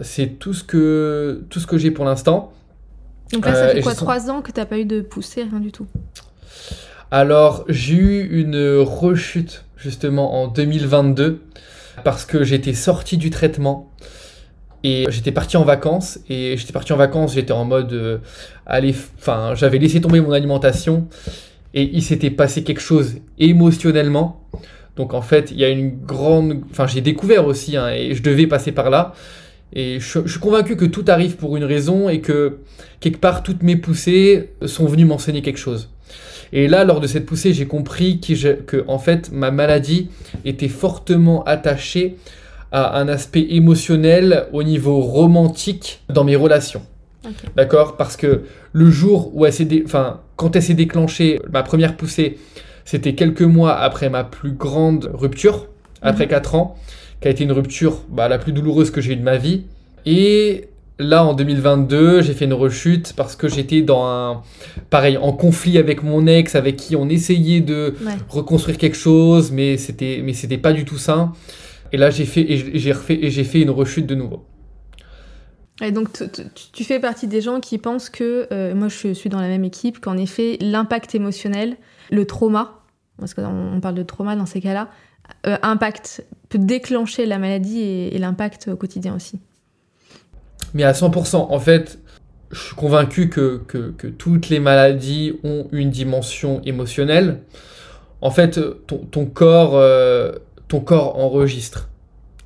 C'est 0.00 0.38
tout 0.40 0.52
ce 0.52 0.64
que, 0.64 1.44
tout 1.48 1.60
ce 1.60 1.66
que 1.68 1.78
j'ai 1.78 1.92
pour 1.92 2.04
l'instant. 2.04 2.52
Donc 3.32 3.46
là, 3.46 3.54
ça 3.54 3.68
fait 3.68 3.78
euh, 3.78 3.82
quoi, 3.82 3.94
trois 3.94 4.30
ans 4.30 4.42
que 4.42 4.52
tu 4.52 4.60
n'as 4.60 4.66
pas 4.66 4.78
eu 4.78 4.84
de 4.84 5.00
poussée, 5.00 5.42
rien 5.42 5.60
du 5.60 5.72
tout? 5.72 5.86
Alors, 7.10 7.64
j'ai 7.68 7.94
eu 7.94 8.40
une 8.40 8.78
rechute 8.78 9.64
justement 9.76 10.42
en 10.42 10.48
2022 10.48 11.42
parce 12.02 12.24
que 12.24 12.44
j'étais 12.44 12.74
sorti 12.74 13.16
du 13.16 13.30
traitement 13.30 13.90
et 14.82 15.06
j'étais 15.08 15.32
parti 15.32 15.56
en 15.56 15.64
vacances 15.64 16.18
et 16.28 16.56
j'étais 16.56 16.72
parti 16.72 16.92
en 16.92 16.96
vacances, 16.96 17.34
j'étais 17.34 17.52
en 17.52 17.64
mode 17.64 17.92
euh, 17.92 18.18
enfin, 19.18 19.54
j'avais 19.54 19.78
laissé 19.78 20.00
tomber 20.00 20.20
mon 20.20 20.32
alimentation 20.32 21.08
et 21.72 21.82
il 21.82 22.02
s'était 22.02 22.30
passé 22.30 22.64
quelque 22.64 22.80
chose 22.80 23.16
émotionnellement. 23.38 24.40
Donc 24.96 25.14
en 25.14 25.22
fait, 25.22 25.50
il 25.50 25.58
y 25.58 25.64
a 25.64 25.68
une 25.68 25.90
grande, 25.90 26.62
enfin, 26.70 26.86
j'ai 26.86 27.00
découvert 27.00 27.46
aussi 27.46 27.76
hein, 27.76 27.88
et 27.90 28.14
je 28.14 28.22
devais 28.22 28.46
passer 28.46 28.72
par 28.72 28.90
là 28.90 29.12
et 29.72 29.98
je, 29.98 30.26
suis 30.26 30.40
convaincu 30.40 30.76
que 30.76 30.84
tout 30.84 31.04
arrive 31.08 31.36
pour 31.36 31.56
une 31.56 31.64
raison 31.64 32.08
et 32.08 32.20
que 32.20 32.58
quelque 33.00 33.18
part 33.18 33.42
toutes 33.42 33.62
mes 33.62 33.76
poussées 33.76 34.50
sont 34.66 34.86
venues 34.86 35.04
m'enseigner 35.04 35.42
quelque 35.42 35.58
chose. 35.58 35.90
Et 36.52 36.68
là, 36.68 36.84
lors 36.84 37.00
de 37.00 37.08
cette 37.08 37.26
poussée, 37.26 37.52
j'ai 37.52 37.66
compris 37.66 38.20
que, 38.20 38.84
en 38.86 38.98
fait 38.98 39.32
ma 39.32 39.50
maladie 39.50 40.10
était 40.44 40.68
fortement 40.68 41.42
attachée 41.44 42.16
à 42.70 42.98
un 42.98 43.08
aspect 43.08 43.46
émotionnel 43.50 44.46
au 44.52 44.62
niveau 44.62 45.00
romantique 45.00 46.02
dans 46.08 46.24
mes 46.24 46.36
relations. 46.36 46.82
D'accord? 47.56 47.96
Parce 47.96 48.16
que 48.16 48.42
le 48.72 48.90
jour 48.90 49.30
où 49.34 49.46
elle 49.46 49.52
s'est, 49.52 49.82
enfin, 49.84 50.20
quand 50.36 50.54
elle 50.56 50.62
s'est 50.62 50.74
déclenchée, 50.74 51.40
ma 51.50 51.62
première 51.62 51.96
poussée, 51.96 52.38
c'était 52.84 53.14
quelques 53.14 53.42
mois 53.42 53.78
après 53.78 54.10
ma 54.10 54.24
plus 54.24 54.52
grande 54.52 55.10
rupture, 55.14 55.68
après 56.02 56.28
4 56.28 56.52
mhm. 56.54 56.60
ans 56.60 56.76
qui 57.24 57.28
a 57.28 57.30
été 57.30 57.44
une 57.44 57.52
rupture 57.52 58.02
bah, 58.10 58.28
la 58.28 58.36
plus 58.36 58.52
douloureuse 58.52 58.90
que 58.90 59.00
j'ai 59.00 59.14
eue 59.14 59.16
de 59.16 59.22
ma 59.22 59.38
vie. 59.38 59.62
Et 60.04 60.68
là, 60.98 61.24
en 61.24 61.32
2022, 61.32 62.20
j'ai 62.20 62.34
fait 62.34 62.44
une 62.44 62.52
rechute 62.52 63.14
parce 63.16 63.34
que 63.34 63.48
j'étais 63.48 63.80
dans 63.80 64.04
un, 64.04 64.42
pareil, 64.90 65.16
en 65.16 65.32
conflit 65.32 65.78
avec 65.78 66.02
mon 66.02 66.26
ex, 66.26 66.54
avec 66.54 66.76
qui 66.76 66.96
on 66.96 67.08
essayait 67.08 67.62
de 67.62 67.94
reconstruire 68.28 68.76
quelque 68.76 68.98
chose, 68.98 69.52
mais 69.52 69.78
c'était, 69.78 70.20
mais 70.22 70.34
c'était 70.34 70.58
pas 70.58 70.74
du 70.74 70.84
tout 70.84 70.98
ça. 70.98 71.32
Et 71.92 71.96
là, 71.96 72.10
j'ai 72.10 72.26
fait, 72.26 72.42
et 72.42 72.78
j'ai 72.78 72.92
refait, 72.92 73.18
et 73.18 73.30
j'ai 73.30 73.44
fait 73.44 73.62
une 73.62 73.70
rechute 73.70 74.04
de 74.04 74.16
nouveau. 74.16 74.44
Et 75.80 75.92
donc, 75.92 76.08
tu 76.74 76.84
fais 76.84 77.00
partie 77.00 77.26
des 77.26 77.40
gens 77.40 77.58
qui 77.60 77.78
pensent 77.78 78.10
que, 78.10 78.48
euh, 78.52 78.74
moi 78.74 78.88
je 78.88 79.14
suis 79.14 79.30
dans 79.30 79.40
la 79.40 79.48
même 79.48 79.64
équipe, 79.64 79.98
qu'en 79.98 80.18
effet, 80.18 80.58
l'impact 80.60 81.14
émotionnel, 81.14 81.78
le 82.10 82.26
trauma, 82.26 82.82
parce 83.18 83.32
qu'on 83.32 83.78
parle 83.80 83.94
de 83.94 84.02
trauma 84.02 84.36
dans 84.36 84.44
ces 84.44 84.60
cas-là, 84.60 84.90
euh, 85.46 85.56
impact, 85.62 86.24
peut 86.48 86.58
déclencher 86.58 87.26
la 87.26 87.38
maladie 87.38 87.80
et, 87.80 88.18
l'impact 88.18 88.68
au 88.68 88.76
quotidien 88.76 89.14
aussi. 89.14 89.40
Mais 90.72 90.84
à 90.84 90.92
100%, 90.92 91.36
en 91.36 91.58
fait, 91.58 91.98
je 92.50 92.60
suis 92.60 92.74
convaincu 92.74 93.28
que, 93.28 93.62
que, 93.66 94.06
toutes 94.06 94.48
les 94.48 94.60
maladies 94.60 95.34
ont 95.44 95.66
une 95.72 95.90
dimension 95.90 96.62
émotionnelle. 96.64 97.40
En 98.20 98.30
fait, 98.30 98.58
ton, 98.86 99.26
corps, 99.26 99.76
euh, 99.76 100.32
ton 100.68 100.80
corps 100.80 101.18
enregistre. 101.18 101.90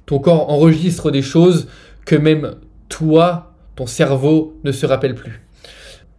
Ton 0.07 0.19
corps 0.19 0.51
enregistre 0.51 1.11
des 1.11 1.23
choses 1.23 1.69
que 2.05 2.17
même 2.17 2.57
toi, 2.89 3.53
ton 3.77 3.87
cerveau 3.87 4.59
ne 4.65 4.73
se 4.73 4.87
rappelle 4.87 5.15
plus. 5.15 5.43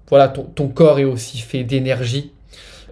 Voilà, 0.10 0.28
ton, 0.28 0.44
ton 0.44 0.70
corps 0.70 1.00
est 1.00 1.04
aussi 1.04 1.40
fait 1.40 1.64
d'énergie, 1.64 2.32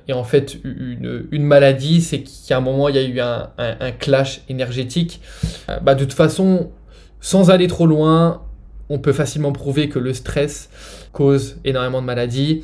et 0.08 0.14
en 0.14 0.24
fait, 0.24 0.58
une, 0.64 1.44
maladie, 1.44 2.02
c'est 2.02 2.24
qu'à 2.24 2.58
un 2.58 2.62
moment, 2.62 2.88
il 2.88 2.96
y 2.96 3.00
a 3.00 3.04
eu 3.04 3.20
un, 3.20 3.92
clash 3.92 4.42
énergétique. 4.48 5.22
Euh, 5.70 5.80
bah, 5.80 5.96
de 5.96 6.06
toute 6.06 6.14
façon, 6.14 6.72
sans 7.20 7.50
aller 7.50 7.68
trop 7.68 7.88
loin, 7.88 8.42
on 8.90 9.00
peut 9.00 9.12
facilement 9.12 9.52
prouver 9.52 9.90
que 9.90 10.00
le 10.00 10.14
stress 10.14 10.70
cause 11.12 11.58
énormément 11.66 12.02
de 12.02 12.06
maladies. 12.06 12.64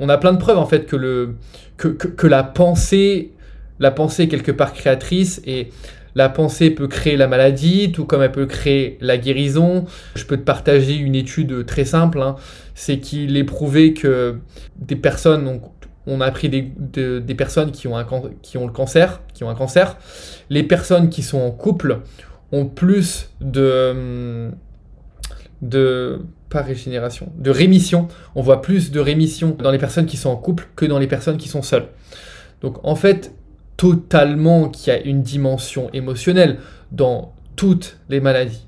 On, 0.00 0.08
a 0.08 0.18
plein 0.18 0.32
de 0.32 0.38
preuves 0.38 0.58
en 0.58 0.66
fait 0.66 0.86
que, 0.86 0.96
le, 0.96 1.36
que, 1.76 1.88
que, 1.88 2.26
la 2.26 2.42
pensée, 2.42 3.32
la 3.78 3.92
pensée 3.92 4.24
est 4.24 4.28
quelque 4.28 4.50
part 4.50 4.72
créatrice 4.72 5.40
et 5.46 5.70
la 6.16 6.28
pensée 6.28 6.70
peut 6.70 6.88
créer 6.88 7.16
la 7.16 7.28
maladie, 7.28 7.92
tout 7.92 8.04
comme 8.04 8.22
elle 8.22 8.32
peut 8.32 8.46
créer 8.46 8.98
la 9.00 9.16
guérison. 9.16 9.84
Je 10.16 10.24
peux 10.24 10.36
te 10.36 10.42
partager 10.42 10.96
une 10.96 11.14
étude 11.14 11.64
très 11.66 11.84
simple, 11.84 12.20
hein. 12.20 12.34
c'est 12.74 12.98
qu'il 12.98 13.36
est 13.36 13.44
prouvé 13.44 13.94
que 13.94 14.38
des 14.76 14.96
personnes, 14.96 15.44
donc 15.44 15.62
on 16.10 16.20
a 16.20 16.30
pris 16.30 16.48
des, 16.48 17.34
personnes 17.34 17.70
qui 17.70 17.86
ont, 17.88 17.96
un, 17.96 18.06
qui 18.42 18.58
ont 18.58 18.66
le 18.66 18.72
cancer, 18.72 19.22
qui 19.32 19.44
ont 19.44 19.50
un 19.50 19.54
cancer. 19.54 19.96
Les 20.50 20.62
personnes 20.62 21.08
qui 21.08 21.22
sont 21.22 21.40
en 21.40 21.50
couple 21.50 22.00
ont 22.52 22.66
plus 22.66 23.30
de, 23.40 24.50
de 25.62 26.20
pas 26.48 26.62
régénération, 26.62 27.32
de 27.38 27.50
rémission. 27.50 28.08
On 28.34 28.42
voit 28.42 28.60
plus 28.60 28.90
de 28.90 29.00
rémission 29.00 29.56
dans 29.58 29.70
les 29.70 29.78
personnes 29.78 30.06
qui 30.06 30.16
sont 30.16 30.30
en 30.30 30.36
couple 30.36 30.68
que 30.74 30.84
dans 30.84 30.98
les 30.98 31.06
personnes 31.06 31.36
qui 31.36 31.48
sont 31.48 31.62
seules. 31.62 31.86
Donc 32.60 32.84
en 32.84 32.96
fait, 32.96 33.32
totalement 33.76 34.68
qu'il 34.68 34.92
y 34.92 34.96
a 34.96 35.00
une 35.00 35.22
dimension 35.22 35.90
émotionnelle 35.92 36.58
dans 36.90 37.32
toutes 37.56 37.98
les 38.08 38.20
maladies 38.20 38.66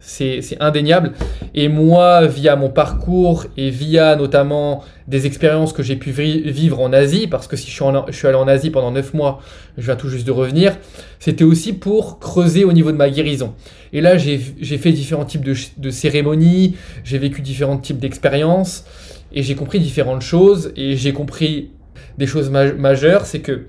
c'est 0.00 0.56
indéniable. 0.60 1.12
Et 1.54 1.68
moi, 1.68 2.26
via 2.26 2.56
mon 2.56 2.70
parcours 2.70 3.46
et 3.56 3.70
via 3.70 4.16
notamment 4.16 4.84
des 5.06 5.26
expériences 5.26 5.72
que 5.72 5.82
j'ai 5.82 5.96
pu 5.96 6.10
vivre 6.10 6.80
en 6.80 6.92
Asie, 6.92 7.26
parce 7.26 7.46
que 7.46 7.56
si 7.56 7.70
je 7.70 7.74
suis, 8.12 8.26
allé 8.26 8.36
en 8.36 8.46
Asie 8.48 8.70
pendant 8.70 8.90
9 8.90 9.14
mois, 9.14 9.40
je 9.76 9.84
viens 9.84 9.96
tout 9.96 10.08
juste 10.08 10.26
de 10.26 10.32
revenir, 10.32 10.76
c'était 11.18 11.44
aussi 11.44 11.72
pour 11.72 12.18
creuser 12.18 12.64
au 12.64 12.72
niveau 12.72 12.92
de 12.92 12.96
ma 12.96 13.10
guérison. 13.10 13.54
Et 13.92 14.00
là, 14.00 14.18
j'ai 14.18 14.38
fait 14.38 14.92
différents 14.92 15.24
types 15.24 15.44
de, 15.44 15.90
cérémonies, 15.90 16.76
j'ai 17.04 17.18
vécu 17.18 17.42
différents 17.42 17.78
types 17.78 17.98
d'expériences, 17.98 18.84
et 19.32 19.42
j'ai 19.42 19.54
compris 19.54 19.80
différentes 19.80 20.22
choses, 20.22 20.72
et 20.76 20.96
j'ai 20.96 21.12
compris 21.12 21.70
des 22.18 22.26
choses 22.26 22.50
majeures, 22.50 23.26
c'est 23.26 23.40
que 23.40 23.66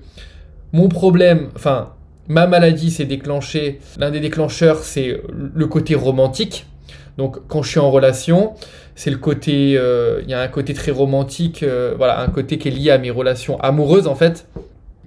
mon 0.72 0.88
problème, 0.88 1.48
enfin, 1.56 1.90
ma 2.30 2.46
maladie 2.46 2.92
s'est 2.92 3.06
déclenchée, 3.06 3.80
l'un 3.98 4.12
des 4.12 4.20
déclencheurs, 4.20 4.84
c'est 4.84 5.20
le 5.32 5.66
côté 5.66 5.96
romantique. 5.96 6.66
Donc 7.18 7.38
quand 7.48 7.62
je 7.62 7.70
suis 7.70 7.80
en 7.80 7.90
relation, 7.90 8.54
c'est 8.94 9.10
le 9.10 9.16
côté, 9.18 9.74
euh, 9.76 10.20
il 10.22 10.30
y 10.30 10.34
a 10.34 10.40
un 10.40 10.46
côté 10.46 10.72
très 10.72 10.92
romantique, 10.92 11.64
euh, 11.64 11.92
voilà, 11.98 12.20
un 12.20 12.28
côté 12.28 12.56
qui 12.56 12.68
est 12.68 12.70
lié 12.70 12.92
à 12.92 12.98
mes 12.98 13.10
relations 13.10 13.60
amoureuses 13.60 14.06
en 14.06 14.14
fait, 14.14 14.46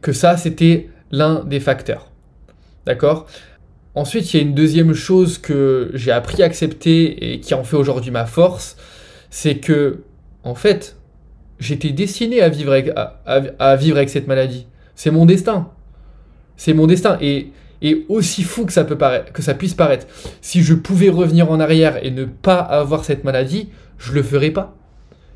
que 0.01 0.11
ça 0.11 0.35
c'était 0.35 0.89
l'un 1.11 1.45
des 1.45 1.61
facteurs. 1.61 2.11
D'accord? 2.85 3.25
Ensuite, 3.95 4.33
il 4.33 4.37
y 4.37 4.39
a 4.41 4.43
une 4.43 4.53
deuxième 4.53 4.93
chose 4.93 5.37
que 5.37 5.91
j'ai 5.93 6.11
appris 6.11 6.43
à 6.43 6.47
accepter 6.47 7.33
et 7.33 7.39
qui 7.39 7.53
en 7.53 7.63
fait 7.63 7.77
aujourd'hui 7.77 8.11
ma 8.11 8.25
force, 8.25 8.75
c'est 9.29 9.59
que, 9.59 10.01
en 10.43 10.55
fait, 10.55 10.97
j'étais 11.59 11.91
destiné 11.91 12.41
à 12.41 12.49
vivre 12.49 12.73
avec, 12.73 12.91
à, 12.95 13.75
vivre 13.77 13.95
avec 13.95 14.09
cette 14.09 14.27
maladie. 14.27 14.67
C'est 14.95 15.11
mon 15.11 15.25
destin. 15.25 15.69
C'est 16.57 16.73
mon 16.73 16.87
destin. 16.87 17.17
Et, 17.21 17.51
et 17.81 18.05
aussi 18.09 18.43
fou 18.43 18.65
que 18.65 18.73
ça, 18.73 18.85
peut 18.85 18.97
que 19.33 19.41
ça 19.41 19.53
puisse 19.53 19.73
paraître, 19.73 20.07
si 20.41 20.63
je 20.63 20.73
pouvais 20.73 21.09
revenir 21.09 21.51
en 21.51 21.59
arrière 21.59 22.03
et 22.03 22.11
ne 22.11 22.25
pas 22.25 22.59
avoir 22.59 23.03
cette 23.03 23.23
maladie, 23.23 23.69
je 23.97 24.13
le 24.13 24.23
ferais 24.23 24.51
pas. 24.51 24.75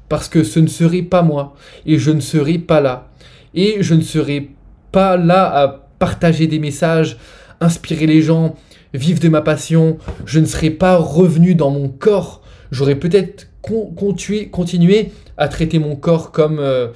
Parce 0.09 0.29
que 0.29 0.43
ce 0.43 0.59
ne 0.59 0.67
serait 0.67 1.01
pas 1.01 1.21
moi. 1.21 1.55
Et 1.85 1.97
je 1.97 2.11
ne 2.11 2.21
serais 2.21 2.57
pas 2.57 2.79
là. 2.79 3.09
Et 3.53 3.77
je 3.81 3.93
ne 3.93 4.01
serais 4.01 4.49
pas 4.91 5.17
là 5.17 5.45
à 5.45 5.87
partager 5.99 6.47
des 6.47 6.59
messages, 6.59 7.17
inspirer 7.59 8.05
les 8.05 8.21
gens, 8.21 8.55
vivre 8.93 9.19
de 9.19 9.29
ma 9.29 9.41
passion, 9.41 9.97
je 10.25 10.39
ne 10.39 10.45
serais 10.45 10.69
pas 10.69 10.95
revenu 10.97 11.55
dans 11.55 11.71
mon 11.71 11.89
corps. 11.89 12.41
J'aurais 12.71 12.95
peut-être 12.95 13.47
continué 13.61 15.11
à 15.37 15.47
traiter 15.49 15.79
mon 15.79 15.95
corps 15.95 16.31
comme, 16.31 16.59
euh, 16.59 16.87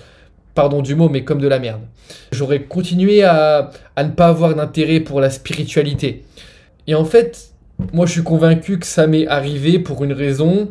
pardon 0.54 0.82
du 0.82 0.96
mot, 0.96 1.10
mais 1.10 1.24
comme 1.24 1.40
de 1.40 1.48
la 1.48 1.60
merde. 1.60 1.82
J'aurais 2.32 2.64
continué 2.64 3.24
à, 3.24 3.72
à, 3.96 4.04
ne 4.04 4.12
pas 4.12 4.28
avoir 4.28 4.54
d'intérêt 4.56 5.00
pour 5.00 5.22
la 5.22 5.30
spiritualité. 5.30 6.24
Et 6.88 6.96
en 6.96 7.06
fait, 7.06 7.52
moi 7.94 8.06
je 8.06 8.12
suis 8.12 8.24
convaincu 8.24 8.80
que 8.80 8.86
ça 8.86 9.08
m'est 9.08 9.28
arrivé 9.28 9.80
pour 9.80 10.04
une 10.04 10.14
raison. 10.14 10.70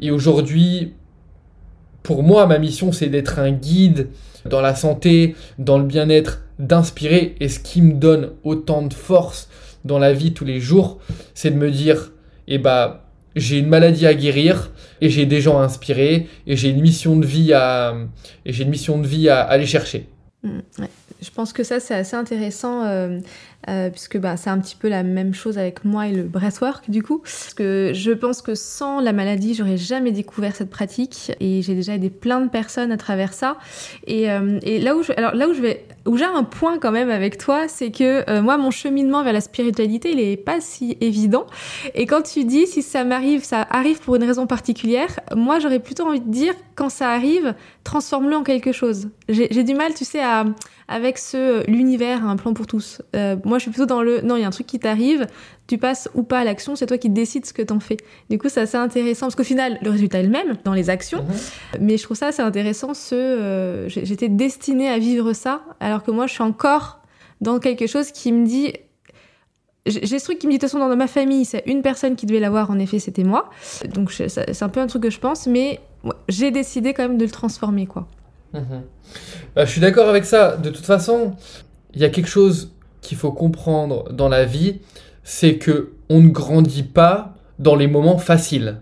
Et 0.00 0.10
aujourd'hui, 0.10 0.92
pour 2.02 2.22
moi, 2.22 2.46
ma 2.46 2.58
mission, 2.58 2.92
c'est 2.92 3.08
d'être 3.08 3.38
un 3.38 3.50
guide 3.50 4.08
dans 4.44 4.60
la 4.60 4.74
santé, 4.74 5.34
dans 5.58 5.78
le 5.78 5.84
bien-être, 5.84 6.42
d'inspirer. 6.58 7.34
Et 7.40 7.48
ce 7.48 7.58
qui 7.58 7.82
me 7.82 7.94
donne 7.94 8.30
autant 8.44 8.82
de 8.82 8.94
force 8.94 9.48
dans 9.84 9.98
la 9.98 10.12
vie 10.12 10.32
tous 10.32 10.44
les 10.44 10.60
jours, 10.60 10.98
c'est 11.34 11.50
de 11.50 11.56
me 11.56 11.70
dire, 11.70 12.12
eh 12.48 12.58
bah, 12.58 13.05
j'ai 13.36 13.58
une 13.58 13.68
maladie 13.68 14.06
à 14.06 14.14
guérir 14.14 14.72
et 15.00 15.10
j'ai 15.10 15.26
des 15.26 15.40
gens 15.40 15.60
à 15.60 15.64
inspirer 15.64 16.26
et 16.46 16.56
j'ai 16.56 16.70
une 16.70 16.80
mission 16.80 17.16
de 17.16 17.26
vie 17.26 17.52
à, 17.52 17.94
une 18.44 18.68
mission 18.68 18.98
de 18.98 19.06
vie 19.06 19.28
à, 19.28 19.42
aller 19.42 19.66
chercher. 19.66 20.08
Mmh, 20.42 20.60
je 21.22 21.30
pense 21.30 21.52
que 21.52 21.62
ça, 21.62 21.80
c'est 21.80 21.94
assez 21.94 22.16
intéressant, 22.16 22.84
euh, 22.84 23.18
euh, 23.68 23.90
puisque 23.90 24.18
bah, 24.18 24.36
c'est 24.36 24.50
un 24.50 24.58
petit 24.58 24.76
peu 24.76 24.88
la 24.88 25.02
même 25.02 25.34
chose 25.34 25.58
avec 25.58 25.84
moi 25.84 26.08
et 26.08 26.12
le 26.12 26.22
breathwork, 26.22 26.90
du 26.90 27.02
coup. 27.02 27.18
Parce 27.18 27.54
que 27.54 27.92
je 27.94 28.12
pense 28.12 28.42
que 28.42 28.54
sans 28.54 29.00
la 29.00 29.12
maladie, 29.12 29.54
j'aurais 29.54 29.76
jamais 29.76 30.12
découvert 30.12 30.54
cette 30.54 30.70
pratique, 30.70 31.32
et 31.40 31.62
j'ai 31.62 31.74
déjà 31.74 31.94
aidé 31.94 32.10
plein 32.10 32.40
de 32.40 32.48
personnes 32.48 32.92
à 32.92 32.96
travers 32.96 33.32
ça. 33.32 33.56
Et, 34.06 34.30
euh, 34.30 34.58
et 34.62 34.78
là 34.78 34.96
où 34.96 35.02
je, 35.02 35.12
alors 35.16 35.34
là 35.34 35.48
où 35.48 35.54
je 35.54 35.60
vais, 35.60 35.84
où 36.06 36.16
j'ai 36.16 36.24
un 36.24 36.44
point 36.44 36.78
quand 36.78 36.92
même 36.92 37.10
avec 37.10 37.38
toi, 37.38 37.68
c'est 37.68 37.90
que 37.90 38.40
moi, 38.40 38.56
mon 38.56 38.70
cheminement 38.70 39.24
vers 39.24 39.32
la 39.32 39.40
spiritualité, 39.40 40.12
il 40.12 40.20
est 40.20 40.36
pas 40.36 40.60
si 40.60 40.96
évident. 41.00 41.46
Et 41.94 42.06
quand 42.06 42.22
tu 42.22 42.44
dis 42.44 42.66
si 42.66 42.82
ça 42.82 43.04
m'arrive, 43.04 43.42
ça 43.44 43.66
arrive 43.70 44.00
pour 44.00 44.16
une 44.16 44.24
raison 44.24 44.46
particulière, 44.46 45.08
moi, 45.34 45.58
j'aurais 45.58 45.80
plutôt 45.80 46.06
envie 46.06 46.20
de 46.20 46.30
dire 46.30 46.54
quand 46.76 46.88
ça 46.88 47.10
arrive, 47.10 47.54
transforme-le 47.84 48.36
en 48.36 48.42
quelque 48.42 48.72
chose. 48.72 49.08
J'ai 49.28 49.64
du 49.64 49.74
mal, 49.74 49.94
tu 49.94 50.04
sais, 50.04 50.22
à 50.22 50.44
avec 50.88 51.18
ce 51.18 51.68
l'univers 51.68 52.24
a 52.24 52.28
un 52.28 52.36
plan 52.36 52.54
pour 52.54 52.66
tous. 52.66 53.02
Euh, 53.14 53.36
moi, 53.44 53.58
je 53.58 53.62
suis 53.62 53.70
plutôt 53.70 53.86
dans 53.86 54.02
le 54.02 54.20
non, 54.20 54.36
il 54.36 54.42
y 54.42 54.44
a 54.44 54.46
un 54.46 54.50
truc 54.50 54.66
qui 54.66 54.78
t'arrive, 54.78 55.26
tu 55.66 55.78
passes 55.78 56.08
ou 56.14 56.22
pas 56.22 56.40
à 56.40 56.44
l'action, 56.44 56.76
c'est 56.76 56.86
toi 56.86 56.98
qui 56.98 57.10
décides 57.10 57.44
ce 57.44 57.52
que 57.52 57.62
t'en 57.62 57.80
fais. 57.80 57.96
Du 58.30 58.38
coup, 58.38 58.48
c'est 58.48 58.60
assez 58.60 58.76
intéressant 58.76 59.26
parce 59.26 59.34
qu'au 59.34 59.44
final, 59.44 59.78
le 59.82 59.90
résultat 59.90 60.20
est 60.20 60.24
le 60.24 60.30
même 60.30 60.56
dans 60.64 60.74
les 60.74 60.90
actions, 60.90 61.22
mhm. 61.22 61.80
mais 61.80 61.96
je 61.96 62.04
trouve 62.04 62.16
ça 62.16 62.28
assez 62.28 62.42
intéressant. 62.42 62.94
Ce, 62.94 63.14
euh, 63.14 63.88
j'étais 63.88 64.28
destinée 64.28 64.88
à 64.88 64.98
vivre 64.98 65.32
ça, 65.32 65.62
alors 65.80 66.02
que 66.02 66.10
moi, 66.10 66.26
je 66.26 66.34
suis 66.34 66.44
encore 66.44 67.00
dans 67.40 67.58
quelque 67.58 67.86
chose 67.86 68.12
qui 68.12 68.32
me 68.32 68.46
dit 68.46 68.72
j'ai 69.86 70.18
ce 70.18 70.24
truc 70.24 70.40
qui 70.40 70.48
me 70.48 70.52
dit 70.52 70.58
de 70.58 70.60
toute 70.62 70.70
façon 70.70 70.80
dans 70.80 70.96
ma 70.96 71.06
famille, 71.06 71.44
c'est 71.44 71.62
une 71.66 71.80
personne 71.80 72.16
qui 72.16 72.26
devait 72.26 72.40
l'avoir, 72.40 72.70
en 72.70 72.78
effet, 72.78 72.98
c'était 72.98 73.22
moi. 73.22 73.50
Donc 73.94 74.10
c'est 74.10 74.62
un 74.62 74.68
peu 74.68 74.80
un 74.80 74.88
truc 74.88 75.04
que 75.04 75.10
je 75.10 75.20
pense, 75.20 75.46
mais 75.46 75.80
j'ai 76.28 76.50
décidé 76.50 76.92
quand 76.92 77.04
même 77.04 77.18
de 77.18 77.24
le 77.24 77.30
transformer, 77.30 77.86
quoi. 77.86 78.08
Mhm. 78.56 78.82
Bah, 79.54 79.64
je 79.64 79.70
suis 79.70 79.80
d'accord 79.80 80.08
avec 80.08 80.24
ça. 80.24 80.56
De 80.56 80.70
toute 80.70 80.84
façon, 80.84 81.34
il 81.94 82.00
y 82.00 82.04
a 82.04 82.08
quelque 82.08 82.28
chose 82.28 82.72
qu'il 83.00 83.16
faut 83.16 83.32
comprendre 83.32 84.12
dans 84.12 84.28
la 84.28 84.44
vie, 84.44 84.80
c'est 85.22 85.56
que 85.56 85.92
on 86.08 86.20
ne 86.20 86.28
grandit 86.28 86.82
pas 86.82 87.34
dans 87.58 87.76
les 87.76 87.86
moments 87.86 88.18
faciles. 88.18 88.76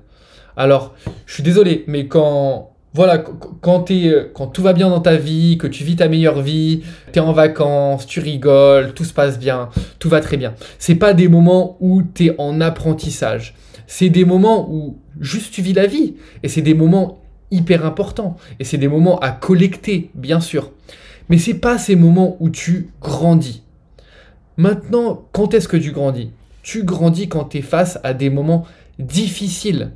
Alors, 0.57 0.95
je 1.27 1.35
suis 1.35 1.43
désolé, 1.43 1.85
mais 1.87 2.07
quand 2.07 2.71
voilà, 2.95 3.19
quand, 3.19 3.91
quand 4.35 4.47
tout 4.47 4.63
va 4.63 4.73
bien 4.73 4.89
dans 4.89 5.01
ta 5.01 5.17
vie, 5.17 5.59
que 5.59 5.67
tu 5.67 5.83
vis 5.83 5.97
ta 5.97 6.09
meilleure 6.09 6.41
vie, 6.43 6.83
tu 7.13 7.19
es 7.19 7.23
en 7.23 7.33
vacances, 7.33 8.07
tu 8.07 8.21
rigoles, 8.21 8.95
tout 8.95 9.05
se 9.05 9.13
passe 9.13 9.37
bien, 9.37 9.69
tout 9.99 10.09
va 10.09 10.21
très 10.21 10.37
bien. 10.37 10.55
C'est 10.79 10.95
pas 10.95 11.13
des 11.13 11.27
moments 11.27 11.77
où 11.81 12.03
tu 12.03 12.27
es 12.27 12.35
en 12.39 12.61
apprentissage. 12.61 13.57
C'est 13.89 14.11
des 14.11 14.25
moments 14.25 14.71
où 14.71 14.99
juste 15.21 15.53
tu 15.53 15.61
vis 15.61 15.73
la 15.73 15.87
vie. 15.87 16.15
Et 16.45 16.49
c'est 16.49 16.63
des 16.63 16.75
moments 16.75 17.19
hyper 17.55 17.87
important. 17.87 18.37
Et 18.59 18.65
c'est 18.65 18.79
des 18.79 18.89
moments 18.89 19.19
à 19.21 19.31
collecter, 19.31 20.11
bien 20.15 20.41
sûr. 20.41 20.71
Mais 21.29 21.39
c'est 21.39 21.55
pas 21.55 21.79
ces 21.79 21.97
moments 21.97 22.37
où 22.41 22.51
tu 22.51 22.91
grandis. 23.01 23.63
Maintenant, 24.57 25.27
quand 25.33 25.55
est-ce 25.55 25.69
que 25.69 25.77
tu 25.77 25.93
grandis? 25.93 26.31
Tu 26.63 26.85
grandis 26.85 27.29
quand 27.29 27.45
tu 27.45 27.59
es 27.59 27.63
face 27.63 27.99
à 28.05 28.15
des 28.15 28.31
moments 28.31 28.67
difficiles. 28.99 29.93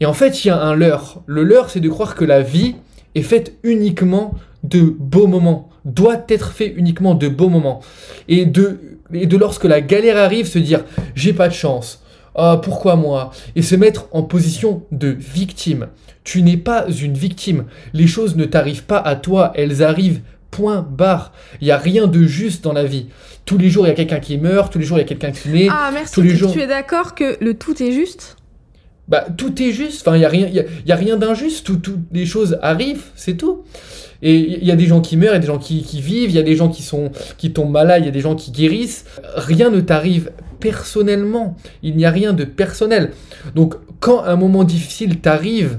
Et 0.00 0.06
en 0.06 0.12
fait, 0.12 0.44
il 0.44 0.48
y 0.48 0.50
a 0.50 0.60
un 0.60 0.74
leurre. 0.74 1.22
Le 1.26 1.44
leurre, 1.44 1.70
c'est 1.70 1.80
de 1.80 1.88
croire 1.88 2.14
que 2.14 2.24
la 2.24 2.42
vie 2.42 2.74
est 3.14 3.22
faite 3.22 3.54
uniquement 3.62 4.34
de 4.64 4.80
beaux 4.82 5.26
moments, 5.26 5.68
doit 5.84 6.24
être 6.28 6.52
fait 6.52 6.68
uniquement 6.68 7.14
de 7.14 7.28
beaux 7.28 7.48
moments. 7.48 7.80
Et 8.28 8.46
de, 8.46 8.98
et 9.12 9.26
de 9.26 9.36
lorsque 9.36 9.64
la 9.64 9.80
galère 9.80 10.16
arrive, 10.16 10.46
se 10.46 10.58
dire 10.58 10.84
j'ai 11.14 11.32
pas 11.32 11.48
de 11.48 11.54
chance, 11.54 12.02
ah, 12.34 12.58
pourquoi 12.62 12.96
moi? 12.96 13.30
Et 13.54 13.62
se 13.62 13.76
mettre 13.76 14.08
en 14.12 14.22
position 14.22 14.82
de 14.90 15.08
victime. 15.08 15.88
Tu 16.24 16.42
n'es 16.42 16.56
pas 16.56 16.86
une 16.88 17.14
victime. 17.14 17.64
Les 17.92 18.06
choses 18.06 18.36
ne 18.36 18.44
t'arrivent 18.44 18.84
pas 18.84 18.98
à 18.98 19.14
toi, 19.14 19.52
elles 19.54 19.82
arrivent 19.82 20.20
point 20.50 20.86
barre. 20.88 21.32
Il 21.60 21.64
n'y 21.64 21.70
a 21.70 21.78
rien 21.78 22.06
de 22.06 22.22
juste 22.22 22.64
dans 22.64 22.72
la 22.72 22.84
vie. 22.84 23.06
Tous 23.44 23.58
les 23.58 23.68
jours, 23.68 23.86
il 23.86 23.90
y 23.90 23.92
a 23.92 23.94
quelqu'un 23.94 24.20
qui 24.20 24.38
meurt, 24.38 24.72
tous 24.72 24.78
les 24.78 24.84
jours, 24.84 24.96
il 24.96 25.02
y 25.02 25.04
a 25.04 25.06
quelqu'un 25.06 25.32
qui 25.32 25.50
naît. 25.50 25.68
Ah, 25.70 25.90
merci. 25.92 26.14
Tous 26.14 26.22
les 26.22 26.34
jours... 26.34 26.52
Tu 26.52 26.60
es 26.60 26.66
d'accord 26.66 27.14
que 27.14 27.36
le 27.44 27.54
tout 27.54 27.82
est 27.82 27.92
juste? 27.92 28.36
Bah, 29.08 29.26
tout 29.36 29.60
est 29.60 29.72
juste. 29.72 30.06
Enfin, 30.06 30.16
il 30.16 30.20
n'y 30.20 30.24
a 30.24 30.28
rien, 30.28 30.48
y 30.48 30.92
a, 30.92 30.96
rien 30.96 31.16
d'injuste. 31.16 31.82
Toutes 31.82 32.06
les 32.12 32.24
choses 32.24 32.58
arrivent, 32.62 33.04
c'est 33.16 33.36
tout. 33.36 33.64
Et 34.22 34.36
il 34.38 34.64
y 34.64 34.70
a 34.70 34.76
des 34.76 34.86
gens 34.86 35.02
qui 35.02 35.18
meurent, 35.18 35.32
il 35.32 35.34
y 35.34 35.36
a 35.36 35.40
des 35.40 35.46
gens 35.46 35.58
qui, 35.58 35.82
qui 35.82 36.00
vivent, 36.00 36.30
il 36.30 36.36
y 36.36 36.38
a 36.38 36.42
des 36.42 36.56
gens 36.56 36.70
qui, 36.70 36.82
sont, 36.82 37.10
qui 37.36 37.52
tombent 37.52 37.72
malades, 37.72 38.02
il 38.02 38.06
y 38.06 38.08
a 38.08 38.12
des 38.12 38.20
gens 38.20 38.34
qui 38.34 38.50
guérissent. 38.50 39.04
Rien 39.36 39.68
ne 39.68 39.80
t'arrive 39.80 40.30
personnellement. 40.60 41.56
Il 41.82 41.96
n'y 41.96 42.06
a 42.06 42.10
rien 42.10 42.32
de 42.32 42.44
personnel. 42.44 43.10
Donc, 43.54 43.74
quand 44.00 44.24
un 44.24 44.36
moment 44.36 44.64
difficile 44.64 45.20
t'arrive, 45.20 45.78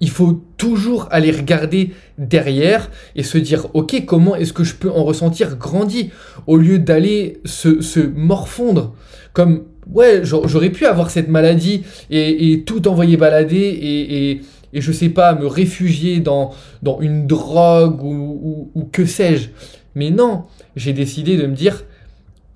il 0.00 0.10
faut 0.10 0.42
toujours 0.56 1.08
aller 1.10 1.30
regarder 1.30 1.90
derrière 2.18 2.90
et 3.16 3.22
se 3.22 3.38
dire 3.38 3.66
ok 3.74 4.04
comment 4.06 4.34
est-ce 4.34 4.52
que 4.52 4.64
je 4.64 4.74
peux 4.74 4.90
en 4.90 5.04
ressentir 5.04 5.56
grandi 5.56 6.10
au 6.46 6.56
lieu 6.56 6.78
d'aller 6.78 7.40
se, 7.44 8.00
morfondre 8.06 8.94
comme 9.32 9.64
ouais 9.92 10.20
j'aurais 10.24 10.70
pu 10.70 10.86
avoir 10.86 11.10
cette 11.10 11.28
maladie 11.28 11.82
et, 12.10 12.62
tout 12.64 12.88
envoyer 12.88 13.16
balader 13.16 13.56
et, 13.56 14.30
et, 14.30 14.40
et, 14.72 14.80
je 14.80 14.92
sais 14.92 15.10
pas 15.10 15.34
me 15.34 15.46
réfugier 15.46 16.20
dans, 16.20 16.52
dans 16.82 17.00
une 17.00 17.26
drogue 17.26 18.02
ou, 18.02 18.70
ou 18.74 18.84
que 18.84 19.04
sais-je. 19.04 19.48
Mais 19.94 20.10
non 20.10 20.44
j'ai 20.76 20.92
décidé 20.92 21.36
de 21.36 21.46
me 21.46 21.54
dire 21.54 21.84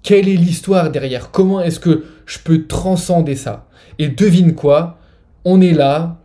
quelle 0.03 0.29
est 0.29 0.37
l'histoire 0.37 0.91
derrière? 0.91 1.31
Comment 1.31 1.61
est-ce 1.61 1.81
que 1.81 2.05
je 2.27 2.39
peux 2.39 2.67
transcender 2.67 3.37
ça? 3.37 3.67
Et 3.99 4.09
devine 4.09 4.55
quoi? 4.55 4.99
On 5.47 5.61
est 5.61 5.73
là 5.73 6.21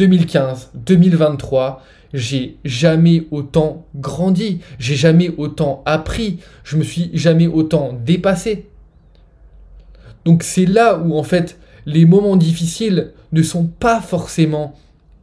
2015, 0.00 0.70
2023, 0.74 1.84
j'ai 2.14 2.56
jamais 2.64 3.26
autant 3.30 3.86
grandi, 3.94 4.60
j'ai 4.78 4.94
jamais 4.94 5.30
autant 5.36 5.82
appris, 5.84 6.38
je 6.64 6.78
me 6.78 6.82
suis 6.82 7.10
jamais 7.12 7.46
autant 7.46 7.92
dépassé. 7.92 8.66
Donc 10.24 10.42
c'est 10.42 10.64
là 10.64 10.96
où 10.98 11.18
en 11.18 11.22
fait 11.22 11.58
les 11.84 12.06
moments 12.06 12.36
difficiles 12.36 13.12
ne 13.32 13.42
sont 13.42 13.66
pas 13.66 14.00
forcément 14.00 14.74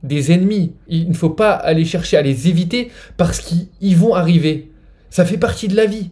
des 0.04 0.32
ennemis. 0.32 0.74
Il 0.88 1.10
ne 1.10 1.16
faut 1.16 1.32
pas 1.32 1.54
aller 1.54 1.84
chercher 1.84 2.18
à 2.18 2.22
les 2.22 2.48
éviter 2.48 2.92
parce 3.18 3.40
qu'ils 3.40 3.98
vont 3.98 4.14
arriver. 4.14 4.72
Ça 5.10 5.26
fait 5.26 5.40
partie 5.40 5.68
de 5.68 5.76
la 5.76 5.88
vie. 5.88 6.12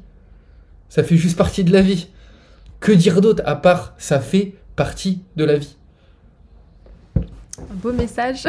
Ça 0.90 1.04
fait 1.04 1.18
juste 1.18 1.38
partie 1.38 1.64
de 1.64 1.72
la 1.72 1.82
vie. 1.82 2.08
Que 2.80 2.92
dire 2.92 3.22
d'autre 3.22 3.44
à 3.46 3.56
part 3.56 3.94
ça 4.00 4.20
fait 4.20 4.56
partie 4.76 5.22
de 5.36 5.46
la 5.46 5.58
vie? 5.58 5.78
Un 7.72 7.76
beau 7.76 7.92
message. 7.92 8.46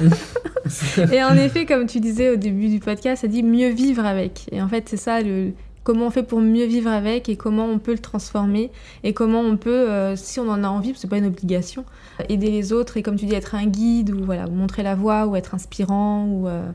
et 1.12 1.22
en 1.22 1.36
effet, 1.36 1.66
comme 1.66 1.86
tu 1.86 2.00
disais 2.00 2.30
au 2.30 2.36
début 2.36 2.68
du 2.68 2.80
podcast, 2.80 3.22
ça 3.22 3.28
dit 3.28 3.42
mieux 3.42 3.70
vivre 3.70 4.04
avec. 4.04 4.48
Et 4.52 4.60
en 4.62 4.68
fait, 4.68 4.88
c'est 4.88 4.96
ça 4.96 5.20
le 5.20 5.52
comment 5.86 6.08
on 6.08 6.10
fait 6.10 6.24
pour 6.24 6.40
mieux 6.40 6.64
vivre 6.64 6.90
avec 6.90 7.28
et 7.28 7.36
comment 7.36 7.66
on 7.66 7.78
peut 7.78 7.92
le 7.92 8.00
transformer 8.00 8.72
et 9.04 9.14
comment 9.14 9.40
on 9.40 9.56
peut, 9.56 9.88
euh, 9.88 10.16
si 10.16 10.40
on 10.40 10.48
en 10.48 10.64
a 10.64 10.68
envie, 10.68 10.88
parce 10.88 10.98
que 10.98 11.02
c'est 11.02 11.08
pas 11.08 11.18
une 11.18 11.26
obligation, 11.26 11.84
aider 12.28 12.50
les 12.50 12.72
autres 12.72 12.96
et 12.96 13.02
comme 13.02 13.14
tu 13.14 13.24
dis, 13.24 13.34
être 13.34 13.54
un 13.54 13.66
guide 13.66 14.10
ou 14.10 14.24
voilà, 14.24 14.48
montrer 14.48 14.82
la 14.82 14.96
voie 14.96 15.26
ou 15.26 15.36
être 15.36 15.54
inspirant 15.54 16.26
ou 16.26 16.48
euh, 16.48 16.66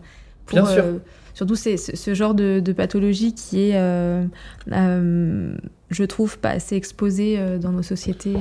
pour, 0.45 0.61
Bien 0.61 0.65
sûr. 0.65 0.83
Euh, 0.83 0.97
surtout 1.33 1.55
c'est 1.55 1.75
ce 1.75 2.13
genre 2.13 2.33
de, 2.33 2.61
de, 2.63 2.71
pathologie 2.71 3.35
qui 3.35 3.71
est, 3.71 3.77
je 5.91 6.03
trouve, 6.03 6.39
pas 6.39 6.49
assez 6.49 6.75
exposé 6.75 7.35
euh, 7.37 7.57
dans 7.57 7.71
nos 7.71 7.83
sociétés, 7.83 8.35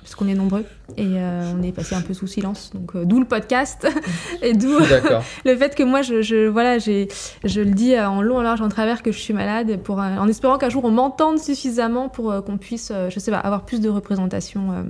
parce 0.00 0.14
qu'on 0.14 0.28
est 0.28 0.34
nombreux 0.34 0.64
et 0.96 1.04
on 1.04 1.62
est 1.62 1.72
passé 1.72 1.94
un 1.94 2.00
peu 2.00 2.14
sous 2.14 2.26
silence. 2.26 2.70
Donc 2.74 2.96
d'où 3.04 3.18
le 3.18 3.26
podcast 3.26 3.86
et 4.42 4.54
d'où 4.54 4.78
le 5.44 5.56
fait 5.56 5.74
que 5.74 5.82
moi, 5.82 6.02
je, 6.02 6.22
je 6.22 6.46
voilà, 6.46 6.78
je 6.78 7.60
le 7.60 7.70
dis 7.70 7.98
en 7.98 8.22
long, 8.22 8.38
en 8.38 8.42
large, 8.42 8.60
en 8.60 8.68
travers 8.68 9.02
que 9.02 9.12
je 9.12 9.18
suis 9.18 9.34
malade, 9.34 9.78
pour, 9.82 9.98
en 9.98 10.28
espérant 10.28 10.58
qu'un 10.58 10.70
jour 10.70 10.84
on 10.84 10.90
m'entende 10.90 11.38
suffisamment 11.38 12.08
pour 12.08 12.44
qu'on 12.44 12.56
puisse, 12.56 12.92
je 13.10 13.18
sais 13.18 13.30
pas, 13.30 13.38
avoir 13.38 13.64
plus 13.64 13.80
de 13.80 13.88
représentation. 13.88 14.84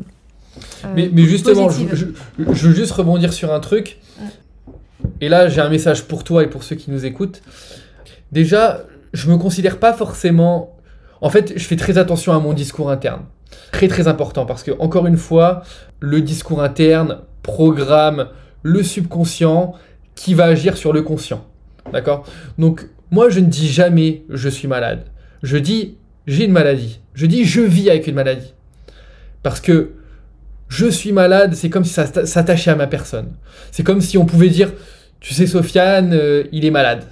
mais, 0.94 1.11
mais, 1.12 1.22
justement, 1.22 1.68
je, 1.70 1.94
je, 1.94 2.07
je, 2.38 2.68
veux 2.68 2.74
juste 2.74 2.92
rebondir 2.92 3.32
sur 3.32 3.53
un 3.53 3.61
truc. 3.61 3.99
Et 5.20 5.28
là, 5.28 5.49
j'ai 5.49 5.61
un 5.61 5.68
message 5.68 6.05
pour 6.05 6.24
toi 6.24 6.42
et 6.42 6.47
pour 6.47 6.62
ceux 6.62 6.76
qui 6.76 6.90
nous 6.90 7.05
écoutent. 7.05 7.42
Déjà, 8.32 8.84
je 9.12 9.30
me 9.30 9.36
considère 9.36 9.78
pas 9.78 9.92
forcément. 9.92 10.76
En 11.21 11.31
fait, 11.31 11.55
je 11.57 11.64
fais 11.64 11.77
très 11.77 11.99
attention 11.99 12.33
à 12.33 12.39
mon 12.39 12.53
discours 12.53 12.91
interne. 12.91 13.23
Très 13.73 13.89
très 13.89 14.09
important 14.09 14.47
parce 14.47 14.62
que, 14.62 14.73
encore 14.79 15.07
une 15.07 15.17
fois, 15.17 15.62
le 16.01 16.21
discours 16.21 16.62
interne 16.62 17.21
programme 17.43 18.29
le 18.62 18.83
subconscient 18.83 19.75
qui 20.14 20.35
va 20.35 20.47
agir 20.47 20.77
sur 20.77 20.93
le 20.93 21.03
conscient. 21.03 21.45
D'accord? 21.93 22.27
Donc, 22.59 22.87
moi, 23.11 23.31
je 23.31 23.41
ne 23.41 23.47
dis 23.47 23.69
jamais 23.69 24.25
je 24.29 24.49
suis 24.49 24.69
malade. 24.69 25.07
Je 25.43 25.57
dis 25.57 25.99
j'ai 26.27 26.45
une 26.45 26.53
maladie. 26.53 27.01
Je 27.14 27.27
dis 27.27 27.45
je 27.45 27.61
vis 27.61 27.89
avec 27.89 28.07
une 28.09 28.17
maladie. 28.17 28.55
Parce 29.43 29.61
que 29.61 29.93
je 30.69 30.87
suis 30.87 31.12
malade, 31.12 31.55
c'est 31.55 31.71
comme 31.71 31.85
si 31.85 31.93
ça 31.93 32.27
s'attachait 32.27 32.73
à 32.73 32.75
ma 32.75 32.89
personne. 32.89 33.37
C'est 33.71 33.85
comme 33.85 34.01
si 34.01 34.19
on 34.19 34.27
pouvait 34.27 34.49
dire 34.49 34.73
tu 35.21 35.35
sais, 35.35 35.47
Sofiane, 35.47 36.12
euh, 36.12 36.45
il 36.53 36.64
est 36.64 36.71
malade. 36.71 37.05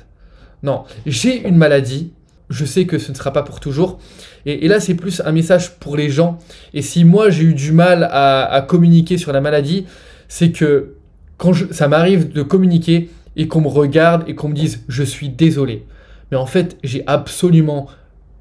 Non, 0.63 0.85
j'ai 1.07 1.47
une 1.47 1.57
maladie. 1.57 2.13
Je 2.51 2.65
sais 2.65 2.85
que 2.85 2.99
ce 2.99 3.11
ne 3.11 3.17
sera 3.17 3.33
pas 3.33 3.43
pour 3.43 3.61
toujours. 3.61 3.99
Et, 4.47 4.69
là, 4.69 4.81
c'est 4.81 4.95
plus 4.95 5.23
un 5.25 5.33
message 5.33 5.77
pour 5.79 5.97
les 5.97 6.11
gens. 6.11 6.39
Et 6.75 6.83
si 6.83 7.05
moi, 7.05 7.31
j'ai 7.31 7.45
eu 7.45 7.55
du 7.55 7.73
mal 7.73 8.09
à, 8.11 8.65
communiquer 8.69 9.17
sur 9.17 9.33
la 9.33 9.41
maladie, 9.41 9.87
c'est 10.29 10.53
que 10.53 10.95
quand 11.39 11.53
ça 11.73 11.89
m'arrive 11.89 12.33
de 12.33 12.43
communiquer 12.43 13.11
et 13.37 13.49
qu'on 13.49 13.63
me 13.63 13.69
regarde 13.69 14.25
et 14.29 14.35
qu'on 14.35 14.49
me 14.49 14.55
dise 14.55 14.83
je 14.89 15.03
suis 15.03 15.29
désolé. 15.29 15.85
Mais 16.31 16.37
en 16.37 16.47
fait, 16.47 16.77
j'ai 16.85 17.03
absolument 17.07 17.89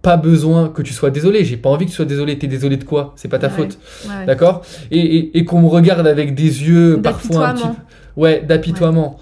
pas 0.02 0.18
besoin 0.18 0.68
que 0.68 0.82
tu 0.82 0.94
sois 0.94 1.10
désolé. 1.10 1.46
J'ai 1.46 1.58
pas 1.58 1.70
envie 1.70 1.86
que 1.86 1.92
tu 1.92 1.96
sois 1.96 2.06
désolé. 2.06 2.38
T'es 2.38 2.48
désolé 2.48 2.76
de 2.76 2.84
quoi? 2.84 3.14
C'est 3.16 3.30
pas 3.30 3.40
ta 3.40 3.50
faute. 3.50 3.80
D'accord? 4.28 4.64
Et, 4.92 5.46
qu'on 5.46 5.62
me 5.62 5.68
regarde 5.68 6.06
avec 6.06 6.36
des 6.36 6.64
yeux 6.64 7.00
parfois 7.02 7.48
un 7.48 7.54
petit 7.54 7.68
peu. 7.68 7.74
Ouais, 8.16 8.42
d'apitoiement. 8.42 9.20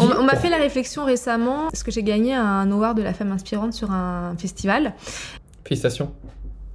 on, 0.00 0.22
m'a 0.24 0.36
fait 0.36 0.50
la 0.50 0.56
réflexion 0.56 1.04
récemment 1.04 1.68
parce 1.70 1.82
que 1.82 1.90
j'ai 1.90 2.02
gagné 2.02 2.34
un 2.34 2.70
award 2.70 2.96
de 2.96 3.02
la 3.02 3.14
femme 3.14 3.30
inspirante 3.32 3.72
sur 3.72 3.92
un 3.92 4.34
festival? 4.36 4.94
Félicitations. 5.64 6.12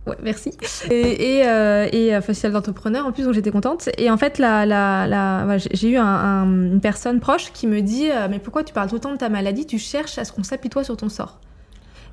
Ouais, 0.08 0.18
merci. 0.22 0.52
Et, 0.92 1.38
et, 1.38 1.48
euh, 1.48 1.88
et 1.92 2.16
euh, 2.16 2.22
festival 2.22 2.54
d'entrepreneurs 2.54 3.08
en 3.08 3.12
plus, 3.12 3.24
donc 3.24 3.34
j'étais 3.34 3.52
contente. 3.52 3.90
Et 3.98 4.12
en 4.12 4.18
fait, 4.18 4.38
la, 4.38 4.66
la, 4.66 5.08
la 5.08 5.58
j'ai 5.58 5.90
eu 5.90 5.98
une 5.98 6.80
personne 6.80 7.20
proche 7.20 7.52
qui 7.54 7.66
me 7.66 7.82
dit 7.82 8.10
euh, 8.12 8.28
Mais 8.30 8.40
pourquoi 8.40 8.64
tu 8.64 8.74
parles 8.74 8.88
tout 8.88 8.96
le 8.96 9.02
temps 9.02 9.14
de 9.14 9.18
ta 9.18 9.30
maladie? 9.30 9.66
Tu 9.66 9.80
cherches 9.80 10.20
à 10.20 10.26
ce 10.26 10.32
qu'on 10.32 10.44
s'apitoie 10.44 10.84
sur 10.84 10.96
ton 10.96 11.10
sort. 11.10 11.40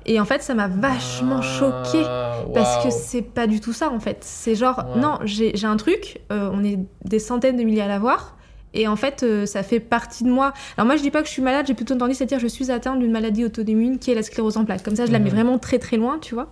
Et 0.05 0.19
en 0.19 0.25
fait, 0.25 0.41
ça 0.41 0.53
m'a 0.53 0.67
vachement 0.67 1.39
ah, 1.39 1.41
choquée 1.41 2.03
parce 2.53 2.83
que 2.83 2.91
c'est 2.91 3.21
pas 3.21 3.47
du 3.47 3.61
tout 3.61 3.71
ça 3.71 3.89
en 3.89 4.01
fait. 4.01 4.17
C'est 4.21 4.55
genre, 4.55 4.83
non, 4.97 5.19
j'ai 5.23 5.53
un 5.63 5.77
truc, 5.77 6.19
on 6.29 6.63
est 6.63 6.79
des 7.05 7.19
centaines 7.19 7.55
de 7.55 7.63
milliers 7.63 7.83
à 7.83 7.87
l'avoir. 7.87 8.35
Et 8.73 8.87
en 8.87 8.95
fait, 8.95 9.23
euh, 9.23 9.45
ça 9.45 9.63
fait 9.63 9.79
partie 9.79 10.23
de 10.23 10.29
moi. 10.29 10.53
Alors 10.77 10.85
moi, 10.85 10.95
je 10.95 11.01
dis 11.01 11.11
pas 11.11 11.21
que 11.21 11.27
je 11.27 11.33
suis 11.33 11.41
malade, 11.41 11.65
j'ai 11.67 11.73
plutôt 11.73 11.95
tendance 11.95 12.21
à 12.21 12.25
dire 12.25 12.37
que 12.37 12.43
je 12.43 12.47
suis 12.47 12.71
atteinte 12.71 12.99
d'une 12.99 13.11
maladie 13.11 13.45
auto-immune 13.45 13.99
qui 13.99 14.11
est 14.11 14.15
la 14.15 14.23
sclérose 14.23 14.57
en 14.57 14.65
plaques. 14.65 14.83
Comme 14.83 14.95
ça, 14.95 15.05
je 15.05 15.11
la 15.11 15.19
mets 15.19 15.29
mhm. 15.29 15.35
vraiment 15.35 15.59
très 15.59 15.79
très 15.79 15.97
loin, 15.97 16.17
tu 16.19 16.33
vois. 16.33 16.49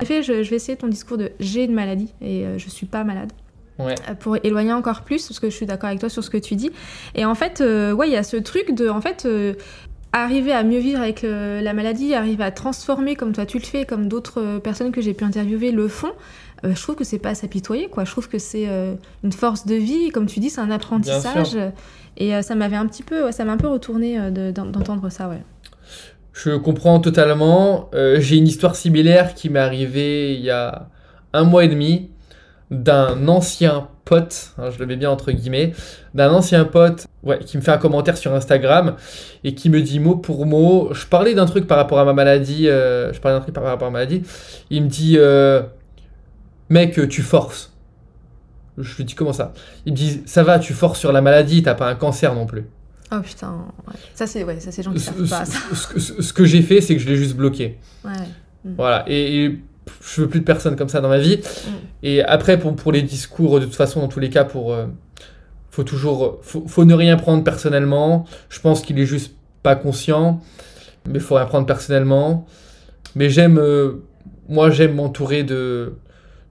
En 0.00 0.04
fait, 0.04 0.22
je, 0.22 0.32
vais 0.32 0.56
essayer 0.56 0.76
ton 0.76 0.88
discours 0.88 1.18
de 1.18 1.30
j'ai 1.40 1.64
une 1.64 1.74
maladie 1.74 2.12
et 2.20 2.44
euh, 2.44 2.58
je 2.58 2.68
suis 2.68 2.86
pas 2.86 3.04
malade. 3.04 3.32
Ouais. 3.78 3.94
Euh, 4.08 4.14
pour 4.14 4.36
éloigner 4.42 4.72
encore 4.72 5.02
plus, 5.02 5.28
parce 5.28 5.38
que 5.38 5.50
je 5.50 5.54
suis 5.54 5.66
d'accord 5.66 5.88
avec 5.88 6.00
toi 6.00 6.08
sur 6.08 6.24
ce 6.24 6.30
que 6.30 6.38
tu 6.38 6.56
dis. 6.56 6.70
Et 7.14 7.24
en 7.24 7.34
fait, 7.34 7.60
ouais, 7.60 8.08
il 8.08 8.12
y 8.12 8.16
a 8.16 8.22
ce 8.22 8.36
truc 8.36 8.74
de, 8.74 8.88
en 8.88 9.00
fait, 9.00 9.28
arriver 10.12 10.52
à 10.52 10.64
mieux 10.64 10.78
vivre 10.78 11.00
avec 11.00 11.22
la 11.22 11.72
maladie, 11.74 12.14
arriver 12.14 12.44
à 12.44 12.50
transformer 12.50 13.14
comme 13.14 13.32
toi 13.32 13.46
tu 13.46 13.58
le 13.58 13.64
fais, 13.64 13.84
comme 13.84 14.08
d'autres 14.08 14.58
personnes 14.58 14.90
que 14.90 15.00
j'ai 15.00 15.12
pu 15.12 15.24
interviewer 15.24 15.70
le 15.70 15.86
font. 15.86 16.12
Euh, 16.64 16.74
je 16.74 16.82
trouve 16.82 16.96
que 16.96 17.04
c'est 17.04 17.18
pas 17.18 17.30
à 17.30 17.34
s'apitoyer, 17.34 17.88
quoi. 17.88 18.04
Je 18.04 18.10
trouve 18.10 18.28
que 18.28 18.38
c'est 18.38 18.68
euh, 18.68 18.94
une 19.22 19.32
force 19.32 19.66
de 19.66 19.74
vie, 19.74 20.10
comme 20.10 20.26
tu 20.26 20.40
dis, 20.40 20.50
c'est 20.50 20.60
un 20.60 20.70
apprentissage. 20.70 21.56
Et 22.16 22.34
euh, 22.34 22.42
ça 22.42 22.54
m'avait 22.54 22.76
un 22.76 22.86
petit 22.86 23.02
peu, 23.02 23.30
ça 23.30 23.44
m'a 23.44 23.52
un 23.52 23.56
peu 23.56 23.68
retourné 23.68 24.18
d'entendre 24.52 25.08
ça, 25.10 25.28
ouais. 25.28 25.42
Je 26.32 26.56
comprends 26.56 27.00
totalement. 27.00 27.90
J'ai 27.92 28.36
une 28.36 28.48
histoire 28.48 28.76
similaire 28.76 29.34
qui 29.34 29.50
m'est 29.50 29.58
arrivée 29.58 30.34
il 30.34 30.40
y 30.40 30.50
a 30.50 30.88
un 31.32 31.44
mois 31.44 31.64
et 31.64 31.68
demi 31.68 32.10
d'un 32.70 33.26
ancien 33.28 33.88
pote, 34.04 34.52
hein, 34.58 34.70
je 34.70 34.78
le 34.78 34.86
mets 34.86 34.96
bien 34.96 35.10
entre 35.10 35.32
guillemets, 35.32 35.72
d'un 36.14 36.30
ancien 36.30 36.64
pote 36.64 37.06
ouais, 37.22 37.38
qui 37.38 37.56
me 37.56 37.62
fait 37.62 37.70
un 37.70 37.78
commentaire 37.78 38.16
sur 38.16 38.34
Instagram 38.34 38.96
et 39.42 39.54
qui 39.54 39.70
me 39.70 39.80
dit 39.80 40.00
mot 40.00 40.16
pour 40.16 40.44
mot, 40.46 40.90
je 40.92 41.06
parlais 41.06 41.34
d'un 41.34 41.46
truc 41.46 41.66
par 41.66 41.78
rapport 41.78 41.98
à 41.98 42.04
ma 42.04 42.12
maladie, 42.12 42.64
je 42.66 43.18
parlais 43.20 43.36
d'un 43.36 43.42
truc 43.42 43.54
par 43.54 43.64
rapport 43.64 43.88
à 43.88 43.90
ma 43.90 43.98
maladie, 43.98 44.22
il 44.70 44.82
me 44.82 44.88
dit 44.88 45.18
mec, 46.70 47.08
tu 47.08 47.22
forces. 47.22 47.72
Je 48.78 48.96
lui 48.96 49.04
dis 49.04 49.14
comment 49.14 49.32
ça? 49.32 49.52
Il 49.86 49.92
me 49.92 49.96
dit 49.96 50.22
ça 50.26 50.42
va, 50.42 50.58
tu 50.58 50.72
forces 50.72 51.00
sur 51.00 51.12
la 51.12 51.20
maladie, 51.20 51.62
t'as 51.62 51.74
pas 51.74 51.88
un 51.88 51.94
cancer 51.94 52.34
non 52.34 52.46
plus. 52.46 52.64
Oh 53.10 53.20
putain, 53.20 53.66
ça 54.14 54.26
c'est 54.26 54.44
ouais, 54.44 54.60
ça 54.60 54.70
c'est 54.70 54.82
gens 54.82 54.92
qui 54.92 55.00
savent 55.00 55.28
pas 55.28 55.44
ça. 55.44 55.58
Ce, 55.74 56.32
que 56.32 56.44
j'ai 56.44 56.62
fait, 56.62 56.80
c'est 56.80 56.94
que 56.94 57.00
je 57.00 57.08
l'ai 57.08 57.16
juste 57.16 57.36
bloqué. 57.36 57.78
Ouais. 58.04 58.12
Mm. 58.64 58.74
Voilà, 58.76 59.04
et, 59.08 59.58
je 60.02 60.20
veux 60.20 60.28
plus 60.28 60.40
de 60.40 60.44
personnes 60.44 60.76
comme 60.76 60.90
ça 60.90 61.00
dans 61.00 61.08
ma 61.08 61.18
vie. 61.18 61.38
Mm. 61.38 61.70
Et 62.02 62.22
après, 62.22 62.58
pour, 62.58 62.76
pour 62.76 62.92
les 62.92 63.02
discours, 63.02 63.60
de 63.60 63.64
toute 63.64 63.74
façon, 63.74 64.00
dans 64.00 64.08
tous 64.08 64.20
les 64.20 64.28
cas, 64.28 64.44
pour 64.44 64.74
euh, 64.74 64.86
faut 65.70 65.84
toujours, 65.84 66.38
faut, 66.42 66.84
ne 66.84 66.94
rien 66.94 67.16
prendre 67.16 67.42
personnellement. 67.42 68.26
Je 68.50 68.60
pense 68.60 68.82
qu'il 68.82 68.98
est 68.98 69.06
juste 69.06 69.34
pas 69.62 69.74
conscient, 69.74 70.40
mais 71.08 71.18
faut 71.18 71.36
rien 71.36 71.46
prendre 71.46 71.66
personnellement. 71.66 72.46
Mais 73.14 73.30
j'aime, 73.30 73.58
euh, 73.58 74.04
moi 74.48 74.70
j'aime 74.70 74.94
m'entourer 74.94 75.44
de 75.44 75.94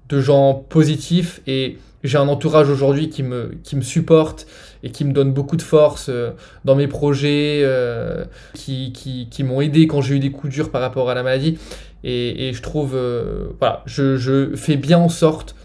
de 0.09 0.19
gens 0.21 0.53
positifs 0.53 1.41
et 1.47 1.77
j'ai 2.03 2.17
un 2.17 2.27
entourage 2.27 2.69
aujourd'hui 2.69 3.09
qui 3.09 3.23
me, 3.23 3.57
qui 3.63 3.75
me 3.75 3.81
supporte 3.81 4.47
et 4.83 4.91
qui 4.91 5.03
me 5.03 5.11
donne 5.11 5.33
beaucoup 5.33 5.57
de 5.57 5.61
force 5.61 6.07
euh, 6.09 6.31
dans 6.65 6.75
mes 6.75 6.87
projets, 6.87 7.61
euh, 7.63 8.25
qui, 8.53 8.93
qui, 8.93 9.27
qui 9.29 9.43
m'ont 9.43 9.61
aidé 9.61 9.87
quand 9.87 10.01
j'ai 10.01 10.15
eu 10.15 10.19
des 10.19 10.31
coups 10.31 10.53
durs 10.53 10.69
par 10.69 10.81
rapport 10.81 11.09
à 11.09 11.15
la 11.15 11.23
maladie. 11.23 11.57
Et, 12.03 12.49
et 12.49 12.53
je 12.53 12.61
trouve, 12.61 12.95
euh, 12.95 13.47
voilà, 13.59 13.83
je, 13.85 14.17
je, 14.17 14.55
fais 14.55 14.77
bien 14.77 14.99
en 14.99 15.09
sorte 15.09 15.55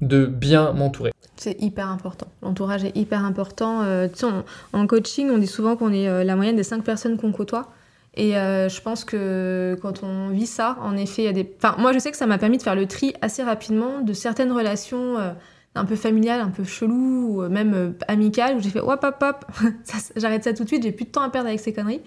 de 0.00 0.24
bien 0.24 0.72
m'entourer. 0.72 1.12
C'est 1.36 1.60
hyper 1.60 1.88
important. 1.88 2.28
L'entourage 2.42 2.84
est 2.84 2.96
hyper 2.96 3.24
important. 3.24 3.82
en, 3.82 4.44
en, 4.72 4.86
coaching, 4.86 5.30
on 5.30 5.38
dit 5.38 5.46
souvent 5.46 5.76
qu'on 5.76 5.92
est 5.92 6.24
la 6.24 6.36
moyenne 6.36 6.56
des 6.56 6.62
cinq 6.62 6.84
personnes 6.84 7.16
qu'on 7.16 7.32
côtoie. 7.32 7.70
Et 8.14 8.36
euh, 8.36 8.68
je 8.68 8.80
pense 8.80 9.04
que 9.04 9.78
quand 9.80 10.02
on 10.02 10.30
vit 10.30 10.46
ça, 10.46 10.76
en 10.82 10.96
effet, 10.96 11.22
il 11.22 11.24
y 11.26 11.28
a 11.28 11.32
des. 11.32 11.48
Enfin, 11.56 11.76
moi, 11.78 11.92
je 11.92 11.98
sais 11.98 12.10
que 12.10 12.16
ça 12.16 12.26
m'a 12.26 12.38
permis 12.38 12.58
de 12.58 12.62
faire 12.62 12.74
le 12.74 12.86
tri 12.86 13.14
assez 13.22 13.42
rapidement 13.42 14.00
de 14.00 14.12
certaines 14.12 14.50
relations 14.50 15.16
euh, 15.18 15.32
un 15.76 15.84
peu 15.84 15.94
familiales, 15.94 16.40
un 16.40 16.50
peu 16.50 16.64
cheloues, 16.64 17.42
ou 17.42 17.48
même 17.48 17.74
euh, 17.74 17.92
amicales, 18.08 18.56
où 18.56 18.60
j'ai 18.60 18.70
fait 18.70 18.80
hop, 18.80 19.04
hop, 19.04 19.22
hop, 19.22 19.44
j'arrête 20.16 20.42
ça 20.42 20.52
tout 20.52 20.64
de 20.64 20.68
suite, 20.68 20.82
j'ai 20.82 20.92
plus 20.92 21.04
de 21.04 21.10
temps 21.10 21.22
à 21.22 21.30
perdre 21.30 21.48
avec 21.48 21.60
ces 21.60 21.72
conneries. 21.72 22.02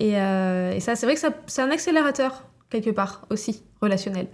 Et 0.00 0.12
ça, 0.80 0.94
c'est 0.94 1.06
vrai 1.06 1.16
que 1.16 1.20
c'est 1.46 1.62
un 1.62 1.70
accélérateur, 1.70 2.44
quelque 2.70 2.90
part, 2.90 3.26
aussi, 3.30 3.64
relationnel. 3.80 4.28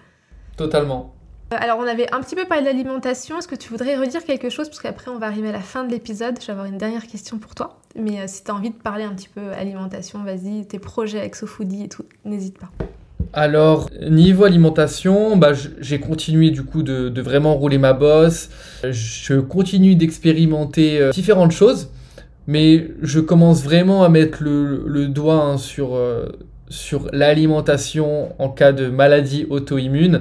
Totalement. 0.58 1.14
Euh, 1.54 1.58
alors, 1.60 1.78
on 1.78 1.86
avait 1.86 2.12
un 2.12 2.20
petit 2.20 2.34
peu 2.34 2.44
parlé 2.44 2.64
d'alimentation. 2.64 3.38
Est-ce 3.38 3.48
que 3.48 3.54
tu 3.54 3.68
voudrais 3.70 3.96
redire 3.96 4.24
quelque 4.24 4.48
chose? 4.48 4.68
Parce 4.68 4.80
qu'après, 4.80 5.10
on 5.10 5.18
va 5.18 5.26
arriver 5.26 5.48
à 5.48 5.52
la 5.52 5.60
fin 5.60 5.84
de 5.84 5.90
l'épisode. 5.90 6.36
Je 6.40 6.46
vais 6.46 6.52
avoir 6.52 6.66
une 6.66 6.78
dernière 6.78 7.06
question 7.06 7.38
pour 7.38 7.54
toi. 7.54 7.78
Mais 7.96 8.20
euh, 8.20 8.24
si 8.26 8.44
tu 8.44 8.50
as 8.50 8.54
envie 8.54 8.70
de 8.70 8.76
parler 8.76 9.04
un 9.04 9.14
petit 9.14 9.28
peu 9.28 9.52
alimentation, 9.52 10.22
vas-y, 10.22 10.66
tes 10.66 10.78
projets 10.78 11.20
avec 11.20 11.36
SoFoodie 11.36 11.84
et 11.84 11.88
tout, 11.88 12.04
n'hésite 12.24 12.58
pas. 12.58 12.70
Alors, 13.32 13.90
niveau 14.08 14.44
alimentation, 14.44 15.36
bah, 15.36 15.52
j'ai 15.80 15.98
continué 15.98 16.50
du 16.50 16.62
coup 16.62 16.82
de, 16.82 17.20
vraiment 17.20 17.54
rouler 17.54 17.78
ma 17.78 17.92
bosse. 17.92 18.48
Je 18.84 19.40
continue 19.40 19.96
d'expérimenter 19.96 21.00
euh, 21.00 21.10
différentes 21.10 21.52
choses. 21.52 21.90
Mais 22.46 22.88
je 23.00 23.20
commence 23.20 23.64
vraiment 23.64 24.04
à 24.04 24.10
mettre 24.10 24.42
le, 24.42 25.06
doigt 25.08 25.42
hein, 25.42 25.56
sur, 25.56 25.98
sur 26.68 27.08
l'alimentation 27.10 28.34
en 28.38 28.50
cas 28.50 28.72
de 28.72 28.88
maladie 28.88 29.46
auto-immune. 29.48 30.20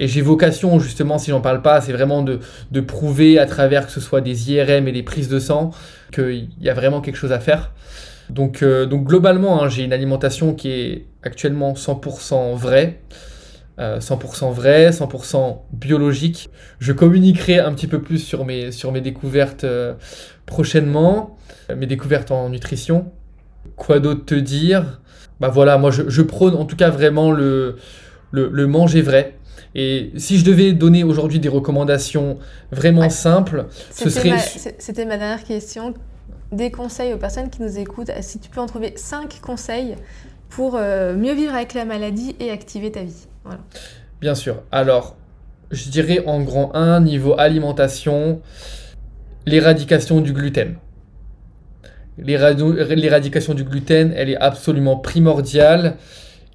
Et 0.00 0.08
j'ai 0.08 0.22
vocation, 0.22 0.80
justement, 0.80 1.18
si 1.18 1.30
j'en 1.30 1.40
parle 1.40 1.62
pas, 1.62 1.80
c'est 1.80 1.92
vraiment 1.92 2.22
de, 2.22 2.40
de, 2.72 2.80
prouver 2.80 3.38
à 3.38 3.46
travers 3.46 3.86
que 3.86 3.92
ce 3.92 4.00
soit 4.00 4.20
des 4.20 4.50
IRM 4.50 4.88
et 4.88 4.92
des 4.92 5.04
prises 5.04 5.28
de 5.28 5.38
sang 5.38 5.70
qu'il 6.12 6.48
y 6.60 6.68
a 6.68 6.74
vraiment 6.74 7.00
quelque 7.00 7.16
chose 7.16 7.32
à 7.32 7.38
faire. 7.38 7.72
Donc, 8.30 8.62
euh, 8.62 8.86
donc 8.86 9.04
globalement, 9.04 9.62
hein, 9.62 9.68
j'ai 9.68 9.84
une 9.84 9.92
alimentation 9.92 10.54
qui 10.54 10.70
est 10.70 11.06
actuellement 11.22 11.74
100% 11.74 12.56
vraie. 12.56 13.00
100% 13.78 14.52
vrai, 14.52 14.90
100% 14.90 15.62
biologique. 15.72 16.50
Je 16.80 16.92
communiquerai 16.92 17.58
un 17.60 17.72
petit 17.72 17.86
peu 17.86 18.02
plus 18.02 18.18
sur 18.18 18.44
mes, 18.44 18.72
sur 18.72 18.92
mes 18.92 19.00
découvertes 19.00 19.64
euh, 19.64 19.94
prochainement, 20.44 21.38
mes 21.74 21.86
découvertes 21.86 22.30
en 22.30 22.50
nutrition. 22.50 23.10
Quoi 23.76 24.00
d'autre 24.00 24.26
te 24.26 24.34
dire? 24.34 25.00
Bah 25.40 25.48
voilà, 25.48 25.78
moi 25.78 25.90
je, 25.90 26.22
prône 26.22 26.54
en 26.54 26.66
tout 26.66 26.76
cas 26.76 26.90
vraiment 26.90 27.32
le, 27.32 27.76
le, 28.32 28.66
manger 28.66 29.00
vrai. 29.00 29.38
Et 29.74 30.10
si 30.16 30.38
je 30.38 30.44
devais 30.44 30.72
donner 30.72 31.04
aujourd'hui 31.04 31.38
des 31.38 31.48
recommandations 31.48 32.38
vraiment 32.72 33.08
simples, 33.08 33.66
ce 33.90 34.10
serait... 34.10 34.38
C'était 34.78 35.04
ma 35.04 35.16
dernière 35.16 35.44
question. 35.44 35.94
Des 36.50 36.72
conseils 36.72 37.12
aux 37.14 37.18
personnes 37.18 37.48
qui 37.50 37.62
nous 37.62 37.78
écoutent. 37.78 38.10
Si 38.22 38.40
tu 38.40 38.50
peux 38.50 38.60
en 38.60 38.66
trouver 38.66 38.94
5 38.96 39.40
conseils 39.40 39.94
pour 40.48 40.74
euh, 40.74 41.14
mieux 41.14 41.34
vivre 41.34 41.54
avec 41.54 41.74
la 41.74 41.84
maladie 41.84 42.34
et 42.40 42.50
activer 42.50 42.90
ta 42.90 43.04
vie. 43.04 43.28
Voilà. 43.44 43.60
Bien 44.20 44.34
sûr. 44.34 44.62
Alors, 44.72 45.16
je 45.70 45.88
dirais 45.88 46.24
en 46.26 46.42
grand 46.42 46.74
1, 46.74 47.00
niveau 47.00 47.38
alimentation, 47.38 48.42
l'éradication 49.46 50.20
du 50.20 50.32
gluten. 50.32 50.74
L'éradication 52.18 53.54
du 53.54 53.64
gluten, 53.64 54.12
elle 54.14 54.28
est 54.28 54.36
absolument 54.36 54.96
primordiale 54.96 55.96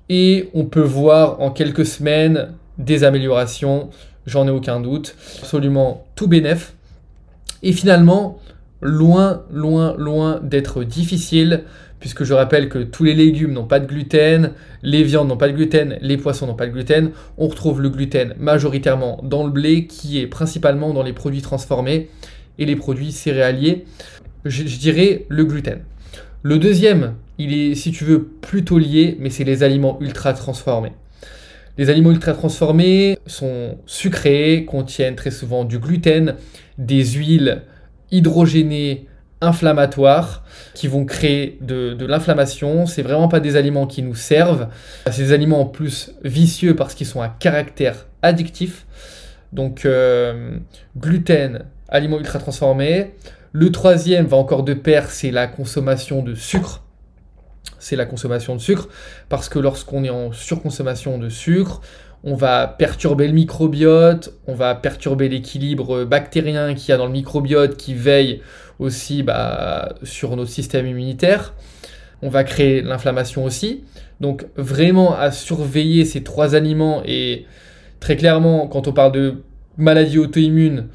et 0.09 0.49
on 0.53 0.65
peut 0.65 0.81
voir 0.81 1.41
en 1.41 1.49
quelques 1.49 1.85
semaines 1.85 2.49
des 2.77 3.03
améliorations, 3.03 3.89
j'en 4.25 4.47
ai 4.47 4.51
aucun 4.51 4.79
doute, 4.79 5.15
absolument 5.39 6.05
tout 6.15 6.27
bénef. 6.27 6.75
Et 7.63 7.71
finalement, 7.71 8.39
loin, 8.81 9.43
loin, 9.51 9.95
loin 9.97 10.39
d'être 10.41 10.83
difficile, 10.83 11.63
puisque 11.99 12.23
je 12.23 12.33
rappelle 12.33 12.69
que 12.69 12.79
tous 12.79 13.03
les 13.03 13.13
légumes 13.13 13.53
n'ont 13.53 13.65
pas 13.65 13.79
de 13.79 13.87
gluten, 13.87 14.51
les 14.83 15.03
viandes 15.03 15.27
n'ont 15.27 15.37
pas 15.37 15.47
de 15.47 15.53
gluten, 15.53 15.97
les 16.01 16.17
poissons 16.17 16.45
n'ont 16.45 16.55
pas 16.55 16.67
de 16.67 16.71
gluten. 16.71 17.11
On 17.37 17.47
retrouve 17.47 17.81
le 17.81 17.89
gluten 17.89 18.35
majoritairement 18.37 19.19
dans 19.23 19.43
le 19.43 19.51
blé, 19.51 19.87
qui 19.87 20.19
est 20.19 20.27
principalement 20.27 20.93
dans 20.93 21.03
les 21.03 21.13
produits 21.13 21.41
transformés 21.41 22.09
et 22.59 22.65
les 22.65 22.75
produits 22.75 23.11
céréaliers. 23.11 23.85
Je, 24.43 24.63
dirais 24.63 25.25
le 25.29 25.45
gluten. 25.45 25.79
Le 26.43 26.59
deuxième, 26.59 27.15
il 27.39 27.53
est, 27.53 27.73
si 27.73 27.91
tu 27.91 28.03
veux, 28.03 28.23
plutôt 28.23 28.77
lié, 28.77 29.17
mais 29.19 29.31
c'est 29.31 29.43
les 29.43 29.63
aliments 29.63 29.97
ultra 29.99 30.33
transformés. 30.33 30.91
Les 31.77 31.89
aliments 31.89 32.11
ultra 32.11 32.33
transformés 32.33 33.17
sont 33.25 33.77
sucrés, 33.85 34.65
contiennent 34.65 35.15
très 35.15 35.31
souvent 35.31 35.65
du 35.65 35.77
gluten, 35.77 36.35
des 36.77 37.03
huiles 37.03 37.63
hydrogénées 38.11 39.07
inflammatoires 39.41 40.43
qui 40.73 40.87
vont 40.87 41.05
créer 41.05 41.57
de, 41.61 42.05
l'inflammation. 42.05 42.85
C'est 42.85 43.01
vraiment 43.01 43.27
pas 43.27 43.41
des 43.41 43.57
aliments 43.57 43.87
qui 43.87 44.01
nous 44.03 44.15
servent. 44.15 44.69
C'est 45.11 45.23
des 45.23 45.33
aliments 45.33 45.61
en 45.61 45.65
plus 45.65 46.11
vicieux 46.23 46.75
parce 46.75 46.95
qu'ils 46.95 47.07
sont 47.07 47.21
à 47.21 47.27
caractère 47.27 48.07
addictif. 48.21 48.85
Donc 49.51 49.85
euh, 49.85 50.57
gluten, 50.97 51.65
aliments 51.89 52.19
ultra 52.19 52.39
transformés. 52.39 53.15
Le 53.51 53.71
troisième 53.71 54.25
va 54.25 54.37
encore 54.37 54.63
de 54.63 54.73
pair, 54.73 55.09
c'est 55.09 55.31
la 55.31 55.47
consommation 55.47 56.21
de 56.21 56.35
sucre. 56.35 56.84
C'est 57.79 57.95
la 57.95 58.05
consommation 58.05 58.55
de 58.55 58.61
sucre 58.61 58.87
parce 59.29 59.49
que 59.49 59.59
lorsqu'on 59.59 60.03
est 60.03 60.09
en 60.09 60.31
surconsommation 60.31 61.17
de 61.17 61.29
sucre, 61.29 61.81
on 62.23 62.35
va 62.35 62.67
perturber 62.67 63.27
le 63.27 63.33
microbiote, 63.33 64.33
on 64.47 64.55
va 64.55 64.73
perturber 64.73 65.29
l'équilibre 65.29 66.05
bactérien 66.05 66.73
qu'il 66.73 66.89
y 66.89 66.91
a 66.91 66.97
dans 66.97 67.05
le 67.05 67.11
microbiote 67.11 67.77
qui 67.77 67.93
veille 67.93 68.41
aussi 68.79 69.21
bah, 69.21 69.95
sur 70.03 70.35
notre 70.35 70.49
système 70.49 70.87
immunitaire. 70.87 71.53
On 72.21 72.29
va 72.29 72.43
créer 72.43 72.81
l'inflammation 72.81 73.43
aussi. 73.43 73.83
Donc 74.19 74.45
vraiment 74.55 75.15
à 75.15 75.31
surveiller 75.31 76.05
ces 76.05 76.23
trois 76.23 76.55
aliments 76.55 77.03
et 77.05 77.45
très 77.99 78.15
clairement 78.15 78.67
quand 78.67 78.87
on 78.87 78.93
parle 78.93 79.11
de 79.11 79.43
maladie 79.77 80.17
auto-immune, 80.17 80.87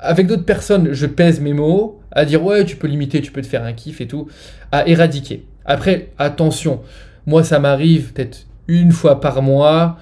avec 0.00 0.26
d'autres 0.26 0.44
personnes, 0.44 0.92
je 0.92 1.06
pèse 1.06 1.40
mes 1.40 1.52
mots, 1.52 2.00
à 2.10 2.24
dire 2.24 2.42
ouais 2.44 2.64
tu 2.64 2.76
peux 2.76 2.88
limiter, 2.88 3.20
tu 3.20 3.32
peux 3.32 3.42
te 3.42 3.46
faire 3.46 3.64
un 3.64 3.72
kiff 3.72 4.00
et 4.00 4.08
tout, 4.08 4.28
à 4.72 4.88
éradiquer. 4.88 5.46
Après, 5.64 6.10
attention, 6.18 6.80
moi 7.26 7.44
ça 7.44 7.58
m'arrive 7.58 8.12
peut-être 8.12 8.46
une 8.68 8.92
fois 8.92 9.20
par 9.20 9.42
mois, 9.42 9.98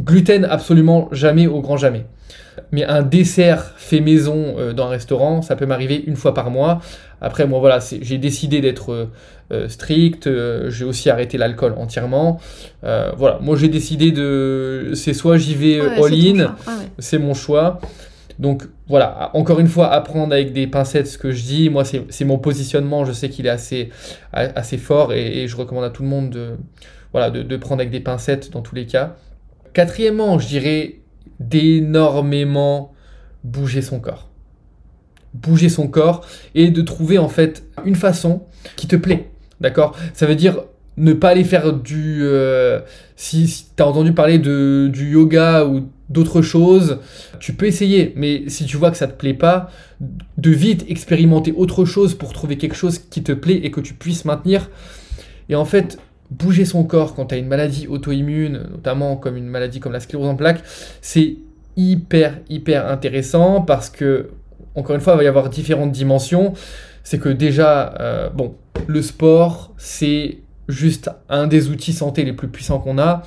Gluten, 0.00 0.44
absolument 0.44 1.08
jamais 1.10 1.46
au 1.46 1.60
grand 1.60 1.76
jamais. 1.76 2.06
Mais 2.72 2.84
un 2.84 3.02
dessert 3.02 3.74
fait 3.76 4.00
maison 4.00 4.54
euh, 4.58 4.72
dans 4.72 4.86
un 4.86 4.90
restaurant, 4.90 5.42
ça 5.42 5.56
peut 5.56 5.66
m'arriver 5.66 6.02
une 6.06 6.16
fois 6.16 6.34
par 6.34 6.50
mois. 6.50 6.80
Après, 7.20 7.46
moi, 7.46 7.58
voilà, 7.58 7.78
j'ai 7.80 8.18
décidé 8.18 8.60
d'être 8.60 8.92
euh, 8.92 9.10
euh, 9.52 9.68
strict. 9.68 10.28
j'ai 10.68 10.84
aussi 10.84 11.10
arrêté 11.10 11.38
l'alcool 11.38 11.74
entièrement. 11.76 12.40
voilà, 12.82 13.38
moi, 13.40 13.56
j'ai 13.56 13.68
décidé 13.68 14.12
de. 14.12 14.92
C'est 14.94 15.14
soit 15.14 15.38
j'y 15.38 15.54
vais 15.54 15.80
all-in, 15.80 16.54
c'est 16.98 17.18
mon 17.18 17.34
choix. 17.34 17.80
Donc, 18.38 18.64
voilà, 18.88 19.30
encore 19.34 19.58
une 19.58 19.66
fois, 19.66 19.92
apprendre 19.92 20.32
avec 20.32 20.52
des 20.52 20.66
pincettes 20.66 21.08
ce 21.08 21.18
que 21.18 21.32
je 21.32 21.42
dis. 21.42 21.70
Moi, 21.70 21.84
c'est 21.84 22.24
mon 22.24 22.38
positionnement. 22.38 23.04
Je 23.04 23.12
sais 23.12 23.28
qu'il 23.28 23.46
est 23.46 23.50
assez, 23.50 23.90
fort 24.78 25.12
et, 25.12 25.48
je 25.48 25.56
recommande 25.56 25.84
à 25.84 25.90
tout 25.90 26.02
le 26.02 26.08
monde 26.08 26.30
de, 26.30 27.56
prendre 27.56 27.80
avec 27.80 27.90
des 27.90 28.00
pincettes 28.00 28.52
dans 28.52 28.62
tous 28.62 28.74
les 28.74 28.86
cas. 28.86 29.16
Quatrièmement, 29.72 30.38
je 30.38 30.46
dirais 30.46 31.00
d'énormément 31.40 32.92
bouger 33.42 33.82
son 33.82 33.98
corps. 34.00 34.28
Bouger 35.34 35.68
son 35.68 35.88
corps 35.88 36.24
et 36.54 36.70
de 36.70 36.82
trouver 36.82 37.18
en 37.18 37.28
fait 37.28 37.64
une 37.84 37.96
façon 37.96 38.44
qui 38.76 38.86
te 38.86 38.96
plaît. 38.96 39.30
D'accord? 39.60 39.96
Ça 40.14 40.26
veut 40.26 40.36
dire 40.36 40.62
ne 40.96 41.12
pas 41.12 41.30
aller 41.30 41.44
faire 41.44 41.72
du... 41.72 42.20
Euh, 42.22 42.80
si, 43.16 43.66
tu 43.76 43.82
as 43.82 43.86
entendu 43.86 44.12
parler 44.12 44.38
de, 44.38 44.88
du 44.92 45.12
yoga 45.12 45.64
ou 45.64 45.88
d'autres 46.08 46.42
choses, 46.42 46.98
tu 47.40 47.52
peux 47.52 47.66
essayer. 47.66 48.12
Mais 48.16 48.44
si 48.48 48.64
tu 48.64 48.76
vois 48.76 48.90
que 48.90 48.96
ça 48.96 49.06
te 49.06 49.16
plaît 49.16 49.34
pas, 49.34 49.70
de 50.36 50.50
vite 50.50 50.84
expérimenter 50.88 51.52
autre 51.52 51.84
chose 51.84 52.14
pour 52.14 52.32
trouver 52.32 52.56
quelque 52.56 52.76
chose 52.76 52.98
qui 52.98 53.22
te 53.22 53.32
plaît 53.32 53.60
et 53.62 53.70
que 53.70 53.80
tu 53.80 53.94
puisses 53.94 54.24
maintenir. 54.24 54.70
Et 55.48 55.54
en 55.54 55.64
fait, 55.64 55.98
bouger 56.30 56.64
son 56.64 56.84
corps 56.84 57.14
quand 57.14 57.26
tu 57.26 57.34
as 57.34 57.38
une 57.38 57.48
maladie 57.48 57.86
auto-immune, 57.86 58.68
notamment 58.70 59.16
comme 59.16 59.36
une 59.36 59.46
maladie 59.46 59.80
comme 59.80 59.92
la 59.92 60.00
sclérose 60.00 60.28
en 60.28 60.36
plaques, 60.36 60.62
c'est 61.00 61.36
hyper, 61.76 62.38
hyper 62.48 62.86
intéressant 62.86 63.62
parce 63.62 63.88
que, 63.88 64.30
encore 64.74 64.96
une 64.96 65.00
fois, 65.00 65.14
il 65.14 65.18
va 65.18 65.24
y 65.24 65.28
avoir 65.28 65.48
différentes 65.48 65.92
dimensions. 65.92 66.54
C'est 67.02 67.18
que 67.18 67.28
déjà, 67.28 67.94
euh, 68.00 68.28
bon, 68.28 68.54
le 68.86 69.00
sport, 69.00 69.72
c'est 69.78 70.38
juste 70.68 71.10
un 71.28 71.46
des 71.46 71.68
outils 71.68 71.92
santé 71.92 72.24
les 72.24 72.34
plus 72.34 72.48
puissants 72.48 72.78
qu'on 72.78 72.98
a, 72.98 73.22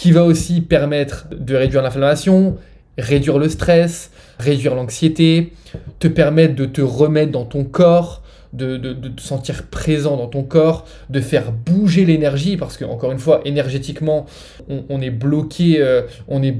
qui 0.00 0.12
va 0.12 0.24
aussi 0.24 0.62
permettre 0.62 1.26
de 1.30 1.54
réduire 1.54 1.82
l'inflammation, 1.82 2.56
réduire 2.96 3.36
le 3.36 3.50
stress, 3.50 4.10
réduire 4.38 4.74
l'anxiété, 4.74 5.52
te 5.98 6.08
permettre 6.08 6.54
de 6.54 6.64
te 6.64 6.80
remettre 6.80 7.32
dans 7.32 7.44
ton 7.44 7.64
corps, 7.64 8.22
de, 8.54 8.78
te 8.78 9.20
sentir 9.20 9.64
présent 9.64 10.16
dans 10.16 10.28
ton 10.28 10.42
corps, 10.42 10.86
de 11.10 11.20
faire 11.20 11.52
bouger 11.52 12.06
l'énergie, 12.06 12.56
parce 12.56 12.78
que 12.78 12.86
encore 12.86 13.12
une 13.12 13.18
fois, 13.18 13.42
énergétiquement, 13.44 14.24
on, 14.70 15.02
est 15.02 15.10
bloqué, 15.10 15.82
euh, 15.82 16.00
on 16.28 16.42
est, 16.42 16.56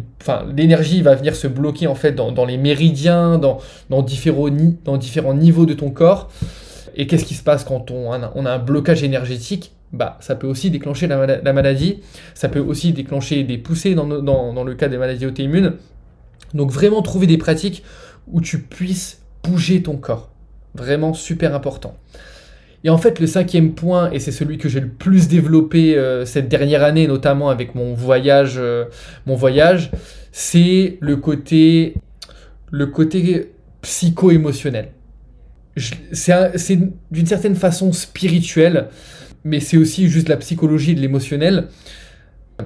l'énergie 0.55 1.01
va 1.01 1.15
venir 1.15 1.35
se 1.35 1.47
bloquer 1.47 1.87
en 1.87 1.95
fait 1.95 2.13
dans, 2.13 2.45
les 2.45 2.59
méridiens, 2.59 3.39
dans, 3.39 4.03
différents, 4.03 4.51
niveaux 5.33 5.65
de 5.65 5.73
ton 5.73 5.89
corps. 5.89 6.31
Et 6.95 7.07
qu'est-ce 7.07 7.25
qui 7.25 7.35
se 7.35 7.43
passe 7.43 7.65
quand 7.65 7.91
on 7.91 8.13
a 8.13 8.51
un 8.51 8.59
blocage 8.59 9.03
énergétique? 9.03 9.73
Bah, 9.93 10.19
ça 10.21 10.37
peut 10.37 10.47
aussi 10.47 10.71
déclencher 10.71 11.07
la, 11.07 11.53
maladie, 11.53 12.01
ça 12.35 12.49
peut 12.49 12.61
aussi 12.61 12.93
déclencher 12.93 13.43
des 13.43 13.59
poussées 13.59 13.95
dans, 13.95 14.07
dans, 14.07 14.53
dans 14.53 14.65
le 14.65 14.75
cas 14.75 14.89
des 14.89 14.99
maladies 14.99 15.27
auto-immunes. 15.27 15.75
Donc 16.55 16.71
vraiment 16.71 17.03
trouver 17.03 17.27
des 17.27 17.39
pratiques 17.39 17.83
où 18.29 18.41
tu 18.41 18.61
puisses 18.61 19.23
bouger 19.43 19.83
ton 19.83 19.97
corps. 19.97 20.31
Vraiment 20.75 21.15
super 21.15 21.55
important. 21.55 21.97
Et 22.83 22.91
en 22.91 22.97
fait, 22.97 23.21
le 23.21 23.27
cinquième 23.27 23.75
point, 23.75 24.11
et 24.11 24.19
c'est 24.19 24.33
celui 24.33 24.57
que 24.57 24.69
j'ai 24.69 24.81
le 24.81 24.89
plus 24.89 25.29
développé 25.29 25.97
euh, 25.97 26.25
cette 26.25 26.49
dernière 26.49 26.83
année, 26.83 27.07
notamment 27.07 27.51
avec 27.51 27.75
mon 27.75 27.93
voyage, 27.93 28.55
euh, 28.57 28.87
voyage, 29.27 29.91
c'est 30.33 30.97
le 31.01 31.17
côté, 31.17 31.95
le 32.71 32.87
côté 32.87 33.53
psycho-émotionnel. 33.83 34.93
C'est 36.13 36.79
d'une 37.11 37.27
certaine 37.27 37.55
façon 37.55 37.93
spirituel, 37.93 38.89
mais 39.45 39.61
c'est 39.61 39.77
aussi 39.77 40.09
juste 40.09 40.29
la 40.29 40.37
psychologie 40.37 40.95
de 40.95 41.01
l'émotionnel. 41.01 41.69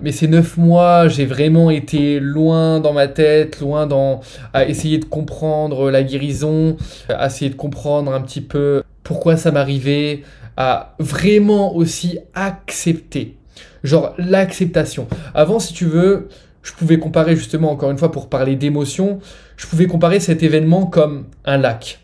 Mais 0.03 0.13
ces 0.13 0.27
neuf 0.27 0.57
mois, 0.57 1.09
j'ai 1.09 1.25
vraiment 1.25 1.71
été 1.71 2.19
loin 2.19 2.81
dans 2.81 2.93
ma 2.93 3.07
tête, 3.07 3.61
loin 3.61 3.87
dans 3.87 4.21
à 4.53 4.65
essayer 4.65 4.99
de 4.99 5.05
comprendre 5.05 5.91
la 5.91 6.03
guérison, 6.03 6.77
à 7.09 7.27
essayer 7.27 7.51
de 7.51 7.55
comprendre 7.55 8.13
un 8.13 8.21
petit 8.21 8.41
peu 8.41 8.83
pourquoi 9.05 9.37
ça 9.37 9.53
m'arrivait, 9.53 10.23
à 10.57 10.95
vraiment 10.99 11.77
aussi 11.77 12.19
accepter. 12.35 13.37
Genre 13.85 14.15
l'acceptation. 14.19 15.07
Avant, 15.35 15.61
si 15.61 15.75
tu 15.75 15.85
veux, 15.85 16.29
je 16.63 16.73
pouvais 16.73 16.99
comparer 16.99 17.37
justement, 17.37 17.71
encore 17.71 17.91
une 17.91 17.99
fois, 17.99 18.11
pour 18.11 18.29
parler 18.29 18.57
d'émotion, 18.57 19.21
je 19.57 19.67
pouvais 19.67 19.87
comparer 19.87 20.21
cet 20.21 20.43
événement 20.43 20.87
comme 20.87 21.27
un 21.45 21.59
lac. 21.59 22.01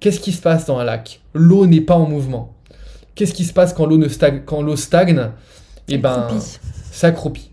Qu'est-ce 0.00 0.20
qui 0.20 0.32
se 0.32 0.40
passe 0.40 0.66
dans 0.66 0.78
un 0.78 0.84
lac? 0.84 1.20
L'eau 1.34 1.66
n'est 1.66 1.80
pas 1.80 1.96
en 1.96 2.08
mouvement. 2.08 2.54
Qu'est-ce 3.18 3.34
qui 3.34 3.44
se 3.44 3.52
passe 3.52 3.72
quand 3.72 3.84
l'eau 3.84 4.08
stagne, 4.08 4.42
quand 4.46 4.62
l'eau 4.62 4.76
stagne? 4.76 5.30
Eh 5.88 5.98
ben, 5.98 6.28
s'accroupit. 6.92 7.50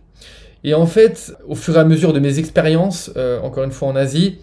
Et 0.64 0.76
en 0.76 0.86
fait, 0.86 1.36
au 1.48 1.56
fur 1.56 1.76
et 1.76 1.80
à 1.80 1.84
mesure 1.84 2.14
de 2.14 2.20
mes 2.20 2.38
expériences, 2.38 3.10
euh, 3.18 3.42
encore 3.42 3.64
une 3.64 3.72
fois 3.72 3.88
en 3.88 3.96
Asie, 3.96 4.38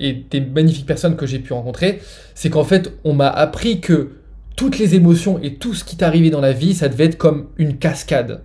et 0.00 0.24
des 0.28 0.40
magnifiques 0.40 0.84
personnes 0.84 1.14
que 1.14 1.24
j'ai 1.24 1.38
pu 1.38 1.52
rencontrer, 1.52 2.00
c'est 2.34 2.50
qu'en 2.50 2.64
fait, 2.64 2.92
on 3.04 3.14
m'a 3.14 3.28
appris 3.28 3.80
que 3.80 4.08
toutes 4.56 4.80
les 4.80 4.96
émotions 4.96 5.38
et 5.40 5.54
tout 5.54 5.72
ce 5.72 5.84
qui 5.84 5.96
t'arrivait 5.96 6.30
dans 6.30 6.40
la 6.40 6.52
vie, 6.52 6.74
ça 6.74 6.88
devait 6.88 7.04
être 7.04 7.16
comme 7.16 7.46
une 7.58 7.78
cascade. 7.78 8.42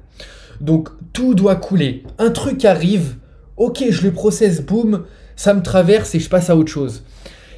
Donc 0.59 0.89
tout 1.13 1.33
doit 1.33 1.55
couler. 1.55 2.03
Un 2.19 2.29
truc 2.29 2.65
arrive, 2.65 3.15
ok, 3.57 3.83
je 3.89 4.03
le 4.03 4.11
processe, 4.11 4.61
boum, 4.61 5.05
ça 5.35 5.55
me 5.55 5.63
traverse 5.63 6.13
et 6.13 6.19
je 6.19 6.29
passe 6.29 6.51
à 6.51 6.55
autre 6.55 6.71
chose. 6.71 7.01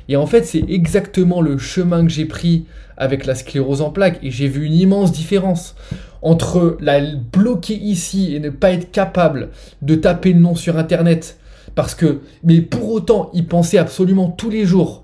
Et 0.09 0.15
en 0.15 0.25
fait, 0.25 0.43
c'est 0.43 0.63
exactement 0.67 1.41
le 1.41 1.57
chemin 1.57 2.03
que 2.03 2.11
j'ai 2.11 2.25
pris 2.25 2.65
avec 2.97 3.25
la 3.25 3.35
sclérose 3.35 3.81
en 3.81 3.89
plaques 3.89 4.19
et 4.21 4.31
j'ai 4.31 4.47
vu 4.47 4.65
une 4.65 4.73
immense 4.73 5.11
différence 5.11 5.75
entre 6.21 6.77
la 6.79 7.01
bloquer 7.15 7.75
ici 7.75 8.35
et 8.35 8.39
ne 8.39 8.49
pas 8.49 8.71
être 8.71 8.91
capable 8.91 9.49
de 9.81 9.95
taper 9.95 10.33
le 10.33 10.39
nom 10.39 10.55
sur 10.55 10.77
internet. 10.77 11.37
Parce 11.75 11.95
que 11.95 12.21
mais 12.43 12.61
pour 12.61 12.91
autant 12.91 13.31
y 13.33 13.41
penser 13.41 13.77
absolument 13.77 14.29
tous 14.29 14.49
les 14.49 14.65
jours. 14.65 15.03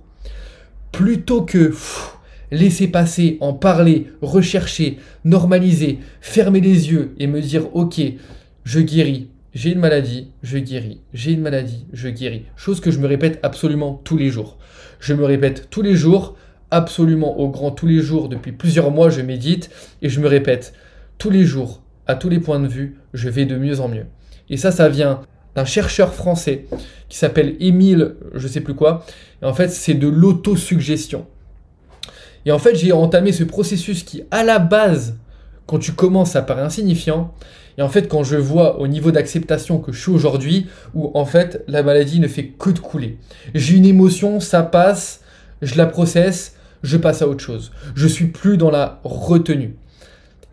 Plutôt 0.92 1.44
que 1.44 1.74
laisser 2.52 2.88
passer, 2.88 3.38
en 3.42 3.54
parler, 3.54 4.08
rechercher, 4.22 4.98
normaliser, 5.24 6.00
fermer 6.20 6.62
les 6.62 6.92
yeux 6.92 7.14
et 7.20 7.28
me 7.28 7.42
dire 7.42 7.76
ok, 7.76 8.02
je 8.64 8.80
guéris, 8.80 9.28
j'ai 9.60 9.74
une 9.74 9.80
maladie, 9.80 10.32
je 10.42 10.58
guéris, 10.58 11.02
j'ai 11.14 11.34
une 11.34 11.42
maladie, 11.42 11.86
je 11.92 12.08
guéris. 12.08 12.46
Chose 12.56 12.80
que 12.80 12.92
je 12.92 13.00
me 13.00 13.08
répète 13.08 13.42
absolument 13.44 14.00
tous 14.06 14.16
les 14.16 14.30
jours. 14.30 14.58
Je 15.02 15.14
me 15.14 15.26
répète 15.26 15.68
tous 15.70 15.82
les 15.82 15.96
jours, 15.96 16.38
absolument 16.72 17.38
au 17.38 17.50
grand 17.50 17.72
tous 17.72 17.86
les 17.86 18.00
jours, 18.00 18.30
depuis 18.30 18.54
plusieurs 18.54 18.90
mois 18.90 19.10
je 19.10 19.20
médite 19.20 19.70
et 20.02 20.08
je 20.08 20.22
me 20.22 20.30
répète 20.30 20.74
tous 21.18 21.30
les 21.30 21.44
jours, 21.44 21.84
à 22.08 22.16
tous 22.16 22.30
les 22.30 22.40
points 22.40 22.62
de 22.62 22.70
vue, 22.70 23.02
je 23.14 23.28
vais 23.28 23.46
de 23.46 23.58
mieux 23.58 23.82
en 23.82 23.90
mieux. 23.90 24.06
Et 24.50 24.56
ça, 24.56 24.72
ça 24.72 24.88
vient 24.88 25.24
d'un 25.56 25.66
chercheur 25.66 26.14
français 26.14 26.66
qui 27.10 27.18
s'appelle 27.18 27.58
Émile, 27.60 28.16
je 28.36 28.48
sais 28.48 28.62
plus 28.62 28.76
quoi. 28.76 29.06
Et 29.42 29.46
en 29.46 29.54
fait, 29.54 29.68
c'est 29.68 29.94
de 29.94 30.08
l'autosuggestion. 30.08 31.28
Et 32.46 32.54
en 32.54 32.60
fait, 32.60 32.76
j'ai 32.76 32.94
entamé 32.94 33.34
ce 33.34 33.44
processus 33.44 34.04
qui, 34.04 34.24
à 34.32 34.46
la 34.46 34.58
base, 34.58 35.18
quand 35.70 35.78
tu 35.78 35.92
commences, 35.92 36.32
ça 36.32 36.42
paraît 36.42 36.64
insignifiant. 36.64 37.32
Et 37.78 37.84
en 37.84 37.90
fait, 37.90 38.08
quand 38.08 38.24
je 38.24 38.38
vois 38.38 38.80
au 38.80 38.88
niveau 38.88 39.12
d'acceptation 39.12 39.78
que 39.78 39.92
je 39.92 40.02
suis 40.02 40.12
aujourd'hui, 40.12 40.66
où 40.96 41.12
en 41.14 41.26
fait, 41.26 41.64
la 41.68 41.84
maladie 41.84 42.20
ne 42.20 42.28
fait 42.28 42.46
que 42.46 42.72
de 42.72 42.80
couler. 42.80 43.20
J'ai 43.54 43.78
une 43.78 43.86
émotion, 43.86 44.40
ça 44.40 44.64
passe, 44.64 45.22
je 45.62 45.76
la 45.76 45.86
processe, 45.86 46.56
je 46.82 46.98
passe 46.98 47.22
à 47.22 47.28
autre 47.28 47.44
chose. 47.44 47.72
Je 47.94 48.08
suis 48.08 48.26
plus 48.26 48.58
dans 48.58 48.72
la 48.72 49.00
retenue. 49.04 49.76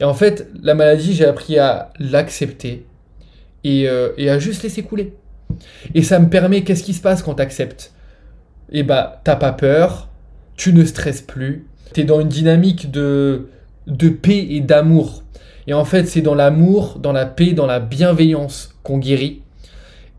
Et 0.01 0.05
en 0.05 0.13
fait, 0.13 0.51
la 0.63 0.75
maladie, 0.75 1.15
j'ai 1.15 1.25
appris 1.25 1.59
à 1.59 1.95
l'accepter 1.99 2.85
et, 3.65 3.89
euh, 3.89 4.11
à 4.19 4.39
juste 4.39 4.65
laisser 4.65 4.83
couler. 4.83 5.15
Et 5.95 6.03
ça 6.03 6.19
me 6.19 6.29
permet, 6.29 6.63
qu'est-ce 6.63 6.83
qui 6.83 6.93
se 6.93 7.01
passe 7.01 7.23
quand 7.23 7.37
tu 7.37 7.43
acceptes 7.43 7.95
Eh 8.71 8.83
bah, 8.83 9.23
t'as 9.25 9.37
pas 9.37 9.53
peur, 9.53 10.11
tu 10.57 10.75
ne 10.75 10.85
stresses 10.85 11.23
plus, 11.23 11.65
tu 11.95 12.03
es 12.03 12.05
dans 12.05 12.21
une 12.21 12.29
dynamique 12.29 12.91
de, 12.91 13.49
de 13.87 14.09
paix 14.09 14.47
et 14.51 14.61
d'amour. 14.61 15.23
Et 15.67 15.75
en 15.75 15.85
fait, 15.85 16.07
c'est 16.07 16.21
dans 16.21 16.35
l'amour, 16.35 16.99
dans 16.99 17.13
la 17.13 17.27
paix, 17.27 17.53
dans 17.53 17.67
la 17.67 17.81
bienveillance 17.81 18.75
qu'on 18.83 18.99
guérit. 18.99 19.43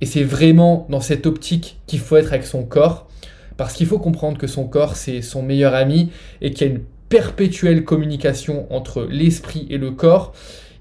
Et 0.02 0.06
c'est 0.06 0.24
vraiment 0.24 0.86
dans 0.90 1.00
cette 1.00 1.26
optique 1.26 1.80
qu'il 1.88 2.00
faut 2.00 2.18
être 2.18 2.34
avec 2.34 2.46
son 2.46 2.64
corps. 2.64 3.08
Parce 3.56 3.74
qu'il 3.74 3.88
faut 3.88 3.98
comprendre 3.98 4.38
que 4.38 4.48
son 4.48 4.68
corps, 4.68 4.96
c'est 4.96 5.22
son 5.22 5.42
meilleur 5.42 5.74
ami 5.74 6.12
et 6.42 6.52
qu'il 6.52 6.68
y 6.68 6.70
a 6.70 6.74
une 6.74 6.84
perpétuelle 7.10 7.84
communication 7.84 8.72
entre 8.72 9.08
l'esprit 9.10 9.66
et 9.70 9.78
le 9.78 9.92
corps. 9.92 10.34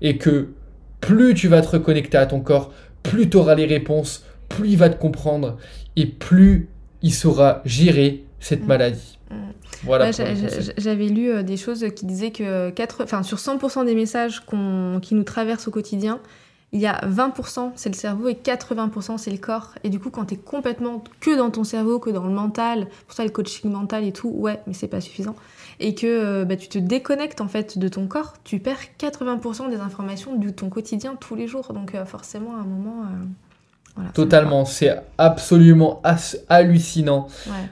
Et 0.02 0.18
que 0.18 0.50
plus 1.00 1.34
tu 1.34 1.48
vas 1.48 1.62
te 1.62 1.68
reconnecter 1.68 2.18
à 2.18 2.26
ton 2.26 2.40
corps, 2.40 2.72
plus 3.02 3.30
tu 3.30 3.36
auras 3.36 3.54
les 3.54 3.66
réponses, 3.66 4.24
plus 4.48 4.70
il 4.70 4.76
va 4.76 4.90
te 4.90 5.00
comprendre 5.00 5.56
et 5.94 6.06
plus 6.06 6.68
il 7.02 7.14
saura 7.14 7.62
gérer 7.64 8.24
cette 8.40 8.64
mm. 8.64 8.66
maladie. 8.66 9.18
Voilà. 9.84 10.10
J'avais 10.12 11.08
lu 11.08 11.30
euh, 11.30 11.42
des 11.42 11.56
choses 11.56 11.84
qui 11.94 12.06
disaient 12.06 12.32
que 12.32 12.70
4, 12.70 13.04
enfin, 13.04 13.22
sur 13.22 13.38
100% 13.38 13.84
des 13.84 13.94
messages 13.94 14.42
qui 15.02 15.14
nous 15.14 15.24
traversent 15.24 15.68
au 15.68 15.70
quotidien, 15.70 16.20
il 16.72 16.80
y 16.80 16.86
a 16.86 17.00
20% 17.06 17.72
c'est 17.76 17.88
le 17.88 17.94
cerveau 17.94 18.28
et 18.28 18.34
80% 18.34 19.18
c'est 19.18 19.30
le 19.30 19.38
corps. 19.38 19.74
Et 19.84 19.88
du 19.88 19.98
coup, 19.98 20.10
quand 20.10 20.26
tu 20.26 20.34
es 20.34 20.36
complètement 20.36 21.02
que 21.20 21.36
dans 21.36 21.50
ton 21.50 21.64
cerveau, 21.64 21.98
que 21.98 22.10
dans 22.10 22.24
le 22.24 22.32
mental, 22.32 22.88
pour 23.06 23.16
ça 23.16 23.24
le 23.24 23.30
coaching 23.30 23.70
mental 23.70 24.04
et 24.04 24.12
tout, 24.12 24.28
ouais, 24.28 24.60
mais 24.66 24.74
c'est 24.74 24.88
pas 24.88 25.00
suffisant. 25.00 25.36
Et 25.78 25.94
que 25.94 26.06
euh, 26.06 26.44
bah, 26.44 26.56
tu 26.56 26.68
te 26.68 26.78
déconnectes 26.78 27.40
en 27.40 27.48
fait 27.48 27.78
de 27.78 27.88
ton 27.88 28.06
corps, 28.06 28.34
tu 28.44 28.58
perds 28.58 28.78
80% 28.98 29.70
des 29.70 29.76
informations 29.76 30.34
de 30.34 30.50
ton 30.50 30.68
quotidien 30.68 31.16
tous 31.18 31.36
les 31.36 31.46
jours. 31.46 31.72
Donc 31.72 31.94
euh, 31.94 32.04
forcément, 32.04 32.56
à 32.56 32.60
un 32.60 32.64
moment. 32.64 33.04
Totalement, 34.12 34.66
c'est 34.66 34.94
absolument 35.16 36.02
hallucinant 36.50 37.28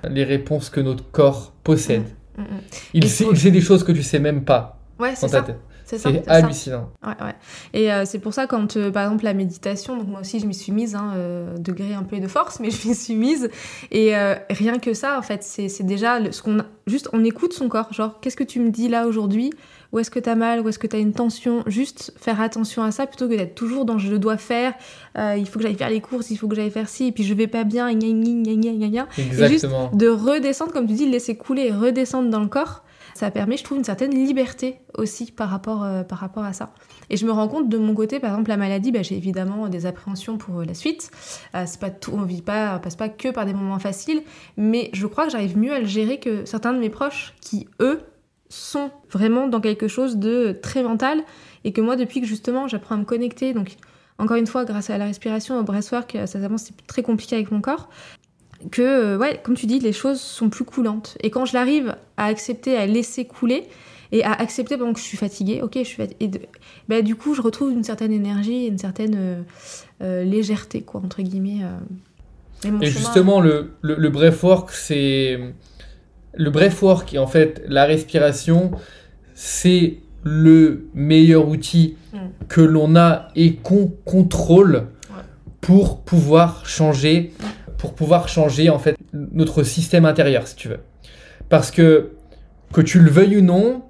les 0.09 0.25
réponses 0.25 0.71
que 0.71 0.81
notre 0.81 1.05
corps 1.11 1.53
possède. 1.65 2.05
Mm, 2.37 2.43
mm, 2.43 2.45
mm. 2.45 2.61
Il, 2.95 3.09
sait, 3.09 3.51
des 3.51 3.61
choses 3.61 3.83
que 3.83 3.93
tu 3.93 4.03
sais 4.03 4.21
même 4.21 4.45
pas 4.45 4.79
ouais, 5.01 5.15
dans 5.21 5.29
ta 5.29 5.43
tête. 5.43 5.59
C'est 5.85 6.29
hallucinant. 6.29 6.91
Ouais, 7.07 7.13
ouais. 7.23 7.35
Et 7.73 7.93
euh, 7.93 8.05
c'est 8.07 8.19
pour 8.19 8.33
ça, 8.33 8.47
quand, 8.47 8.77
euh, 8.77 8.91
par 8.91 9.05
exemple, 9.05 9.25
la 9.25 9.35
méditation, 9.35 9.97
donc 9.97 10.09
moi 10.09 10.21
aussi, 10.21 10.41
je 10.41 10.47
m'y 10.47 10.55
suis 10.55 10.73
mise, 10.73 10.95
hein, 10.95 11.13
euh, 11.15 11.59
degré 11.59 11.93
un 11.93 12.03
peu 12.03 12.19
de 12.19 12.27
force, 12.27 12.59
mais 12.61 12.71
je 12.71 12.89
m'y 12.89 12.95
suis 12.95 13.15
mise. 13.15 13.51
Et 13.91 14.15
rien 14.51 14.79
que 14.79 14.95
ça, 14.95 15.19
en 15.19 15.23
fait, 15.23 15.43
c'est 15.43 15.83
déjà 15.83 16.21
ce 16.31 16.43
qu'on 16.43 16.59
Juste, 16.87 17.09
on 17.15 17.25
écoute 17.25 17.55
son 17.55 17.69
corps. 17.69 17.93
Genre, 17.95 18.21
qu'est-ce 18.21 18.37
que 18.37 18.45
tu 18.45 18.61
me 18.61 18.71
dis 18.71 18.89
là 18.89 19.07
aujourd'hui? 19.07 19.51
Où 19.95 19.99
est-ce 20.01 20.11
que 20.11 20.19
t'as 20.19 20.35
mal 20.35 20.61
Où 20.61 20.69
est-ce 20.69 20.79
que 20.79 20.87
t'as 20.87 20.99
une 20.99 21.15
tension? 21.15 21.63
Juste 21.67 22.13
faire 22.19 22.43
attention 22.43 22.83
à 22.83 22.91
ça 22.91 23.07
plutôt 23.07 23.29
que 23.29 23.35
d'être 23.35 23.55
toujours 23.55 23.87
dans 23.87 23.97
je 23.97 24.15
dois 24.17 24.37
faire, 24.37 24.75
il 25.17 25.47
faut 25.47 25.59
que 25.59 25.65
j'aille 25.65 25.77
faire 25.77 25.89
les 25.89 26.01
courses, 26.03 26.31
il 26.31 26.37
faut 26.37 26.49
que 26.49 26.57
j'aille 26.57 26.71
faire 26.71 26.89
ci, 26.89 27.07
et 27.07 27.13
puis 27.13 27.25
je 27.25 27.33
vais 27.33 27.47
pas 27.47 27.65
bien, 27.65 27.91
gna, 27.95 28.09
gna, 28.09 28.55
gna, 28.57 28.89
gna, 28.89 29.09
Exactement. 29.17 29.47
Et 29.47 29.49
juste 29.49 29.97
de 29.97 30.09
redescendre, 30.09 30.73
comme 30.73 30.87
tu 30.87 30.95
dis, 30.95 31.09
laisser 31.09 31.37
couler 31.37 31.71
redescendre 31.71 32.29
dans 32.29 32.41
le 32.41 32.49
corps 32.49 32.85
ça 33.15 33.31
permet, 33.31 33.57
je 33.57 33.65
trouve, 33.65 33.79
une 33.79 33.85
certaine 33.85 34.13
liberté 34.13 34.81
aussi 34.99 35.31
par 35.31 35.49
rapport, 35.49 35.85
euh, 35.85 36.03
par 36.03 36.19
rapport 36.19 36.45
à 36.45 36.53
ça. 36.53 36.75
Et 37.11 37.17
je 37.17 37.25
me 37.27 37.31
rends 37.31 37.49
compte 37.49 37.69
de 37.69 37.79
mon 37.79 37.95
côté, 37.95 38.19
par 38.19 38.31
exemple, 38.31 38.49
la 38.49 38.57
maladie, 38.57 38.91
bah, 38.91 39.03
j'ai 39.03 39.17
évidemment 39.17 39.69
des 39.69 39.87
appréhensions 39.87 40.37
pour 40.37 40.61
euh, 40.61 40.65
la 40.65 40.75
suite. 40.75 41.11
Euh, 41.55 41.63
c'est 41.67 41.81
pas 41.81 41.91
tout, 41.91 42.13
on 42.13 42.23
vit 42.23 42.43
pas, 42.43 42.79
passe 42.81 42.97
pas 42.97 43.09
que 43.09 43.29
par 43.29 43.47
des 43.47 43.55
moments 43.55 43.79
faciles, 43.79 44.23
mais 44.57 44.91
je 44.93 45.07
crois 45.07 45.27
que 45.27 45.31
j'arrive 45.31 45.57
mieux 45.57 45.73
à 45.73 45.79
le 45.79 45.87
gérer 45.87 46.19
que 46.19 46.45
certains 46.45 46.73
de 46.73 46.79
mes 46.79 46.91
proches 46.91 47.35
qui, 47.41 47.69
eux, 47.81 48.01
sont 48.55 48.91
vraiment 49.11 49.49
dans 49.49 49.61
quelque 49.61 49.89
chose 49.89 50.17
de 50.17 50.57
très 50.63 50.83
mental 50.83 51.23
et 51.65 51.73
que 51.73 51.81
moi, 51.81 51.97
depuis 51.97 52.21
que 52.21 52.27
justement 52.27 52.69
j'apprends 52.69 52.95
à 52.95 52.99
me 52.99 53.05
connecter, 53.05 53.53
donc 53.53 53.77
encore 54.19 54.37
une 54.37 54.47
fois, 54.47 54.65
grâce 54.65 54.91
à 54.91 54.99
la 54.99 55.07
respiration, 55.07 55.59
au 55.59 55.63
breathwork, 55.63 56.17
ça 56.27 56.39
c'est 56.57 56.87
très 56.87 57.03
compliqué 57.03 57.37
avec 57.37 57.51
mon 57.51 57.61
corps 57.61 57.89
que, 58.71 58.83
euh, 58.83 59.19
ouais, 59.19 59.41
comme 59.43 59.55
tu 59.55 59.67
dis, 59.67 59.79
les 59.79 59.93
choses 59.93 60.21
sont 60.21 60.49
plus 60.49 60.65
coulantes. 60.65 61.19
Et 61.23 61.31
quand 61.31 61.45
je 61.45 61.55
l'arrive 61.55 61.97
à 62.17 62.27
accepter, 62.27 62.77
à 62.77 62.87
laisser 62.87 63.25
couler, 63.25 63.65
et 64.13 64.23
à 64.23 64.33
accepter 64.33 64.77
pendant 64.77 64.93
que 64.93 65.01
je 65.01 65.05
suis 65.05 65.17
fatiguée, 65.17 65.61
ok, 65.63 65.73
je 65.77 65.83
suis 65.83 65.97
fatiguée, 65.97 66.49
bah, 66.89 67.03
du 67.03 67.17
coup, 67.17 67.35
je 67.35 67.43
retrouve 67.43 67.73
une 67.73 67.85
certaine 67.85 68.13
énergie, 68.13 68.67
une 68.67 68.79
certaine 68.79 69.15
euh, 69.17 69.43
euh, 70.03 70.25
légèreté, 70.25 70.83
quoi, 70.83 71.01
entre 71.05 71.21
guillemets. 71.23 71.63
et, 72.65 72.87
justement, 72.87 73.41
le, 73.41 73.73
le, 73.83 73.97
le 73.97 74.09
breathwork, 74.11 74.71
c'est. 74.71 75.39
Le 76.37 76.51
breathwork, 76.51 77.15
et 77.15 77.19
en 77.19 77.27
fait, 77.27 77.63
la 77.69 77.85
respiration, 77.85 78.73
c'est 79.35 79.99
le 80.23 80.89
meilleur 80.95 81.49
outil 81.49 81.97
mm. 82.13 82.19
que 82.49 82.61
l'on 82.61 82.97
a 82.97 83.29
et 83.37 83.57
qu'on 83.57 83.93
contrôle 84.05 84.87
pour 85.61 86.03
pouvoir 86.03 86.67
changer 86.67 87.33
pour 87.85 87.93
pouvoir 87.93 88.29
changer 88.31 88.71
en 88.71 88.79
fait 88.79 88.97
notre 89.13 89.63
système 89.63 90.07
intérieur, 90.07 90.47
si 90.47 90.57
tu 90.57 90.69
veux. 90.69 90.81
Parce 91.51 91.71
que 91.71 92.13
que 92.73 92.81
tu 92.81 92.99
le 92.99 93.11
veuilles 93.11 93.37
ou 93.37 93.41
non, 93.43 93.83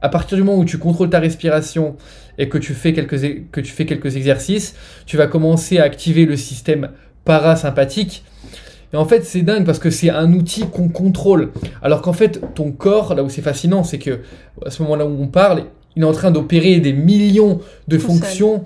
à 0.00 0.08
partir 0.08 0.38
du 0.38 0.44
moment 0.44 0.58
où 0.58 0.64
tu 0.64 0.78
contrôles 0.78 1.10
ta 1.10 1.18
respiration 1.18 1.96
et 2.38 2.48
que 2.48 2.56
tu 2.56 2.74
fais 2.74 2.92
quelques, 2.92 3.50
que 3.50 3.60
tu 3.60 3.72
fais 3.72 3.84
quelques 3.84 4.16
exercices, 4.16 4.76
tu 5.06 5.16
vas 5.16 5.26
commencer 5.26 5.78
à 5.78 5.82
activer 5.82 6.24
le 6.24 6.36
système 6.36 6.90
parasympathique. 7.24 8.24
Et 8.92 8.96
en 8.96 9.04
fait, 9.04 9.24
c'est 9.24 9.42
dingue 9.42 9.64
parce 9.66 9.78
que 9.78 9.90
c'est 9.90 10.10
un 10.10 10.32
outil 10.32 10.66
qu'on 10.66 10.88
contrôle. 10.88 11.52
Alors 11.82 12.02
qu'en 12.02 12.12
fait, 12.12 12.40
ton 12.54 12.72
corps, 12.72 13.14
là 13.14 13.22
où 13.22 13.28
c'est 13.28 13.42
fascinant, 13.42 13.84
c'est 13.84 13.98
que 13.98 14.20
à 14.64 14.70
ce 14.70 14.82
moment-là 14.82 15.06
où 15.06 15.22
on 15.22 15.28
parle, 15.28 15.64
il 15.96 16.02
est 16.02 16.06
en 16.06 16.12
train 16.12 16.30
d'opérer 16.30 16.80
des 16.80 16.92
millions 16.92 17.60
de 17.88 17.98
fonctions 17.98 18.64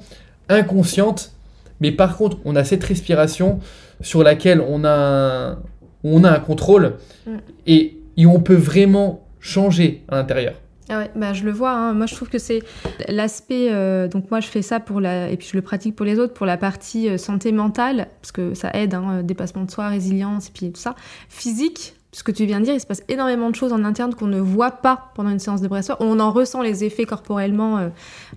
inconscientes. 0.49 1.33
Mais 1.81 1.91
par 1.91 2.17
contre, 2.17 2.39
on 2.45 2.55
a 2.55 2.65
cette 2.65 2.85
respiration 2.85 3.59
sur 4.01 4.23
laquelle 4.23 4.61
on 4.61 4.85
a 4.85 4.93
un, 4.93 5.59
on 6.05 6.25
a 6.25 6.31
un 6.31 6.39
contrôle 6.39 6.95
mm. 7.27 7.37
et, 7.67 7.99
on 8.27 8.41
peut 8.41 8.55
vraiment 8.55 9.25
changer 9.41 10.03
à 10.09 10.17
l'intérieur. 10.17 10.55
Ah 10.93 11.09
bah 11.15 11.33
je 11.33 11.45
le 11.45 11.53
vois. 11.53 11.73
Hein. 11.73 11.93
Moi, 11.95 12.07
je 12.07 12.15
trouve 12.15 12.29
que 12.29 12.39
c'est 12.39 12.63
l'aspect. 13.09 13.69
Euh, 13.71 14.09
donc, 14.09 14.31
moi, 14.31 14.41
je 14.41 14.49
fais 14.49 14.63
ça 14.63 14.81
pour 14.81 15.01
la. 15.01 15.31
Et 15.31 15.37
puis, 15.37 15.49
je 15.51 15.57
le 15.57 15.63
pratique 15.63 15.97
pour 15.97 16.07
les 16.07 16.19
autres, 16.19 16.35
pour 16.35 16.47
la 16.47 16.57
partie 16.57 17.09
euh, 17.09 17.19
santé 17.19 17.53
mentale, 17.53 18.09
parce 18.21 18.33
que 18.33 18.55
ça 18.55 18.71
aide, 18.75 18.95
hein, 18.95 19.23
dépassement 19.23 19.65
de 19.65 19.71
soi, 19.71 19.89
résilience, 19.89 20.49
et 20.49 20.53
puis 20.53 20.73
tout 20.73 20.81
ça. 20.81 20.95
Physique, 21.29 21.95
ce 22.15 22.23
que 22.23 22.31
tu 22.31 22.45
viens 22.45 22.61
de 22.61 22.67
dire, 22.67 22.75
il 22.75 22.81
se 22.81 22.87
passe 22.87 23.03
énormément 23.09 23.49
de 23.49 23.55
choses 23.55 23.73
en 23.73 23.85
interne 23.85 24.15
qu'on 24.15 24.27
ne 24.27 24.39
voit 24.39 24.71
pas 24.71 25.11
pendant 25.15 25.31
une 25.31 25.39
séance 25.39 25.63
de 25.63 25.69
breathwork. 25.69 25.99
On 26.03 26.21
en 26.21 26.31
ressent 26.31 26.61
les 26.61 26.85
effets 26.85 27.05
corporellement, 27.05 27.79
euh, 27.79 27.89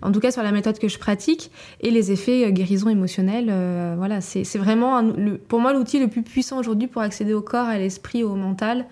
en 0.01 0.13
tout 0.13 0.21
cas 0.21 0.31
sur 0.31 0.43
la 0.43 0.53
méthode 0.53 0.79
que 0.79 0.87
je 0.87 0.97
pratique, 0.97 1.51
et 1.81 1.91
les 1.91 2.11
effets 2.11 2.45
euh, 2.45 2.51
guérison 2.51 2.87
émotionnelle. 2.87 3.49
Euh, 3.49 3.95
voilà, 3.97 4.21
c'est 4.21 4.45
vraiment, 4.57 5.03
pour 5.49 5.59
moi, 5.59 5.73
l'outil 5.73 5.99
le 5.99 6.07
plus 6.07 6.23
puissant 6.23 6.57
aujourd'hui 6.57 6.87
pour 6.87 7.01
accéder 7.01 7.33
au 7.33 7.41
corps, 7.41 7.67
à 7.67 7.77
l'esprit, 7.77 8.23
au 8.23 8.35
mental. 8.35 8.85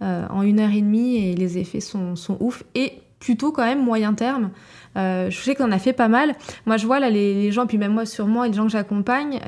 en 0.00 0.42
une 0.42 0.60
heure 0.60 0.72
et 0.72 0.82
demie 0.82 1.16
et 1.16 1.34
les 1.34 1.56
effets 1.56 1.80
sont, 1.80 2.16
sont 2.16 2.36
ouf 2.40 2.64
et 2.74 3.03
plutôt 3.24 3.52
quand 3.52 3.64
même 3.64 3.82
moyen 3.82 4.14
terme. 4.14 4.50
je 4.96 5.36
sais 5.42 5.54
qu'on 5.54 5.72
a 5.72 5.78
fait 5.78 5.92
pas 5.92 6.08
mal. 6.08 6.34
Moi, 6.66 6.76
je 6.76 6.86
vois 6.86 7.00
là 7.00 7.10
les, 7.10 7.50
gens, 7.50 7.66
puis 7.66 7.78
même 7.78 7.92
moi 7.92 8.06
sur 8.06 8.26
moi 8.26 8.46
et 8.46 8.50
les 8.50 8.54
gens 8.54 8.64
que 8.64 8.72
j'accompagne, 8.72 9.40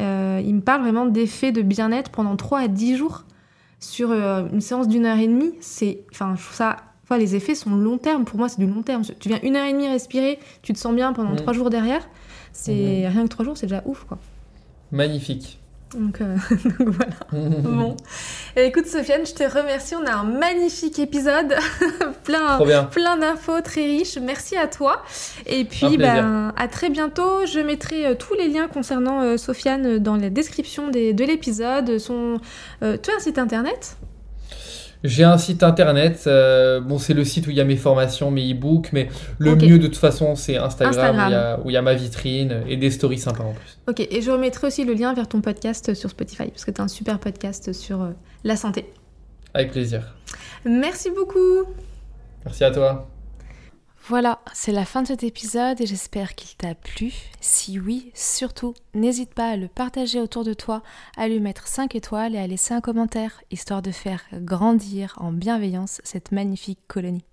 ils 0.45 0.55
me 0.55 0.61
parlent 0.61 0.83
vraiment 0.83 1.07
d'effets 1.07 1.53
de 1.53 1.62
bien-être 1.62 2.11
pendant 2.11 2.37
3 2.37 2.61
à 2.61 2.68
10 2.68 2.97
jours 2.97 3.24
sur 3.79 4.12
une 4.12 4.61
séance 4.61 4.89
d'une 4.89 5.05
heure 5.05 5.18
et 5.18 5.29
demie. 5.29 5.53
C'est, 5.61 6.01
enfin, 6.11 6.35
je 6.37 6.43
trouve 6.43 6.57
ça 6.57 6.77
Enfin, 7.07 7.18
les 7.18 7.37
effets 7.37 7.55
sont 7.55 7.70
long 7.77 7.99
terme. 7.99 8.24
Pour 8.24 8.37
moi, 8.37 8.49
c'est 8.49 8.59
du 8.59 8.66
long 8.66 8.83
terme. 8.83 9.03
Tu 9.20 9.29
viens 9.29 9.39
une 9.45 9.55
heure 9.55 9.64
et 9.64 9.72
demie 9.72 9.87
respirer, 9.87 10.41
tu 10.62 10.72
te 10.72 10.79
sens 10.79 10.93
bien 10.93 11.12
pendant 11.12 11.33
mm. 11.33 11.37
trois 11.37 11.53
jours 11.53 11.70
derrière. 11.70 12.09
C'est 12.53 12.72
mm-hmm. 12.72 13.09
rien 13.09 13.22
que 13.22 13.29
trois 13.29 13.45
jours, 13.45 13.57
c'est 13.57 13.66
déjà 13.66 13.83
ouf, 13.87 14.05
quoi. 14.05 14.18
Magnifique. 14.91 15.61
Donc, 15.95 16.20
euh, 16.20 16.37
voilà. 16.78 17.12
bon. 17.62 17.97
écoute, 18.57 18.87
Sofiane, 18.87 19.24
je 19.24 19.34
te 19.34 19.45
remercie. 19.45 19.95
On 19.95 20.05
a 20.05 20.14
un 20.14 20.24
magnifique 20.24 20.99
épisode, 20.99 21.55
plein, 22.24 22.59
plein 22.91 23.16
d'infos 23.16 23.61
très 23.61 23.84
riches. 23.84 24.18
Merci 24.18 24.57
à 24.57 24.66
toi. 24.66 25.03
Et 25.47 25.64
puis, 25.64 25.97
ben, 25.97 26.53
à 26.57 26.68
très 26.68 26.91
bientôt. 26.91 27.47
Je 27.47 27.61
mettrai 27.61 28.07
euh, 28.07 28.14
tous 28.14 28.34
les 28.34 28.49
liens 28.49 28.68
concernant 28.68 29.22
euh, 29.22 29.37
Sofiane 29.37 29.99
dans 29.99 30.16
la 30.16 30.28
description 30.28 30.89
des, 30.89 31.12
de 31.12 31.24
l'épisode. 31.24 31.99
Son, 31.99 32.41
tu 32.80 32.87
as 32.87 33.16
un 33.16 33.20
site 33.20 33.39
internet? 33.39 33.97
J'ai 35.05 35.25
un 35.25 35.39
site 35.39 35.63
internet, 35.63 36.25
euh, 36.27 36.81
bon 36.81 36.99
c'est 36.99 37.15
le 37.15 37.25
site 37.25 37.47
où 37.47 37.51
il 37.51 37.57
y 37.57 37.61
a 37.61 37.65
mes 37.65 37.77
formations, 37.77 38.31
mes 38.31 38.53
e-books, 38.53 38.93
mais 38.93 39.09
le 39.39 39.55
mieux 39.55 39.79
de 39.79 39.87
toute 39.87 39.97
façon 39.97 40.35
c'est 40.35 40.57
Instagram, 40.57 41.59
Où, 41.65 41.71
il 41.71 41.75
y 41.75 41.77
a, 41.77 41.83
ma 41.83 41.95
vitrine 41.95 42.63
et 42.69 42.77
des 42.77 42.91
stories 42.91 43.19
sympas 43.19 43.45
en 43.45 43.53
plus. 43.53 43.79
Ok, 43.89 44.01
et 44.01 44.23
je 44.23 44.31
remettrai 44.31 44.67
aussi 44.67 44.85
le 44.85 44.95
lien 44.95 45.15
vers 45.15 45.29
ton 45.29 45.41
podcast 45.41 45.95
sur 45.95 46.11
Spotify, 46.11 46.49
parce 46.49 46.65
que 46.65 46.71
tu 46.71 46.81
as 46.81 46.85
un 46.85 46.89
super 46.89 47.19
podcast 47.19 47.73
sur 47.73 48.03
euh, 48.03 48.11
la 48.45 48.57
santé. 48.57 48.93
Avec 49.55 49.73
plaisir. 49.73 50.15
Merci 50.65 51.11
beaucoup. 51.11 51.65
Merci 52.45 52.65
à 52.65 52.71
toi. 52.71 53.09
Voilà, 54.09 54.39
c'est 54.53 54.71
la 54.71 54.85
fin 54.85 55.03
de 55.03 55.09
cet 55.09 55.25
épisode 55.25 55.81
et 55.81 55.87
j'espère 55.87 56.37
qu'il 56.37 56.57
t'a 56.57 56.77
plu. 56.77 57.13
Si 57.41 57.81
oui, 57.81 58.13
surtout, 58.15 58.73
n'hésite 58.95 59.35
pas 59.35 59.49
à 59.49 59.57
le 59.57 59.67
partager 59.67 60.21
autour 60.21 60.45
de 60.45 60.55
toi, 60.55 60.85
à 61.17 61.27
lui 61.27 61.41
mettre 61.41 61.67
5 61.67 61.97
étoiles 61.97 62.37
et 62.37 62.39
à 62.39 62.47
laisser 62.47 62.73
un 62.73 62.81
commentaire, 62.81 63.43
histoire 63.51 63.83
de 63.83 63.91
faire 63.91 64.23
grandir 64.33 65.17
en 65.17 65.33
bienveillance 65.33 66.01
cette 66.05 66.31
magnifique 66.31 66.79
colonie. 66.87 67.25